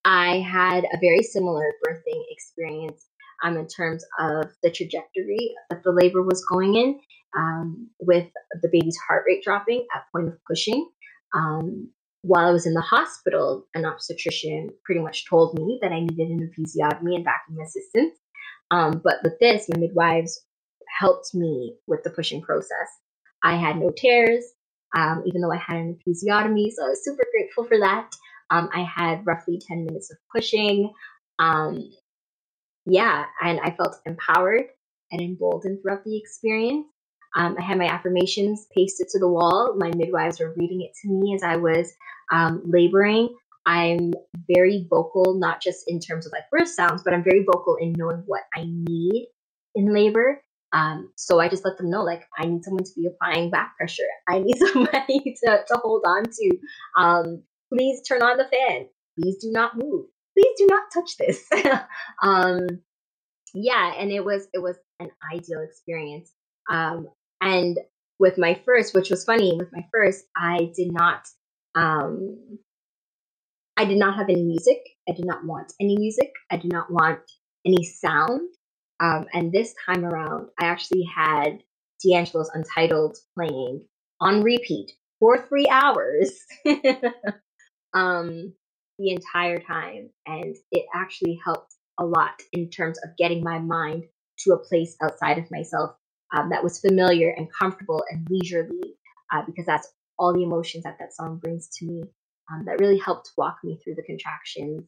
I 0.04 0.38
had 0.38 0.84
a 0.84 0.98
very 1.00 1.22
similar 1.22 1.72
birthing 1.86 2.22
experience 2.30 3.07
um, 3.44 3.56
in 3.56 3.66
terms 3.66 4.04
of 4.18 4.46
the 4.62 4.70
trajectory 4.70 5.54
that 5.70 5.82
the 5.82 5.92
labor 5.92 6.22
was 6.22 6.44
going 6.50 6.76
in 6.76 7.00
um, 7.36 7.88
with 8.00 8.26
the 8.62 8.68
baby's 8.70 8.98
heart 9.06 9.24
rate 9.26 9.42
dropping 9.42 9.86
at 9.94 10.04
point 10.12 10.28
of 10.28 10.38
pushing. 10.46 10.88
Um, 11.34 11.90
while 12.22 12.48
I 12.48 12.50
was 12.50 12.66
in 12.66 12.74
the 12.74 12.80
hospital, 12.80 13.66
an 13.74 13.84
obstetrician 13.84 14.70
pretty 14.84 15.00
much 15.00 15.28
told 15.28 15.58
me 15.58 15.78
that 15.82 15.92
I 15.92 16.00
needed 16.00 16.28
an 16.28 16.50
episiotomy 16.50 17.14
and 17.14 17.24
vacuum 17.24 17.60
assistance. 17.62 18.18
Um, 18.70 19.00
but 19.02 19.16
with 19.22 19.38
this, 19.40 19.68
my 19.68 19.78
midwives 19.78 20.44
helped 20.98 21.34
me 21.34 21.76
with 21.86 22.02
the 22.02 22.10
pushing 22.10 22.42
process. 22.42 22.88
I 23.44 23.56
had 23.56 23.76
no 23.76 23.90
tears, 23.96 24.44
um, 24.96 25.22
even 25.26 25.40
though 25.40 25.52
I 25.52 25.58
had 25.58 25.76
an 25.76 25.96
episiotomy, 25.96 26.70
so 26.72 26.84
I 26.84 26.88
was 26.88 27.04
super 27.04 27.24
grateful 27.32 27.64
for 27.64 27.78
that. 27.78 28.10
Um, 28.50 28.68
I 28.74 28.82
had 28.82 29.26
roughly 29.26 29.60
10 29.66 29.84
minutes 29.84 30.10
of 30.10 30.18
pushing. 30.34 30.92
Um, 31.38 31.90
yeah, 32.88 33.26
and 33.42 33.60
I 33.60 33.70
felt 33.70 33.96
empowered 34.06 34.64
and 35.10 35.20
emboldened 35.20 35.80
throughout 35.82 36.04
the 36.04 36.16
experience. 36.16 36.86
Um, 37.36 37.56
I 37.58 37.62
had 37.62 37.78
my 37.78 37.86
affirmations 37.86 38.66
pasted 38.74 39.08
to 39.08 39.18
the 39.18 39.28
wall. 39.28 39.74
My 39.76 39.90
midwives 39.94 40.40
were 40.40 40.54
reading 40.56 40.82
it 40.82 40.92
to 41.02 41.08
me 41.08 41.34
as 41.34 41.42
I 41.42 41.56
was 41.56 41.92
um, 42.32 42.62
laboring. 42.64 43.34
I'm 43.66 44.12
very 44.48 44.86
vocal, 44.88 45.38
not 45.38 45.60
just 45.60 45.84
in 45.88 46.00
terms 46.00 46.26
of 46.26 46.32
like 46.32 46.44
birth 46.50 46.68
sounds, 46.68 47.02
but 47.04 47.12
I'm 47.12 47.22
very 47.22 47.44
vocal 47.44 47.76
in 47.76 47.94
knowing 47.96 48.22
what 48.26 48.42
I 48.54 48.64
need 48.66 49.28
in 49.74 49.92
labor. 49.92 50.40
Um, 50.72 51.12
so 51.16 51.38
I 51.38 51.48
just 51.48 51.64
let 51.64 51.76
them 51.76 51.90
know, 51.90 52.02
like, 52.02 52.24
I 52.38 52.46
need 52.46 52.64
someone 52.64 52.84
to 52.84 52.90
be 52.96 53.06
applying 53.06 53.50
back 53.50 53.76
pressure. 53.76 54.08
I 54.28 54.38
need 54.38 54.56
somebody 54.58 55.36
to, 55.44 55.64
to 55.66 55.74
hold 55.82 56.04
on 56.06 56.24
to. 56.24 56.58
Um, 56.96 57.42
please 57.72 58.00
turn 58.06 58.22
on 58.22 58.38
the 58.38 58.44
fan. 58.44 58.86
Please 59.18 59.36
do 59.38 59.50
not 59.50 59.76
move. 59.76 60.06
Please 60.38 60.54
do 60.58 60.66
not 60.70 60.84
touch 60.92 61.16
this. 61.16 61.44
um, 62.22 62.60
yeah, 63.54 63.92
and 63.98 64.12
it 64.12 64.24
was 64.24 64.46
it 64.52 64.62
was 64.62 64.76
an 65.00 65.10
ideal 65.32 65.62
experience. 65.62 66.32
Um, 66.70 67.08
and 67.40 67.78
with 68.18 68.38
my 68.38 68.60
first, 68.64 68.94
which 68.94 69.10
was 69.10 69.24
funny, 69.24 69.56
with 69.56 69.72
my 69.72 69.84
first, 69.92 70.24
I 70.36 70.70
did 70.76 70.92
not, 70.92 71.26
um, 71.74 72.58
I 73.76 73.84
did 73.84 73.98
not 73.98 74.16
have 74.16 74.28
any 74.28 74.42
music. 74.42 74.78
I 75.08 75.12
did 75.12 75.24
not 75.24 75.44
want 75.44 75.72
any 75.80 75.96
music. 75.96 76.32
I 76.50 76.56
did 76.56 76.72
not 76.72 76.90
want 76.90 77.20
any 77.64 77.84
sound. 77.84 78.48
Um, 79.00 79.26
and 79.32 79.52
this 79.52 79.74
time 79.86 80.04
around, 80.04 80.48
I 80.60 80.66
actually 80.66 81.04
had 81.04 81.62
D'Angelo's 82.04 82.50
Untitled 82.52 83.16
playing 83.36 83.84
on 84.20 84.42
repeat 84.42 84.92
for 85.20 85.38
three 85.38 85.68
hours 85.70 86.32
um, 87.94 88.52
the 88.98 89.10
entire 89.10 89.58
time. 89.60 90.10
And 90.26 90.56
it 90.72 90.86
actually 90.94 91.38
helped 91.44 91.74
a 91.98 92.04
lot 92.04 92.40
in 92.52 92.70
terms 92.70 92.98
of 93.04 93.16
getting 93.16 93.42
my 93.42 93.58
mind 93.58 94.04
to 94.40 94.52
a 94.52 94.58
place 94.58 94.96
outside 95.02 95.38
of 95.38 95.50
myself 95.50 95.96
um, 96.36 96.50
that 96.50 96.62
was 96.62 96.80
familiar 96.80 97.30
and 97.36 97.48
comfortable 97.52 98.04
and 98.10 98.26
leisurely, 98.30 98.94
uh, 99.32 99.42
because 99.46 99.66
that's 99.66 99.88
all 100.18 100.32
the 100.34 100.42
emotions 100.42 100.84
that 100.84 100.96
that 100.98 101.14
song 101.14 101.38
brings 101.38 101.68
to 101.78 101.86
me. 101.86 102.02
Um, 102.50 102.64
that 102.64 102.80
really 102.80 102.98
helped 102.98 103.32
walk 103.36 103.58
me 103.62 103.78
through 103.84 103.96
the 103.96 104.02
contractions 104.04 104.82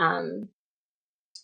um, 0.00 0.48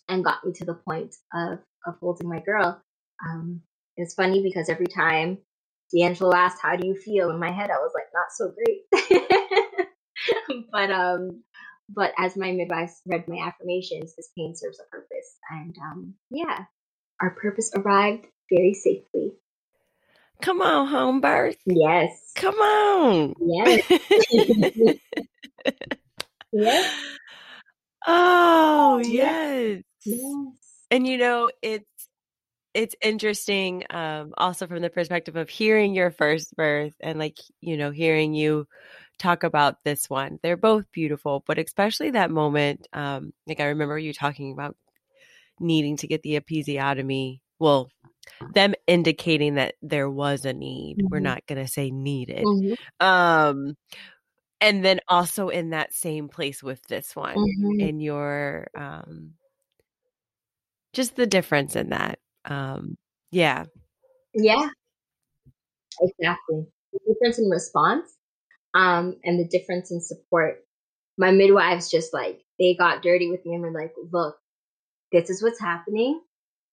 and 0.07 0.23
got 0.23 0.43
me 0.43 0.51
to 0.53 0.65
the 0.65 0.73
point 0.73 1.15
of 1.33 1.59
of 1.85 1.95
holding 1.99 2.27
my 2.27 2.39
girl. 2.39 2.81
Um, 3.27 3.61
it's 3.95 4.15
funny 4.15 4.41
because 4.41 4.69
every 4.69 4.87
time 4.87 5.37
D'Angelo 5.93 6.33
asked, 6.33 6.61
"How 6.61 6.75
do 6.75 6.87
you 6.87 6.95
feel?" 6.95 7.29
in 7.29 7.39
my 7.39 7.51
head, 7.51 7.69
I 7.69 7.77
was 7.77 7.91
like, 7.93 8.07
"Not 8.13 8.31
so 8.31 8.51
great." 8.51 9.87
but 10.71 10.91
um, 10.91 11.43
but 11.93 12.13
as 12.17 12.37
my 12.37 12.51
midwife 12.51 12.95
read 13.05 13.27
my 13.27 13.37
affirmations, 13.47 14.15
this 14.15 14.29
pain 14.37 14.55
serves 14.55 14.79
a 14.79 14.89
purpose, 14.89 15.37
and 15.49 15.75
um, 15.81 16.13
yeah, 16.29 16.65
our 17.21 17.31
purpose 17.31 17.71
arrived 17.75 18.25
very 18.49 18.73
safely. 18.73 19.33
Come 20.41 20.61
on, 20.61 20.87
home 20.87 21.19
birth. 21.19 21.57
Yes. 21.65 22.31
Come 22.35 22.55
on. 22.55 23.35
Yes. 23.41 23.83
yes. 26.53 26.93
Oh, 28.07 29.01
yes. 29.03 29.83
Yes. 30.05 30.53
And 30.91 31.05
you 31.05 31.17
know, 31.17 31.49
it's 31.61 31.85
it's 32.73 32.95
interesting 33.01 33.83
um 33.89 34.31
also 34.37 34.67
from 34.67 34.81
the 34.81 34.89
perspective 34.89 35.35
of 35.35 35.49
hearing 35.49 35.93
your 35.93 36.11
first 36.11 36.55
birth 36.55 36.93
and 37.01 37.19
like, 37.19 37.37
you 37.61 37.75
know, 37.77 37.91
hearing 37.91 38.33
you 38.33 38.67
talk 39.19 39.43
about 39.43 39.83
this 39.83 40.09
one. 40.09 40.39
They're 40.41 40.57
both 40.57 40.85
beautiful, 40.91 41.43
but 41.45 41.59
especially 41.59 42.11
that 42.11 42.31
moment 42.31 42.87
um 42.93 43.33
like 43.47 43.59
I 43.59 43.65
remember 43.67 43.97
you 43.99 44.13
talking 44.13 44.51
about 44.53 44.75
needing 45.59 45.97
to 45.97 46.07
get 46.07 46.21
the 46.23 46.39
episiotomy. 46.39 47.41
Well, 47.59 47.89
them 48.53 48.73
indicating 48.87 49.55
that 49.55 49.75
there 49.81 50.09
was 50.09 50.45
a 50.45 50.53
need. 50.53 50.97
We're 51.11 51.19
Mhm. 51.19 51.23
not 51.23 51.45
going 51.47 51.63
to 51.63 51.71
say 51.71 51.91
needed. 51.91 52.45
Mhm. 52.45 52.75
Um 52.99 53.75
and 54.61 54.83
then 54.83 54.99
also 55.07 55.49
in 55.49 55.71
that 55.71 55.93
same 55.93 56.29
place 56.29 56.63
with 56.63 56.81
this 56.87 57.15
one 57.15 57.35
Mhm. 57.37 57.79
in 57.81 57.99
your 58.01 58.67
um 58.75 59.35
just 60.93 61.15
the 61.15 61.27
difference 61.27 61.75
in 61.75 61.89
that. 61.89 62.19
Um 62.45 62.97
yeah. 63.31 63.65
Yeah, 64.33 64.69
exactly. 66.01 66.65
The 66.93 66.99
difference 67.07 67.39
in 67.39 67.49
response, 67.49 68.15
um, 68.73 69.17
and 69.23 69.39
the 69.39 69.47
difference 69.47 69.91
in 69.91 70.01
support. 70.01 70.63
My 71.17 71.31
midwives 71.31 71.89
just 71.89 72.13
like 72.13 72.41
they 72.59 72.75
got 72.75 73.01
dirty 73.01 73.29
with 73.29 73.45
me 73.45 73.53
and 73.55 73.63
were 73.63 73.71
like, 73.71 73.93
"Look, 74.11 74.37
this 75.11 75.29
is 75.29 75.43
what's 75.43 75.59
happening. 75.59 76.21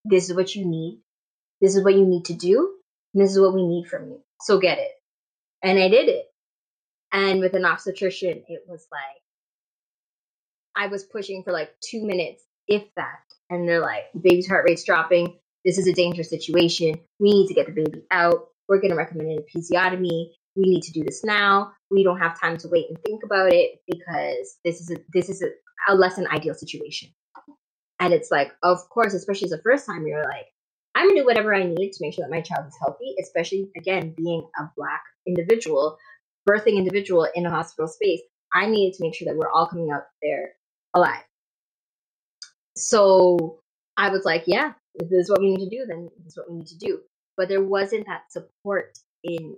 This 0.05 0.31
is 0.31 0.37
what 0.37 0.55
you 0.55 0.67
need. 0.67 1.01
This 1.61 1.77
is 1.77 1.85
what 1.85 1.95
you 1.95 2.07
need 2.07 2.27
to 2.27 2.35
do. 2.35 2.75
This 3.15 3.33
is 3.33 3.41
what 3.41 3.55
we 3.55 3.67
need 3.67 3.89
from 3.89 4.09
you. 4.11 4.21
So 4.43 4.59
get 4.59 4.79
it." 4.79 4.93
And 5.63 5.79
I 5.79 5.89
did 5.89 6.09
it. 6.09 6.27
And 7.13 7.41
with 7.41 7.55
an 7.55 7.65
obstetrician, 7.65 8.45
it 8.49 8.63
was 8.69 8.87
like 8.93 9.23
I 10.77 10.89
was 10.89 11.05
pushing 11.05 11.43
for 11.43 11.53
like 11.53 11.71
two 11.81 12.05
minutes, 12.05 12.45
if 12.69 12.85
that. 12.97 13.21
And 13.49 13.69
they're 13.69 13.81
like, 13.81 14.05
baby's 14.21 14.49
heart 14.49 14.67
rate's 14.69 14.85
dropping. 14.85 15.39
This 15.65 15.79
is 15.79 15.89
a 15.89 15.93
dangerous 15.93 16.31
situation. 16.31 17.01
We 17.19 17.33
need 17.33 17.49
to 17.49 17.55
get 17.55 17.67
the 17.67 17.73
baby 17.73 18.03
out. 18.11 18.49
We're 18.69 18.81
going 18.81 18.91
to 18.91 18.97
recommend 18.97 19.31
an 19.31 19.45
episiotomy. 19.45 20.31
We 20.57 20.65
need 20.65 20.83
to 20.83 20.93
do 20.93 21.05
this 21.05 21.23
now. 21.25 21.73
We 21.91 22.03
don't 22.03 22.19
have 22.19 22.41
time 22.41 22.57
to 22.59 22.69
wait 22.69 22.87
and 22.89 22.99
think 23.03 23.23
about 23.25 23.53
it 23.53 23.81
because 23.87 24.57
this 24.65 24.81
is 24.81 24.91
a 24.91 24.97
this 25.13 25.29
is 25.29 25.43
a, 25.43 25.93
a 25.93 25.95
less 25.95 26.17
than 26.17 26.27
ideal 26.29 26.55
situation. 26.55 27.11
And 28.01 28.13
it's 28.13 28.31
like, 28.31 28.53
of 28.63 28.79
course, 28.91 29.15
especially 29.15 29.47
as 29.47 29.53
a 29.53 29.63
first 29.63 29.87
time, 29.87 30.07
you're 30.07 30.25
like, 30.25 30.47
I'm 30.95 31.09
gonna 31.09 31.21
do 31.21 31.27
whatever 31.27 31.55
I 31.55 31.65
need 31.65 31.93
to 31.93 31.99
make 32.01 32.15
sure 32.15 32.25
that 32.25 32.35
my 32.35 32.41
child 32.41 32.67
is 32.67 32.77
healthy, 32.81 33.15
especially 33.23 33.71
again 33.77 34.15
being 34.17 34.47
a 34.59 34.65
black 34.77 35.03
individual, 35.27 35.99
birthing 36.49 36.77
individual 36.77 37.29
in 37.35 37.47
a 37.47 37.51
hospital 37.51 37.89
space. 37.89 38.21
I 38.55 38.67
needed 38.67 38.97
to 38.97 39.05
make 39.05 39.15
sure 39.15 39.27
that 39.27 39.37
we're 39.37 39.51
all 39.51 39.67
coming 39.67 39.91
out 39.91 40.05
there 40.23 40.53
alive. 40.95 41.25
So 42.77 43.61
I 43.97 44.11
was 44.11 44.25
like, 44.25 44.45
yeah, 44.47 44.73
this 44.95 45.11
is 45.25 45.31
what 45.31 45.41
we 45.41 45.55
need 45.55 45.69
to 45.69 45.77
do, 45.77 45.85
then 45.87 46.09
this 46.19 46.33
is 46.33 46.37
what 46.39 46.51
we 46.51 46.59
need 46.59 46.67
to 46.69 46.79
do. 46.79 47.01
But 47.37 47.49
there 47.49 47.63
wasn't 47.63 48.07
that 48.07 48.31
support 48.31 48.99
in 49.25 49.57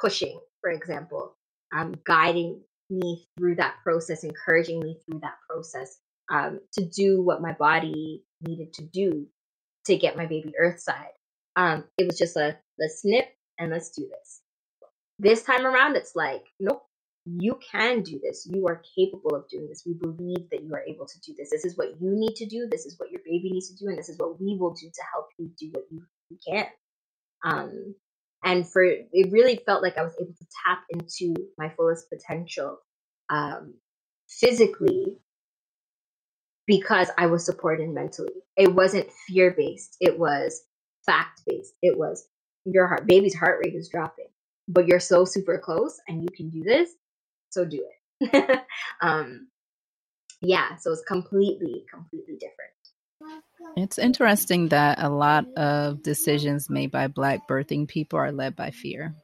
pushing, 0.00 0.40
for 0.60 0.70
example, 0.70 1.36
um, 1.74 1.94
guiding 2.04 2.60
me 2.90 3.26
through 3.38 3.56
that 3.56 3.76
process, 3.82 4.24
encouraging 4.24 4.80
me 4.80 4.98
through 5.04 5.20
that 5.20 5.36
process 5.48 5.98
um, 6.30 6.60
to 6.72 6.84
do 6.84 7.22
what 7.22 7.42
my 7.42 7.52
body 7.52 8.24
needed 8.42 8.72
to 8.74 8.82
do 8.82 9.26
to 9.86 9.96
get 9.96 10.16
my 10.16 10.26
baby 10.26 10.52
earthside. 10.60 11.12
Um, 11.56 11.84
it 11.98 12.06
was 12.06 12.18
just 12.18 12.36
a 12.36 12.56
let's 12.78 13.02
snip 13.02 13.26
and 13.58 13.70
let's 13.70 13.90
do 13.90 14.08
this. 14.08 14.40
This 15.18 15.42
time 15.42 15.66
around, 15.66 15.96
it's 15.96 16.16
like, 16.16 16.44
nope, 16.58 16.82
you 17.24 17.58
can 17.70 18.02
do 18.02 18.20
this. 18.22 18.48
You 18.50 18.66
are 18.66 18.82
capable 18.96 19.34
of 19.34 19.48
doing 19.48 19.68
this. 19.68 19.84
We 19.86 19.94
believe 19.94 20.48
that 20.50 20.64
you 20.64 20.74
are 20.74 20.84
able 20.86 21.06
to 21.06 21.20
do 21.20 21.34
this. 21.36 21.50
This 21.50 21.64
is 21.64 21.76
what 21.76 22.00
you 22.00 22.10
need 22.10 22.34
to 22.36 22.46
do. 22.46 22.66
This 22.70 22.86
is 22.86 22.98
what 22.98 23.10
your 23.10 23.20
baby 23.24 23.50
needs 23.52 23.68
to 23.70 23.76
do. 23.76 23.88
And 23.88 23.98
this 23.98 24.08
is 24.08 24.18
what 24.18 24.40
we 24.40 24.56
will 24.58 24.74
do 24.74 24.88
to 24.88 25.02
help 25.12 25.26
you 25.38 25.50
do 25.58 25.70
what 25.72 25.84
you, 25.90 26.02
you 26.30 26.38
can. 26.46 26.66
Um, 27.44 27.94
and 28.44 28.68
for 28.68 28.82
it 28.82 29.32
really 29.32 29.60
felt 29.64 29.82
like 29.82 29.96
I 29.98 30.02
was 30.02 30.14
able 30.20 30.34
to 30.34 30.46
tap 30.64 30.80
into 30.90 31.34
my 31.58 31.68
fullest 31.70 32.08
potential 32.10 32.78
um, 33.30 33.74
physically 34.28 35.18
because 36.66 37.10
I 37.18 37.26
was 37.26 37.44
supported 37.44 37.90
mentally. 37.90 38.32
It 38.56 38.74
wasn't 38.74 39.10
fear 39.26 39.54
based. 39.56 39.96
It 40.00 40.18
was 40.18 40.62
fact 41.04 41.42
based. 41.46 41.74
It 41.82 41.98
was 41.98 42.26
your 42.64 42.86
heart, 42.86 43.06
baby's 43.06 43.34
heart 43.34 43.60
rate 43.64 43.74
is 43.74 43.88
dropping, 43.88 44.28
but 44.68 44.86
you're 44.86 45.00
so 45.00 45.24
super 45.24 45.58
close 45.58 45.98
and 46.08 46.22
you 46.22 46.28
can 46.36 46.50
do 46.50 46.62
this. 46.62 46.90
So 47.50 47.64
do 47.64 47.84
it. 48.20 48.60
um, 49.02 49.48
yeah. 50.40 50.76
So 50.76 50.92
it's 50.92 51.02
completely, 51.02 51.84
completely 51.92 52.34
different. 52.34 52.72
It's 53.76 53.98
interesting 53.98 54.68
that 54.68 55.02
a 55.02 55.08
lot 55.08 55.46
of 55.56 56.02
decisions 56.02 56.68
made 56.68 56.90
by 56.90 57.08
Black 57.08 57.48
birthing 57.48 57.88
people 57.88 58.18
are 58.18 58.32
led 58.32 58.54
by 58.54 58.70
fear. 58.70 59.14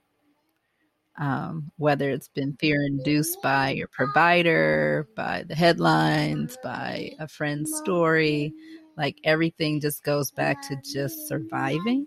Um, 1.18 1.70
whether 1.76 2.10
it's 2.10 2.28
been 2.28 2.56
fear 2.60 2.82
induced 2.82 3.42
by 3.42 3.70
your 3.70 3.88
provider, 3.88 5.08
by 5.16 5.44
the 5.46 5.54
headlines, 5.54 6.56
by 6.62 7.10
a 7.18 7.26
friend's 7.26 7.74
story, 7.76 8.54
like 8.96 9.16
everything 9.24 9.80
just 9.80 10.02
goes 10.02 10.30
back 10.30 10.62
to 10.68 10.76
just 10.84 11.28
surviving 11.28 12.06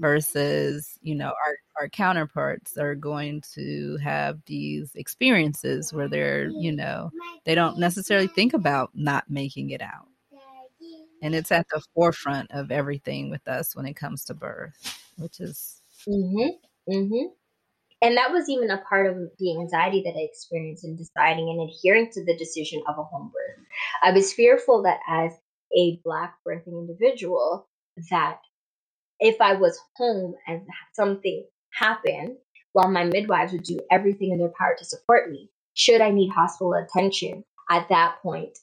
versus, 0.00 0.98
you 1.02 1.14
know, 1.14 1.28
our, 1.28 1.56
our 1.80 1.88
counterparts 1.88 2.76
are 2.76 2.94
going 2.94 3.42
to 3.54 3.96
have 4.02 4.38
these 4.46 4.90
experiences 4.94 5.92
where 5.92 6.08
they're, 6.08 6.48
you 6.48 6.72
know, 6.72 7.10
they 7.44 7.54
don't 7.54 7.78
necessarily 7.78 8.28
think 8.28 8.54
about 8.54 8.90
not 8.94 9.30
making 9.30 9.70
it 9.70 9.80
out 9.80 10.08
and 11.22 11.34
it's 11.34 11.52
at 11.52 11.66
the 11.70 11.82
forefront 11.94 12.50
of 12.50 12.70
everything 12.70 13.30
with 13.30 13.46
us 13.48 13.74
when 13.74 13.86
it 13.86 13.94
comes 13.94 14.24
to 14.26 14.34
birth, 14.34 14.98
which 15.16 15.40
is 15.40 15.78
Mm-hmm. 16.08 16.92
Mm-hmm. 16.92 17.26
And 18.00 18.16
that 18.16 18.30
was 18.30 18.48
even 18.48 18.70
a 18.70 18.82
part 18.88 19.06
of 19.06 19.16
the 19.38 19.58
anxiety 19.58 20.02
that 20.04 20.14
I 20.16 20.22
experienced 20.22 20.84
in 20.84 20.96
deciding 20.96 21.48
and 21.48 21.68
adhering 21.68 22.10
to 22.12 22.24
the 22.24 22.36
decision 22.36 22.82
of 22.88 22.96
a 22.98 23.02
home 23.02 23.32
birth. 23.34 23.66
I 24.02 24.12
was 24.12 24.32
fearful 24.32 24.82
that 24.84 25.00
as 25.08 25.32
a 25.76 26.00
black 26.04 26.36
birthing 26.46 26.88
individual, 26.88 27.68
that 28.10 28.38
if 29.18 29.40
I 29.40 29.54
was 29.54 29.78
home 29.96 30.34
and 30.46 30.62
something 30.94 31.44
happened, 31.72 32.36
while 32.72 32.90
my 32.90 33.04
midwives 33.04 33.52
would 33.52 33.64
do 33.64 33.80
everything 33.90 34.30
in 34.30 34.38
their 34.38 34.52
power 34.56 34.76
to 34.78 34.84
support 34.84 35.30
me, 35.30 35.50
should 35.74 36.00
I 36.00 36.10
need 36.10 36.30
hospital 36.30 36.74
attention 36.74 37.44
at 37.68 37.88
that 37.88 38.22
point, 38.22 38.58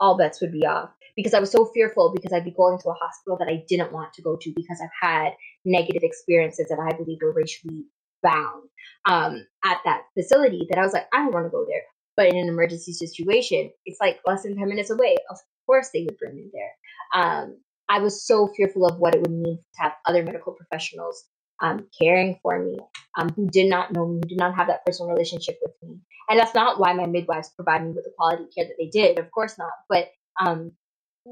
all 0.00 0.16
bets 0.16 0.40
would 0.40 0.52
be 0.52 0.66
off 0.66 0.90
because 1.16 1.34
I 1.34 1.40
was 1.40 1.50
so 1.50 1.66
fearful 1.72 2.12
because 2.14 2.32
I'd 2.32 2.44
be 2.44 2.50
going 2.50 2.78
to 2.78 2.88
a 2.88 2.94
hospital 2.94 3.36
that 3.38 3.48
I 3.48 3.64
didn't 3.68 3.92
want 3.92 4.12
to 4.14 4.22
go 4.22 4.36
to 4.36 4.52
because 4.54 4.80
I've 4.82 5.08
had 5.08 5.32
negative 5.64 6.02
experiences 6.02 6.66
that 6.68 6.78
I 6.78 6.96
believe 6.96 7.18
were 7.22 7.32
racially 7.32 7.84
bound 8.22 8.68
um, 9.06 9.46
at 9.64 9.78
that 9.84 10.02
facility 10.18 10.66
that 10.70 10.78
I 10.78 10.82
was 10.82 10.92
like, 10.92 11.06
I 11.12 11.18
don't 11.18 11.32
want 11.32 11.46
to 11.46 11.50
go 11.50 11.64
there. 11.68 11.82
But 12.16 12.28
in 12.28 12.36
an 12.36 12.48
emergency 12.48 12.92
situation, 12.92 13.70
it's 13.86 14.00
like 14.00 14.20
less 14.26 14.42
than 14.42 14.56
10 14.56 14.68
minutes 14.68 14.90
away. 14.90 15.16
Of 15.30 15.38
course, 15.66 15.90
they 15.92 16.04
would 16.04 16.18
bring 16.18 16.36
me 16.36 16.50
there. 16.52 17.22
Um, 17.22 17.58
I 17.88 17.98
was 17.98 18.26
so 18.26 18.48
fearful 18.56 18.86
of 18.86 18.98
what 18.98 19.14
it 19.14 19.20
would 19.20 19.30
mean 19.30 19.58
to 19.58 19.82
have 19.82 19.92
other 20.06 20.22
medical 20.22 20.52
professionals 20.52 21.24
um, 21.60 21.86
caring 22.00 22.38
for 22.42 22.58
me 22.58 22.78
um, 23.18 23.30
who 23.30 23.48
did 23.48 23.68
not 23.68 23.92
know 23.92 24.06
me, 24.06 24.20
who 24.22 24.28
did 24.28 24.38
not 24.38 24.54
have 24.54 24.68
that 24.68 24.84
personal 24.84 25.12
relationship 25.12 25.58
with 25.62 25.72
me. 25.82 25.98
And 26.28 26.38
that's 26.38 26.54
not 26.54 26.80
why 26.80 26.92
my 26.92 27.06
midwives 27.06 27.50
provided 27.54 27.86
me 27.86 27.92
with 27.92 28.04
the 28.04 28.12
quality 28.16 28.44
care 28.56 28.66
that 28.66 28.76
they 28.78 28.88
did, 28.88 29.18
of 29.18 29.30
course 29.30 29.58
not. 29.58 29.72
But 29.88 30.08
um, 30.40 30.72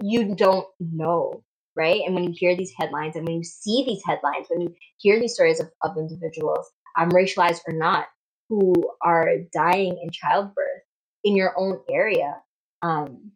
you 0.00 0.34
don't 0.34 0.66
know, 0.80 1.42
right? 1.76 2.02
And 2.04 2.14
when 2.14 2.24
you 2.24 2.34
hear 2.34 2.56
these 2.56 2.72
headlines 2.78 3.16
and 3.16 3.26
when 3.26 3.36
you 3.36 3.44
see 3.44 3.84
these 3.86 4.02
headlines, 4.06 4.46
when 4.48 4.62
you 4.62 4.74
hear 4.98 5.20
these 5.20 5.34
stories 5.34 5.60
of, 5.60 5.70
of 5.82 5.96
individuals, 5.96 6.70
um, 6.98 7.10
racialized 7.10 7.60
or 7.66 7.74
not, 7.74 8.06
who 8.48 8.74
are 9.02 9.30
dying 9.52 9.98
in 10.02 10.10
childbirth 10.10 10.82
in 11.24 11.36
your 11.36 11.54
own 11.56 11.80
area, 11.90 12.36
um, 12.82 13.32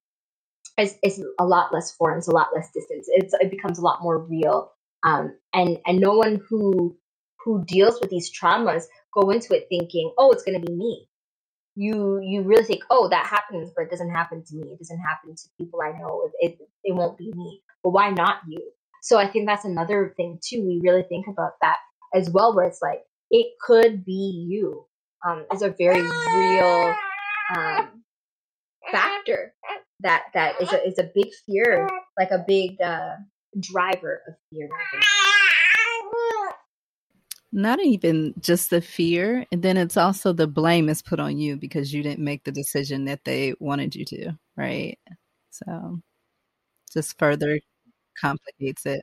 is, 0.78 0.96
is 1.02 1.24
a 1.38 1.44
lot 1.44 1.72
less 1.72 1.92
foreign, 1.92 2.18
it's 2.18 2.28
a 2.28 2.32
lot 2.32 2.48
less 2.54 2.70
distance. 2.72 3.06
It's 3.08 3.34
it 3.34 3.50
becomes 3.50 3.78
a 3.78 3.82
lot 3.82 4.02
more 4.02 4.18
real. 4.18 4.72
Um, 5.04 5.36
and 5.54 5.78
and 5.86 6.00
no 6.00 6.14
one 6.14 6.40
who 6.48 6.96
who 7.44 7.64
deals 7.64 8.00
with 8.00 8.10
these 8.10 8.30
traumas 8.30 8.84
go 9.14 9.30
into 9.30 9.54
it 9.54 9.66
thinking, 9.68 10.12
oh, 10.18 10.32
it's 10.32 10.42
going 10.42 10.60
to 10.60 10.66
be 10.66 10.74
me. 10.74 11.08
You 11.76 12.20
you 12.22 12.42
really 12.42 12.64
think, 12.64 12.82
oh, 12.90 13.08
that 13.10 13.26
happens, 13.26 13.70
but 13.76 13.82
it 13.82 13.90
doesn't 13.90 14.10
happen 14.10 14.42
to 14.44 14.56
me. 14.56 14.72
It 14.72 14.78
doesn't 14.78 14.98
happen 14.98 15.34
to 15.36 15.48
people 15.58 15.80
I 15.82 15.92
know. 15.98 16.30
It 16.40 16.52
it, 16.52 16.68
it 16.84 16.94
won't 16.94 17.18
be 17.18 17.32
me. 17.34 17.62
But 17.82 17.90
why 17.90 18.10
not 18.10 18.38
you? 18.48 18.60
So 19.02 19.18
I 19.18 19.28
think 19.28 19.46
that's 19.46 19.64
another 19.64 20.14
thing 20.16 20.40
too. 20.42 20.66
We 20.66 20.80
really 20.82 21.04
think 21.04 21.26
about 21.28 21.52
that 21.62 21.76
as 22.14 22.30
well, 22.30 22.56
where 22.56 22.64
it's 22.66 22.80
like 22.82 23.02
it 23.30 23.52
could 23.60 24.04
be 24.04 24.46
you. 24.48 24.86
Um, 25.26 25.44
is 25.52 25.62
a 25.62 25.70
very 25.70 26.02
real 26.02 26.94
um, 27.56 28.02
factor 28.92 29.54
that 30.00 30.24
that 30.34 30.60
is 30.60 30.72
a 30.72 30.86
is 30.86 30.98
a 30.98 31.10
big 31.14 31.28
fear, 31.46 31.88
like 32.18 32.30
a 32.30 32.44
big 32.46 32.80
uh, 32.80 33.16
driver 33.60 34.22
of 34.28 34.34
fear. 34.50 34.68
Not 37.52 37.82
even 37.82 38.34
just 38.40 38.70
the 38.70 38.80
fear, 38.80 39.46
and 39.52 39.62
then 39.62 39.76
it's 39.76 39.96
also 39.96 40.32
the 40.32 40.46
blame 40.46 40.88
is 40.88 41.00
put 41.00 41.20
on 41.20 41.38
you 41.38 41.56
because 41.56 41.92
you 41.92 42.02
didn't 42.02 42.24
make 42.24 42.44
the 42.44 42.52
decision 42.52 43.04
that 43.06 43.24
they 43.24 43.54
wanted 43.60 43.94
you 43.94 44.04
to, 44.06 44.32
right? 44.56 44.98
So, 45.50 46.00
just 46.92 47.18
further 47.18 47.60
complicates 48.20 48.84
it. 48.84 49.02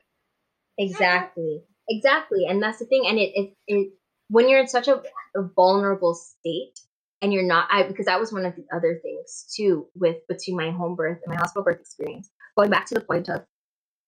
Exactly, 0.78 1.62
exactly, 1.88 2.46
and 2.46 2.62
that's 2.62 2.78
the 2.78 2.86
thing. 2.86 3.04
And 3.08 3.18
it 3.18 3.32
it, 3.34 3.54
it 3.66 3.92
when 4.28 4.48
you're 4.48 4.60
in 4.60 4.68
such 4.68 4.88
a, 4.88 5.02
a 5.34 5.42
vulnerable 5.56 6.14
state, 6.14 6.78
and 7.22 7.32
you're 7.32 7.42
not 7.42 7.68
I 7.70 7.84
because 7.84 8.06
that 8.06 8.20
was 8.20 8.32
one 8.32 8.44
of 8.44 8.54
the 8.54 8.66
other 8.74 9.00
things 9.02 9.46
too 9.56 9.88
with 9.94 10.16
between 10.28 10.56
my 10.56 10.70
home 10.70 10.94
birth 10.94 11.18
and 11.24 11.34
my 11.34 11.40
hospital 11.40 11.64
birth 11.64 11.80
experience. 11.80 12.30
Going 12.56 12.70
back 12.70 12.86
to 12.86 12.94
the 12.94 13.00
point 13.00 13.28
of 13.28 13.44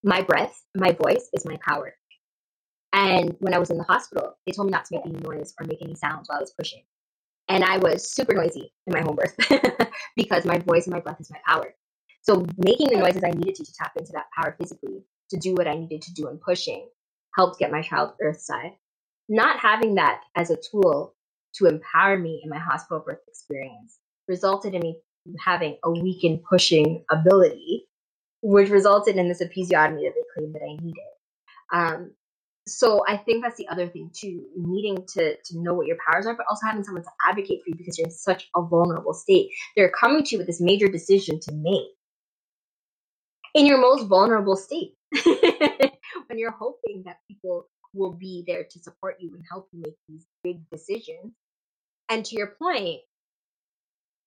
my 0.05 0.22
breath, 0.22 0.62
my 0.74 0.93
voice 0.93 1.28
is 1.32 1.45
my 1.45 1.59
power. 1.66 1.95
And 2.97 3.36
when 3.40 3.53
I 3.53 3.59
was 3.59 3.70
in 3.70 3.76
the 3.76 3.84
hospital, 3.84 4.38
they 4.47 4.53
told 4.53 4.68
me 4.68 4.72
not 4.72 4.86
to 4.86 4.97
make 4.97 5.05
any 5.05 5.20
noise 5.20 5.53
or 5.61 5.66
make 5.66 5.82
any 5.82 5.94
sounds 5.94 6.28
while 6.28 6.38
I 6.38 6.40
was 6.40 6.55
pushing. 6.59 6.82
And 7.47 7.62
I 7.62 7.76
was 7.76 8.11
super 8.11 8.32
noisy 8.32 8.72
in 8.86 8.94
my 8.94 9.03
home 9.03 9.16
birth 9.16 9.36
because 10.16 10.47
my 10.47 10.59
voice 10.61 10.86
and 10.86 10.94
my 10.94 11.01
breath 11.01 11.20
is 11.20 11.30
my 11.30 11.38
power. 11.47 11.74
So 12.22 12.47
making 12.57 12.88
the 12.88 12.97
noises 12.97 13.22
I 13.22 13.32
needed 13.32 13.55
to 13.57 13.64
to 13.64 13.72
tap 13.78 13.92
into 13.97 14.12
that 14.12 14.30
power 14.34 14.57
physically 14.59 15.05
to 15.28 15.36
do 15.36 15.55
what 15.55 15.68
I 15.68 15.74
needed 15.74 16.01
to 16.03 16.14
do 16.14 16.28
in 16.28 16.38
pushing 16.38 16.88
helped 17.36 17.59
get 17.59 17.70
my 17.70 17.82
child 17.82 18.14
earth 18.22 18.40
side. 18.40 18.72
Not 19.28 19.61
having 19.61 19.97
that 19.97 20.22
as 20.34 20.51
a 20.51 20.57
tool 20.57 21.14
to 21.57 21.66
empower 21.66 22.18
me 22.18 22.40
in 22.42 22.49
my 22.49 22.59
hospital 22.59 23.05
birth 23.07 23.20
experience 23.28 23.99
resulted 24.26 24.74
in 24.74 24.80
me 24.80 25.01
having 25.44 25.76
a 25.84 25.90
weakened 25.90 26.40
pushing 26.49 27.05
ability, 27.11 27.88
which 28.40 28.70
resulted 28.70 29.16
in 29.16 29.28
this 29.28 29.42
episiotomy 29.42 30.03
that 30.05 30.14
they 30.14 30.24
claimed 30.34 30.55
that 30.55 30.62
I 30.62 30.82
needed. 30.82 31.05
Um, 31.72 32.11
so 32.66 33.04
I 33.06 33.16
think 33.16 33.44
that's 33.44 33.56
the 33.56 33.68
other 33.68 33.88
thing 33.88 34.10
too, 34.12 34.44
needing 34.56 35.06
to 35.14 35.36
to 35.36 35.58
know 35.58 35.74
what 35.74 35.86
your 35.86 35.98
powers 36.06 36.26
are, 36.26 36.34
but 36.36 36.46
also 36.48 36.66
having 36.66 36.84
someone 36.84 37.04
to 37.04 37.10
advocate 37.28 37.62
for 37.62 37.70
you 37.70 37.76
because 37.76 37.98
you're 37.98 38.06
in 38.06 38.12
such 38.12 38.48
a 38.56 38.62
vulnerable 38.62 39.14
state. 39.14 39.50
They're 39.76 39.90
coming 39.90 40.24
to 40.24 40.30
you 40.32 40.38
with 40.38 40.46
this 40.46 40.60
major 40.60 40.88
decision 40.88 41.40
to 41.40 41.52
make 41.52 41.88
in 43.54 43.66
your 43.66 43.78
most 43.78 44.06
vulnerable 44.06 44.56
state. 44.56 44.94
when 45.24 46.38
you're 46.38 46.50
hoping 46.50 47.04
that 47.06 47.18
people 47.28 47.68
will 47.94 48.12
be 48.12 48.44
there 48.46 48.64
to 48.68 48.78
support 48.80 49.16
you 49.20 49.30
and 49.34 49.42
help 49.50 49.68
you 49.72 49.80
make 49.82 49.96
these 50.08 50.26
big 50.42 50.68
decisions 50.70 51.32
and 52.08 52.24
to 52.24 52.36
your 52.36 52.48
point, 52.58 53.00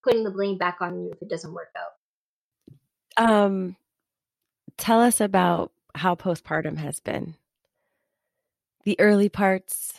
putting 0.03 0.23
the 0.23 0.31
blame 0.31 0.57
back 0.57 0.77
on 0.81 1.01
you 1.01 1.11
if 1.11 1.21
it 1.21 1.29
doesn't 1.29 1.53
work 1.53 1.73
out. 1.77 3.31
Um, 3.31 3.75
tell 4.77 5.01
us 5.01 5.21
about 5.21 5.71
how 5.95 6.15
postpartum 6.15 6.77
has 6.77 6.99
been. 6.99 7.35
The 8.89 8.99
early 8.99 9.29
parts, 9.29 9.93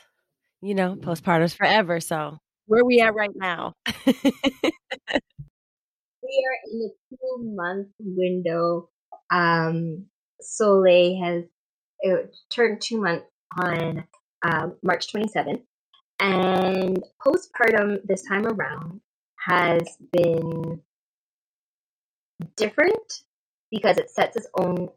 you 0.61 0.75
know, 0.75 0.97
postpartum's 0.97 1.55
forever. 1.55 2.01
So 2.01 2.39
where 2.67 2.81
are 2.81 2.85
we 2.85 3.01
at 3.01 3.15
right 3.15 3.31
now? 3.37 3.75
we 4.05 4.13
are 4.13 4.25
in 6.67 6.81
the 6.81 6.91
two 7.09 7.55
month 7.55 7.87
window. 8.01 8.89
Um, 9.33 10.07
Soleil 10.41 11.23
has 11.23 11.45
turned 12.53 12.81
two 12.81 13.01
months 13.01 13.27
on 13.63 14.03
um, 14.43 14.75
March 14.83 15.07
27th. 15.13 15.63
And 16.19 17.01
postpartum 17.25 17.99
this 18.09 18.25
time 18.25 18.45
around 18.45 19.01
has 19.39 19.83
been 20.11 20.81
different 22.57 23.23
because 23.71 23.99
it 23.99 24.11
sets 24.11 24.37
its 24.37 24.49
own 24.59 24.89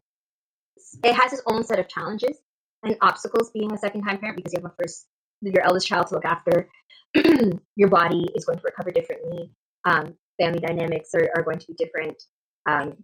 it 1.04 1.14
has 1.14 1.32
its 1.32 1.42
own 1.46 1.62
set 1.62 1.78
of 1.78 1.88
challenges 1.88 2.38
and 2.84 2.96
obstacles 3.00 3.50
being 3.50 3.72
a 3.72 3.78
second 3.78 4.02
time 4.02 4.18
parent 4.18 4.36
because 4.36 4.52
you 4.52 4.60
have 4.62 4.70
a 4.70 4.74
first 4.80 5.06
your 5.40 5.64
eldest 5.64 5.86
child 5.86 6.06
to 6.06 6.14
look 6.14 6.24
after 6.24 6.68
your 7.76 7.88
body 7.88 8.28
is 8.34 8.44
going 8.44 8.58
to 8.58 8.64
recover 8.64 8.90
differently. 8.90 9.50
Um, 9.84 10.14
family 10.40 10.60
dynamics 10.60 11.10
are, 11.14 11.28
are 11.36 11.42
going 11.42 11.58
to 11.58 11.66
be 11.66 11.74
different. 11.74 12.22
Um, 12.66 12.94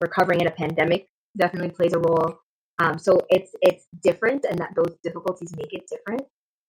recovering 0.00 0.40
in 0.40 0.46
a 0.46 0.50
pandemic 0.50 1.08
definitely 1.36 1.70
plays 1.70 1.94
a 1.94 1.98
role. 1.98 2.38
Um, 2.78 2.98
so 2.98 3.26
it's 3.30 3.52
it's 3.62 3.86
different 4.02 4.44
and 4.48 4.58
that 4.58 4.74
those 4.74 4.96
difficulties 5.02 5.54
make 5.56 5.72
it 5.72 5.88
different. 5.88 6.22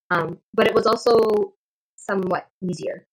Um, 0.10 0.40
but 0.54 0.68
it 0.68 0.74
was 0.74 0.86
also 0.86 1.54
somewhat 1.96 2.48
easier. 2.62 3.08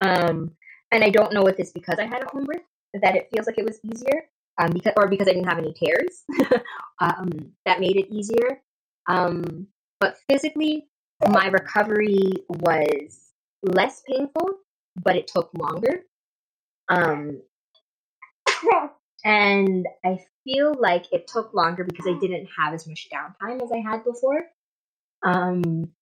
Um, 0.00 0.52
and 0.90 1.04
I 1.04 1.10
don't 1.10 1.32
know 1.32 1.46
if 1.46 1.58
it's 1.58 1.72
because 1.72 1.98
I 1.98 2.06
had 2.06 2.22
a 2.22 2.30
home 2.30 2.44
birth 2.44 2.62
that 3.02 3.16
it 3.16 3.28
feels 3.32 3.46
like 3.46 3.58
it 3.58 3.64
was 3.64 3.80
easier, 3.84 4.28
um, 4.58 4.70
because 4.70 4.92
or 4.96 5.08
because 5.08 5.28
I 5.28 5.32
didn't 5.32 5.48
have 5.48 5.58
any 5.58 5.72
tears 5.72 6.24
um, 7.00 7.52
that 7.64 7.80
made 7.80 7.96
it 7.96 8.08
easier. 8.10 8.60
Um, 9.08 9.68
but 10.00 10.16
physically, 10.28 10.88
my 11.28 11.46
recovery 11.46 12.32
was 12.48 13.32
less 13.62 14.02
painful, 14.06 14.48
but 15.02 15.16
it 15.16 15.26
took 15.26 15.50
longer. 15.54 16.02
Um, 16.88 17.42
and 19.24 19.86
I 20.04 20.20
feel 20.44 20.74
like 20.78 21.06
it 21.12 21.26
took 21.26 21.54
longer 21.54 21.84
because 21.84 22.06
I 22.06 22.18
didn't 22.18 22.48
have 22.58 22.74
as 22.74 22.86
much 22.86 23.08
downtime 23.12 23.62
as 23.62 23.70
I 23.72 23.78
had 23.78 24.04
before. 24.04 24.46
Um, 25.24 25.92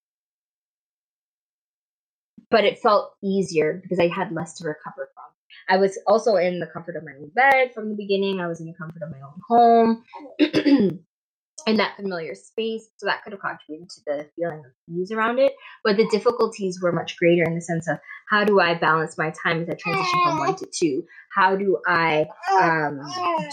but 2.50 2.64
it 2.64 2.80
felt 2.80 3.14
easier 3.22 3.80
because 3.82 3.98
I 3.98 4.08
had 4.08 4.32
less 4.32 4.54
to 4.54 4.68
recover 4.68 5.08
from. 5.14 5.24
I 5.68 5.76
was 5.76 5.98
also 6.06 6.36
in 6.36 6.60
the 6.60 6.66
comfort 6.66 6.96
of 6.96 7.04
my 7.04 7.12
own 7.12 7.30
bed 7.34 7.72
from 7.74 7.88
the 7.88 7.96
beginning. 7.96 8.40
I 8.40 8.48
was 8.48 8.60
in 8.60 8.66
the 8.66 8.74
comfort 8.74 9.02
of 9.02 9.10
my 9.10 9.20
own 9.20 10.02
home 10.38 10.98
in 11.66 11.76
that 11.76 11.96
familiar 11.96 12.34
space. 12.34 12.88
So 12.96 13.06
that 13.06 13.22
could 13.22 13.32
have 13.32 13.40
contributed 13.40 13.88
to 13.90 14.00
the 14.06 14.28
feeling 14.36 14.60
of 14.60 14.72
ease 14.88 15.12
around 15.12 15.38
it. 15.38 15.52
But 15.84 15.96
the 15.96 16.08
difficulties 16.10 16.80
were 16.82 16.92
much 16.92 17.16
greater 17.16 17.44
in 17.44 17.54
the 17.54 17.60
sense 17.60 17.88
of 17.88 17.98
how 18.28 18.44
do 18.44 18.60
I 18.60 18.74
balance 18.74 19.18
my 19.18 19.32
time 19.42 19.62
as 19.62 19.68
I 19.68 19.74
transition 19.74 20.20
from 20.24 20.38
one 20.38 20.56
to 20.56 20.66
two? 20.66 21.04
How 21.34 21.56
do 21.56 21.78
I 21.86 22.26
um, 22.60 23.00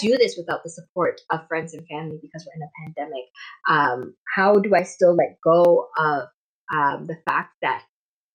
do 0.02 0.18
this 0.18 0.36
without 0.38 0.64
the 0.64 0.70
support 0.70 1.22
of 1.32 1.47
friends 1.47 1.74
and 1.74 1.86
family 1.88 2.20
because 2.22 2.45
we're 2.45 2.62
in 2.62 2.68
a 2.68 2.86
pandemic? 2.86 3.26
Um, 3.68 4.14
how 4.36 4.56
do 4.56 4.76
I 4.76 4.84
still 4.84 5.16
let 5.16 5.38
go 5.43 5.88
of 5.97 6.28
um, 6.74 7.06
the 7.06 7.18
fact 7.28 7.54
that 7.62 7.84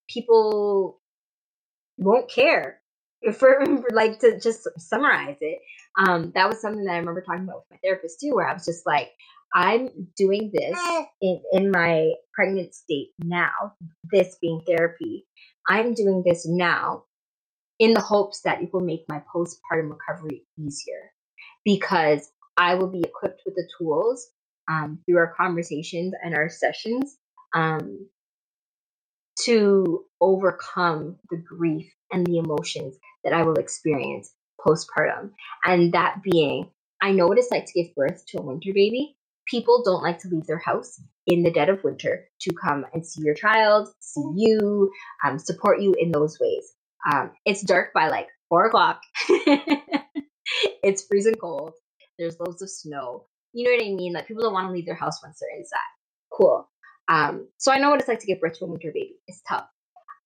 people 0.08 1.00
won't 1.98 2.30
care 2.30 2.80
for, 3.32 3.64
like 3.92 4.18
to 4.20 4.38
just 4.40 4.68
summarize 4.78 5.38
it 5.40 5.58
um 5.98 6.32
that 6.34 6.48
was 6.48 6.60
something 6.60 6.84
that 6.84 6.94
i 6.94 6.98
remember 6.98 7.22
talking 7.22 7.44
about 7.44 7.56
with 7.56 7.70
my 7.70 7.78
therapist 7.82 8.20
too 8.20 8.34
where 8.34 8.48
i 8.48 8.52
was 8.52 8.64
just 8.64 8.86
like 8.86 9.10
i'm 9.54 9.88
doing 10.16 10.50
this 10.52 10.78
in, 11.22 11.40
in 11.52 11.70
my 11.70 12.10
pregnant 12.34 12.74
state 12.74 13.10
now 13.20 13.50
this 14.12 14.36
being 14.40 14.60
therapy. 14.66 15.26
I'm 15.68 15.94
doing 15.94 16.22
this 16.26 16.46
now 16.46 17.04
in 17.78 17.94
the 17.94 18.00
hopes 18.00 18.42
that 18.42 18.62
it 18.62 18.72
will 18.72 18.80
make 18.80 19.04
my 19.08 19.22
postpartum 19.34 19.90
recovery 19.90 20.44
easier 20.58 21.12
because 21.64 22.30
i 22.56 22.74
will 22.74 22.88
be 22.90 23.00
equipped 23.00 23.42
with 23.44 23.54
the 23.54 23.68
tools 23.78 24.28
um, 24.68 24.98
through 25.04 25.18
our 25.18 25.34
conversations 25.36 26.14
and 26.22 26.34
our 26.34 26.48
sessions 26.48 27.16
um, 27.54 28.08
to 29.44 30.04
overcome 30.20 31.16
the 31.30 31.36
grief 31.36 31.92
and 32.12 32.26
the 32.26 32.38
emotions 32.38 32.96
that 33.24 33.32
I 33.32 33.42
will 33.42 33.54
experience 33.54 34.32
postpartum. 34.60 35.30
And 35.64 35.92
that 35.92 36.22
being, 36.22 36.70
I 37.02 37.12
know 37.12 37.26
what 37.26 37.38
it's 37.38 37.50
like 37.50 37.66
to 37.66 37.82
give 37.82 37.94
birth 37.94 38.24
to 38.28 38.38
a 38.38 38.42
winter 38.42 38.72
baby. 38.74 39.16
People 39.46 39.82
don't 39.84 40.02
like 40.02 40.18
to 40.20 40.28
leave 40.28 40.46
their 40.46 40.58
house 40.58 41.00
in 41.26 41.42
the 41.42 41.50
dead 41.50 41.68
of 41.68 41.84
winter 41.84 42.26
to 42.40 42.54
come 42.54 42.86
and 42.94 43.06
see 43.06 43.22
your 43.22 43.34
child, 43.34 43.88
see 44.00 44.24
you, 44.36 44.90
um, 45.24 45.38
support 45.38 45.80
you 45.80 45.94
in 45.98 46.12
those 46.12 46.38
ways. 46.40 46.72
Um, 47.12 47.32
it's 47.44 47.62
dark 47.62 47.92
by 47.92 48.08
like 48.08 48.28
four 48.48 48.66
o'clock. 48.66 49.02
it's 50.82 51.04
freezing 51.06 51.34
cold. 51.34 51.74
There's 52.18 52.38
loads 52.40 52.62
of 52.62 52.70
snow. 52.70 53.26
You 53.52 53.64
know 53.64 53.76
what 53.76 53.86
I 53.86 53.94
mean? 53.94 54.12
Like 54.12 54.26
people 54.26 54.42
don't 54.42 54.52
want 54.52 54.68
to 54.68 54.72
leave 54.72 54.86
their 54.86 54.94
house 54.94 55.22
once 55.22 55.38
they're 55.40 55.58
inside. 55.58 55.78
Cool. 56.32 56.68
Um, 57.08 57.48
so 57.58 57.70
I 57.70 57.78
know 57.78 57.90
what 57.90 58.00
it's 58.00 58.08
like 58.08 58.20
to 58.20 58.26
give 58.26 58.40
birth 58.40 58.58
to 58.58 58.64
a 58.64 58.68
winter 58.68 58.90
baby. 58.92 59.16
It's 59.26 59.42
tough. 59.48 59.66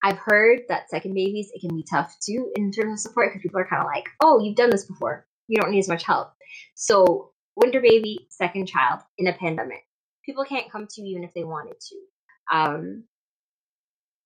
I've 0.02 0.18
heard 0.18 0.60
that 0.68 0.88
second 0.90 1.14
babies 1.14 1.50
it 1.52 1.60
can 1.60 1.76
be 1.76 1.84
tough 1.90 2.16
too 2.24 2.52
in 2.56 2.70
terms 2.70 2.92
of 2.92 3.00
support 3.00 3.30
because 3.30 3.42
people 3.42 3.60
are 3.60 3.68
kind 3.68 3.82
of 3.82 3.86
like, 3.86 4.08
"Oh, 4.20 4.40
you've 4.40 4.56
done 4.56 4.70
this 4.70 4.86
before. 4.86 5.26
you 5.48 5.60
don't 5.60 5.70
need 5.70 5.78
as 5.78 5.88
much 5.88 6.04
help. 6.04 6.32
So, 6.74 7.32
winter 7.56 7.80
baby, 7.80 8.26
second 8.28 8.66
child 8.66 9.00
in 9.16 9.26
a 9.28 9.32
pandemic. 9.32 9.82
People 10.24 10.44
can't 10.44 10.70
come 10.70 10.86
to 10.88 11.00
you 11.00 11.12
even 11.12 11.24
if 11.24 11.32
they 11.34 11.44
wanted 11.44 11.76
to. 11.80 12.56
Um, 12.56 13.04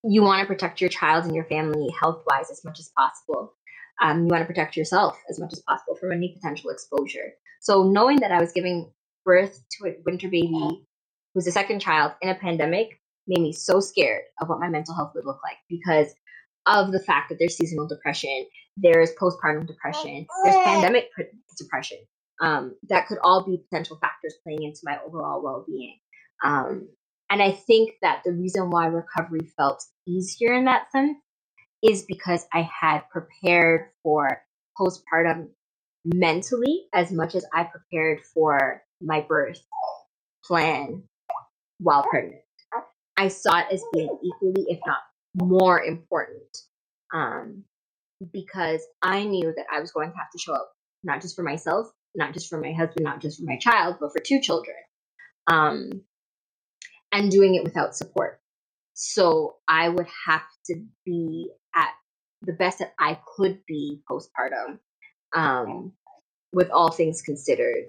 you 0.04 0.22
want 0.22 0.40
to 0.40 0.46
protect 0.46 0.80
your 0.80 0.90
child 0.90 1.24
and 1.24 1.34
your 1.34 1.44
family 1.44 1.94
health 2.00 2.24
wise 2.26 2.50
as 2.50 2.64
much 2.64 2.80
as 2.80 2.90
possible. 2.96 3.54
Um, 4.02 4.22
you 4.22 4.26
want 4.26 4.42
to 4.42 4.46
protect 4.46 4.76
yourself 4.76 5.16
as 5.30 5.38
much 5.38 5.52
as 5.52 5.60
possible 5.60 5.94
from 5.94 6.10
any 6.12 6.34
potential 6.34 6.70
exposure. 6.70 7.34
So, 7.60 7.84
knowing 7.84 8.18
that 8.20 8.32
I 8.32 8.40
was 8.40 8.52
giving 8.52 8.90
birth 9.24 9.62
to 9.78 9.88
a 9.88 9.96
winter 10.04 10.28
baby 10.28 10.84
who's 11.34 11.46
a 11.46 11.52
second 11.52 11.80
child 11.80 12.12
in 12.20 12.30
a 12.30 12.34
pandemic 12.34 13.00
made 13.26 13.40
me 13.40 13.52
so 13.52 13.80
scared 13.80 14.22
of 14.40 14.48
what 14.48 14.60
my 14.60 14.68
mental 14.68 14.94
health 14.94 15.12
would 15.14 15.24
look 15.24 15.40
like 15.42 15.56
because 15.68 16.14
of 16.66 16.92
the 16.92 17.00
fact 17.00 17.28
that 17.28 17.36
there's 17.38 17.56
seasonal 17.56 17.88
depression, 17.88 18.46
there's 18.76 19.10
postpartum 19.20 19.66
depression, 19.66 20.26
there's 20.44 20.56
pandemic 20.64 21.08
depression. 21.58 21.98
Um, 22.40 22.74
that 22.88 23.06
could 23.06 23.18
all 23.22 23.44
be 23.44 23.58
potential 23.58 23.98
factors 24.00 24.34
playing 24.42 24.64
into 24.64 24.80
my 24.84 24.98
overall 25.06 25.42
well 25.42 25.64
being. 25.66 25.98
Um, 26.44 26.88
and 27.30 27.40
I 27.40 27.52
think 27.52 27.92
that 28.02 28.22
the 28.24 28.32
reason 28.32 28.70
why 28.70 28.86
recovery 28.86 29.50
felt 29.56 29.84
easier 30.06 30.52
in 30.54 30.64
that 30.64 30.90
sense 30.90 31.16
is 31.82 32.04
because 32.04 32.46
I 32.52 32.68
had 32.80 33.02
prepared 33.10 33.88
for 34.02 34.42
postpartum 34.78 35.48
mentally 36.04 36.86
as 36.92 37.12
much 37.12 37.34
as 37.34 37.44
I 37.52 37.64
prepared 37.64 38.20
for 38.34 38.82
my 39.00 39.20
birth 39.20 39.60
plan 40.44 41.04
while 41.78 42.04
pregnant. 42.04 42.42
I 43.16 43.28
saw 43.28 43.58
it 43.58 43.66
as 43.70 43.84
being 43.92 44.18
equally, 44.22 44.66
if 44.68 44.80
not 44.86 44.98
more 45.34 45.82
important, 45.82 46.56
um, 47.12 47.64
because 48.32 48.82
I 49.02 49.24
knew 49.24 49.52
that 49.56 49.66
I 49.72 49.80
was 49.80 49.92
going 49.92 50.10
to 50.10 50.16
have 50.16 50.30
to 50.30 50.38
show 50.38 50.54
up 50.54 50.72
not 51.04 51.20
just 51.20 51.36
for 51.36 51.42
myself, 51.42 51.88
not 52.14 52.32
just 52.32 52.48
for 52.48 52.60
my 52.60 52.72
husband, 52.72 53.04
not 53.04 53.20
just 53.20 53.38
for 53.38 53.44
my 53.46 53.58
child, 53.58 53.96
but 54.00 54.12
for 54.12 54.20
two 54.20 54.40
children, 54.40 54.76
um, 55.46 56.02
and 57.10 57.30
doing 57.30 57.54
it 57.54 57.64
without 57.64 57.96
support. 57.96 58.40
So 58.94 59.56
I 59.66 59.88
would 59.88 60.06
have 60.26 60.42
to 60.66 60.84
be 61.04 61.50
at 61.74 61.90
the 62.42 62.52
best 62.52 62.78
that 62.80 62.92
I 62.98 63.18
could 63.36 63.60
be 63.66 64.00
postpartum, 64.10 64.78
um, 65.34 65.92
with 66.52 66.70
all 66.70 66.90
things 66.90 67.22
considered, 67.22 67.84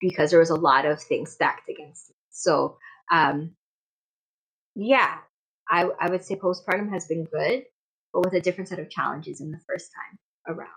because 0.00 0.30
there 0.30 0.40
was 0.40 0.50
a 0.50 0.56
lot 0.56 0.86
of 0.86 1.02
things 1.02 1.32
stacked 1.32 1.68
against 1.68 2.10
me. 2.10 2.16
So 2.30 2.78
um, 3.12 3.52
yeah, 4.78 5.16
I, 5.68 5.90
I 6.00 6.08
would 6.08 6.24
say 6.24 6.36
postpartum 6.36 6.90
has 6.92 7.06
been 7.06 7.24
good, 7.24 7.64
but 8.12 8.24
with 8.24 8.34
a 8.34 8.40
different 8.40 8.68
set 8.68 8.78
of 8.78 8.88
challenges 8.90 9.40
in 9.40 9.50
the 9.50 9.60
first 9.66 9.90
time 9.92 10.56
around. 10.56 10.68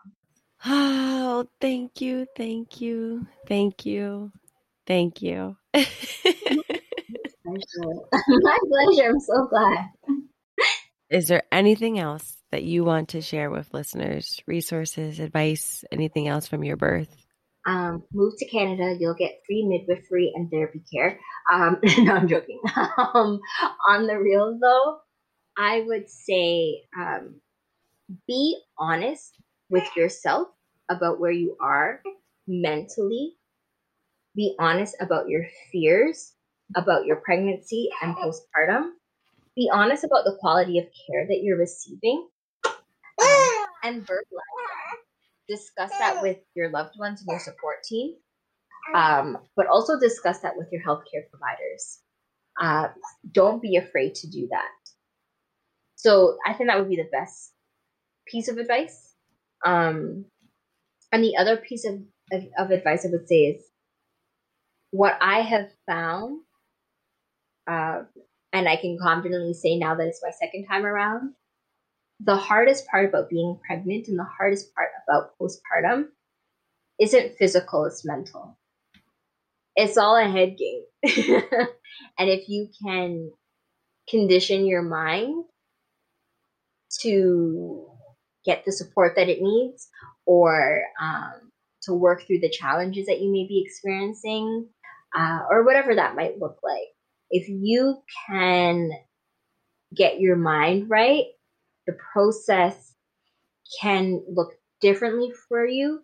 Oh, 0.66 1.48
thank 1.60 2.02
you, 2.02 2.28
thank 2.36 2.82
you, 2.82 3.28
thank 3.48 3.86
you, 3.86 4.32
thank 4.88 5.22
you. 5.22 5.56
My 7.44 8.58
pleasure. 8.68 9.10
I'm 9.10 9.20
so 9.20 9.48
glad. 9.50 9.86
Is 11.10 11.28
there 11.28 11.44
anything 11.52 12.00
else 12.00 12.38
that 12.52 12.64
you 12.64 12.84
want 12.84 13.10
to 13.10 13.22
share 13.22 13.50
with 13.50 13.74
listeners? 13.74 14.40
Resources, 14.48 15.20
advice, 15.20 15.84
anything 15.92 16.28
else 16.28 16.48
from 16.48 16.64
your 16.64 16.78
birth? 16.78 17.21
Um, 17.66 18.04
move 18.14 18.34
to 18.38 18.46
Canada, 18.46 18.96
you'll 19.00 19.14
get 19.14 19.42
free 19.46 19.66
midwifery 19.66 20.32
and 20.36 20.50
therapy 20.50 20.82
care. 20.92 21.20
Um, 21.52 21.78
no, 22.00 22.16
I'm 22.16 22.28
joking. 22.28 22.60
um, 22.76 23.40
on 23.88 24.08
the 24.08 24.18
real 24.20 24.58
though, 24.60 25.00
I 25.58 25.82
would 25.82 26.10
say 26.10 26.84
um, 26.98 27.36
be 28.28 28.60
honest 28.78 29.38
with 29.70 29.88
yourself 29.96 30.48
about 30.90 31.20
where 31.20 31.32
you 31.32 31.56
are 31.62 32.02
mentally. 32.48 33.34
Be 34.36 34.56
honest 34.60 34.96
about 35.00 35.28
your 35.28 35.46
fears 35.72 36.34
about 36.76 37.06
your 37.06 37.18
pregnancy 37.18 37.90
and 38.02 38.16
postpartum. 38.16 38.92
Be 39.56 39.70
honest 39.72 40.04
about 40.04 40.24
the 40.24 40.38
quality 40.40 40.80
of 40.80 40.86
care 40.86 41.28
that 41.28 41.42
you're 41.44 41.58
receiving 41.58 42.28
um, 42.66 43.66
and 43.84 44.06
verbalize 44.06 44.81
discuss 45.52 45.92
that 46.00 46.22
with 46.22 46.38
your 46.56 46.70
loved 46.70 46.96
ones 46.98 47.22
and 47.22 47.28
your 47.30 47.40
support 47.40 47.84
team, 47.84 48.16
um, 48.96 49.38
but 49.56 49.68
also 49.68 50.00
discuss 50.00 50.40
that 50.40 50.54
with 50.58 50.68
your 50.72 50.82
healthcare 50.82 51.30
providers. 51.30 52.00
Uh, 52.60 52.88
don't 53.32 53.62
be 53.62 53.76
afraid 53.76 54.16
to 54.16 54.30
do 54.30 54.48
that. 54.52 54.70
So 55.96 56.38
I 56.48 56.54
think 56.54 56.70
that 56.70 56.80
would 56.80 56.90
be 56.90 56.96
the 56.96 57.10
best 57.12 57.54
piece 58.28 58.48
of 58.48 58.58
advice. 58.58 59.14
Um, 59.66 60.26
and 61.12 61.24
the 61.24 61.38
other 61.38 61.58
piece 61.58 61.86
of, 61.86 61.96
of, 62.32 62.44
of 62.58 62.72
advice 62.72 63.06
I 63.06 63.10
would 63.12 63.28
say 63.28 63.36
is 63.36 63.64
what 64.92 65.18
I 65.22 65.42
have 65.42 65.70
found, 65.88 66.42
uh, 67.68 68.04
and 68.54 68.68
I 68.68 68.76
can 68.76 68.98
confidently 69.02 69.54
say 69.54 69.78
now 69.78 69.96
that 69.96 70.08
it's 70.08 70.24
my 70.24 70.32
second 70.32 70.66
time 70.66 70.86
around, 70.86 71.34
the 72.24 72.36
hardest 72.36 72.88
part 72.88 73.06
about 73.06 73.30
being 73.30 73.58
pregnant 73.66 74.08
and 74.08 74.18
the 74.18 74.28
hardest 74.38 74.74
part 74.76 74.90
about 75.08 75.32
postpartum 75.40 76.08
isn't 77.00 77.38
physical, 77.38 77.86
it's 77.86 78.06
mental. 78.06 78.58
It's 79.76 79.98
all 79.98 80.18
a 80.18 80.30
head 80.30 80.58
game. 80.58 80.84
and 82.20 82.30
if 82.30 82.48
you 82.48 82.70
can 82.84 83.32
condition 84.10 84.66
your 84.66 84.84
mind 84.84 85.46
to 87.00 87.88
get 88.46 88.66
the 88.66 88.72
support 88.72 89.14
that 89.16 89.30
it 89.30 89.42
needs 89.42 89.88
or 90.26 90.84
um, 91.02 91.52
to 91.84 91.94
work 91.94 92.28
through 92.28 92.40
the 92.40 92.50
challenges 92.50 93.08
that 93.08 93.22
you 93.22 93.32
may 93.32 93.48
be 93.48 93.64
experiencing 93.66 94.68
uh, 95.18 95.40
or 95.50 95.64
whatever 95.64 95.96
that 95.96 96.16
might 96.16 96.40
look 96.40 96.58
like, 96.64 96.90
if 97.32 97.48
you 97.48 97.98
can 98.28 98.92
get 99.96 100.20
your 100.20 100.36
mind 100.36 100.90
right 100.90 101.26
the 101.88 101.98
process 102.14 102.94
can 103.82 104.24
look 104.28 104.54
differently 104.82 105.32
for 105.48 105.66
you 105.66 106.02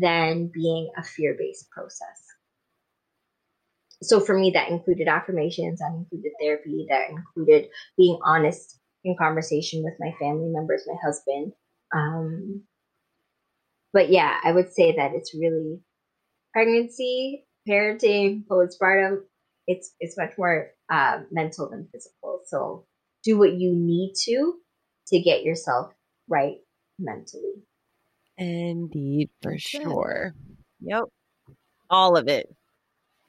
than 0.00 0.50
being 0.52 0.90
a 0.96 1.02
fear 1.02 1.36
based 1.38 1.70
process. 1.70 2.24
So 4.02 4.20
for 4.20 4.38
me, 4.38 4.50
that 4.54 4.70
included 4.70 5.08
affirmations, 5.08 5.80
that 5.80 5.92
included 5.94 6.32
therapy, 6.40 6.86
that 6.88 7.10
included 7.10 7.68
being 7.96 8.18
honest 8.24 8.78
in 9.04 9.16
conversation 9.16 9.82
with 9.82 9.94
my 9.98 10.12
family 10.20 10.48
members, 10.48 10.84
my 10.86 10.96
husband. 11.02 11.52
Um, 11.94 12.62
but 13.92 14.10
yeah, 14.10 14.36
I 14.44 14.52
would 14.52 14.72
say 14.72 14.94
that 14.96 15.12
it's 15.14 15.34
really 15.34 15.80
pregnancy, 16.52 17.46
parenting, 17.68 18.44
postpartum. 18.46 19.22
It's 19.66 19.94
it's 19.98 20.16
much 20.16 20.32
more 20.38 20.70
uh, 20.90 21.20
mental 21.30 21.68
than 21.68 21.88
physical. 21.92 22.42
So 22.46 22.86
do 23.24 23.38
what 23.38 23.54
you 23.54 23.74
need 23.74 24.14
to 24.26 24.54
to 25.08 25.20
get 25.20 25.42
yourself 25.42 25.92
right 26.28 26.58
mentally. 26.98 27.62
Indeed, 28.36 29.30
for 29.42 29.52
That's 29.52 29.62
sure. 29.62 30.34
Good. 30.80 30.88
Yep. 30.90 31.04
All 31.90 32.16
of 32.16 32.28
it. 32.28 32.54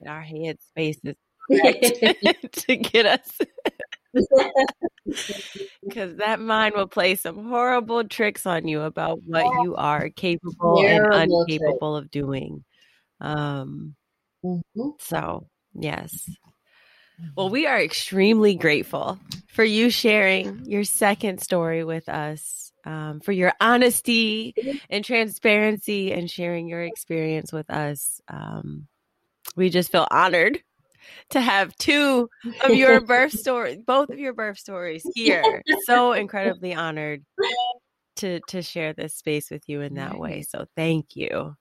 Our 0.07 0.21
head 0.21 0.57
spaces 0.61 1.15
to 1.49 2.75
get 2.75 3.05
us. 3.05 3.39
Because 5.84 6.17
that 6.17 6.39
mind 6.39 6.75
will 6.75 6.88
play 6.88 7.15
some 7.15 7.47
horrible 7.47 8.03
tricks 8.03 8.45
on 8.45 8.67
you 8.67 8.82
about 8.82 9.19
what 9.25 9.63
you 9.63 9.75
are 9.75 10.09
capable 10.09 10.82
Terrible 10.82 11.17
and 11.17 11.32
incapable 11.32 11.95
trick. 11.97 12.05
of 12.05 12.11
doing. 12.11 12.63
Um, 13.19 13.95
mm-hmm. 14.45 14.89
So, 14.99 15.47
yes, 15.73 16.30
well, 17.36 17.49
we 17.49 17.65
are 17.67 17.80
extremely 17.80 18.55
grateful 18.55 19.20
for 19.47 19.63
you 19.63 19.89
sharing 19.89 20.65
your 20.65 20.84
second 20.84 21.41
story 21.41 21.84
with 21.84 22.09
us, 22.09 22.72
um, 22.86 23.20
for 23.20 23.32
your 23.32 23.53
honesty 23.59 24.55
and 24.89 25.03
transparency 25.03 26.11
and 26.11 26.30
sharing 26.30 26.67
your 26.67 26.84
experience 26.84 27.51
with 27.51 27.70
us. 27.70 28.22
Um, 28.28 28.88
we 29.55 29.70
just 29.70 29.91
feel 29.91 30.07
honored 30.09 30.61
to 31.32 31.41
have 31.41 31.76
two 31.78 32.30
of 32.63 32.76
your 32.76 33.01
birth 33.05 33.34
stories, 33.34 33.80
both 33.86 34.09
of 34.09 34.20
your 34.20 34.34
birth 34.34 34.57
stories 34.57 35.05
here. 35.13 35.63
So 35.86 36.13
incredibly 36.13 36.74
honored 36.74 37.24
to 38.17 38.39
to 38.47 38.61
share 38.61 38.93
this 38.93 39.15
space 39.15 39.49
with 39.49 39.67
you 39.67 39.82
in 39.82 39.95
that 39.95 40.17
way. 40.17 40.43
So 40.43 40.65
thank 40.76 41.15
you. 41.15 41.55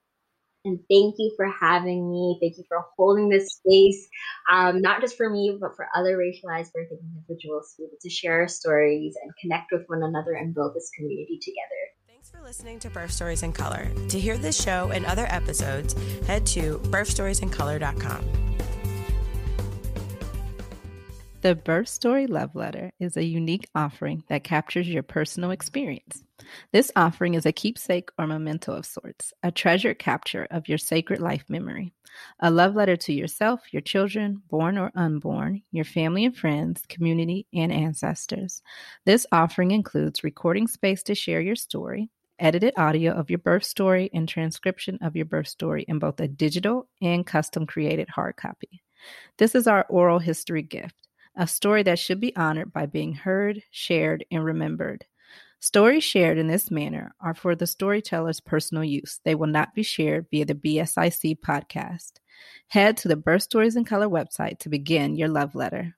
And 0.65 0.79
thank 0.91 1.15
you 1.19 1.33
for 1.37 1.47
having 1.49 2.11
me. 2.11 2.39
Thank 2.41 2.59
you 2.59 2.65
for 2.69 2.85
holding 2.97 3.29
this 3.29 3.55
space, 3.55 4.09
um, 4.51 4.81
not 4.83 5.01
just 5.01 5.17
for 5.17 5.31
me, 5.31 5.57
but 5.61 5.77
for 5.77 5.89
other 5.97 6.17
racialized 6.17 6.71
birthing 6.77 7.01
individuals 7.15 7.75
to 7.77 7.83
be 7.83 7.87
able 7.87 7.99
to 8.01 8.11
share 8.11 8.41
our 8.41 8.49
stories 8.49 9.17
and 9.23 9.33
connect 9.41 9.73
with 9.73 9.83
one 9.87 10.03
another 10.03 10.33
and 10.33 10.55
build 10.55 10.75
this 10.75 10.91
community 10.97 11.39
together. 11.41 11.89
Thanks 12.07 12.31
for 12.31 12.43
listening 12.43 12.79
to 12.81 12.91
Birth 12.91 13.13
Stories 13.13 13.43
in 13.43 13.53
Color. 13.53 13.89
To 14.09 14.21
hear 14.21 14.37
this 14.37 14.61
show 14.61 14.91
and 14.91 15.07
other 15.07 15.27
episodes, 15.31 15.95
head 16.27 16.45
to 16.47 16.79
birthstoriesincolor.com. 16.79 18.49
The 21.41 21.55
Birth 21.55 21.87
Story 21.87 22.27
Love 22.27 22.57
Letter 22.57 22.91
is 22.99 23.17
a 23.17 23.23
unique 23.23 23.69
offering 23.73 24.25
that 24.29 24.43
captures 24.43 24.89
your 24.89 25.05
personal 25.05 25.53
experience. 25.53 26.25
This 26.73 26.91
offering 26.97 27.35
is 27.35 27.47
a 27.47 27.53
keepsake 27.53 28.09
or 28.19 28.27
memento 28.27 28.73
of 28.73 28.85
sorts, 28.85 29.33
a 29.45 29.53
treasured 29.53 30.01
capture 30.01 30.49
of 30.51 30.69
your 30.69 30.79
sacred 30.79 31.21
life 31.21 31.45
memory, 31.49 31.93
a 32.41 32.51
love 32.51 32.75
letter 32.75 32.97
to 32.97 33.13
yourself, 33.13 33.73
your 33.73 33.83
children, 33.83 34.43
born 34.51 34.79
or 34.79 34.91
unborn, 34.97 35.63
your 35.71 35.85
family 35.85 36.25
and 36.25 36.37
friends, 36.37 36.83
community, 36.89 37.47
and 37.55 37.71
ancestors. 37.71 38.61
This 39.07 39.25
offering 39.31 39.71
includes 39.71 40.25
recording 40.25 40.67
space 40.67 41.05
to 41.05 41.15
share 41.15 41.41
your 41.41 41.55
story, 41.55 42.11
edited 42.41 42.75
audio 42.77 43.13
of 43.13 43.31
your 43.31 43.39
birth 43.39 43.63
story, 43.63 44.11
and 44.13 44.29
transcription 44.29 44.99
of 45.03 45.15
your 45.15 45.27
birth 45.27 45.47
story 45.47 45.85
in 45.87 46.01
both 46.01 46.19
a 46.19 46.27
digital 46.27 46.89
and 47.01 47.25
custom 47.25 47.65
created 47.65 48.09
hard 48.09 48.35
copy. 48.35 48.83
This 49.37 49.55
is 49.55 49.69
our 49.69 49.87
oral 49.89 50.19
history 50.19 50.63
gift, 50.63 51.08
a 51.39 51.47
story 51.47 51.85
that 51.85 52.01
should 52.01 52.21
be 52.21 52.35
honored 52.37 52.73
by 52.73 52.85
being 52.85 53.15
heard, 53.15 53.63
shared, 53.71 54.27
and 54.31 54.45
remembered. 54.45 55.07
Stories 55.61 56.05
shared 56.05 56.37
in 56.37 56.49
this 56.49 56.71
manner 56.71 57.15
are 57.21 57.35
for 57.35 57.55
the 57.55 57.67
storyteller's 57.67 58.41
personal 58.41 58.85
use. 58.85 59.21
They 59.25 59.35
will 59.35 59.47
not 59.47 59.75
be 59.75 59.83
shared 59.85 60.27
via 60.31 60.45
the 60.45 60.55
BSIC 60.55 61.39
podcast. 61.41 62.13
Head 62.69 62.97
to 62.99 63.09
the 63.09 63.17
Birth 63.17 63.43
Stories 63.43 63.77
in 63.77 63.85
Color 63.85 64.09
website 64.09 64.59
to 64.61 64.69
begin 64.69 65.17
your 65.17 65.29
love 65.29 65.55
letter. 65.55 65.97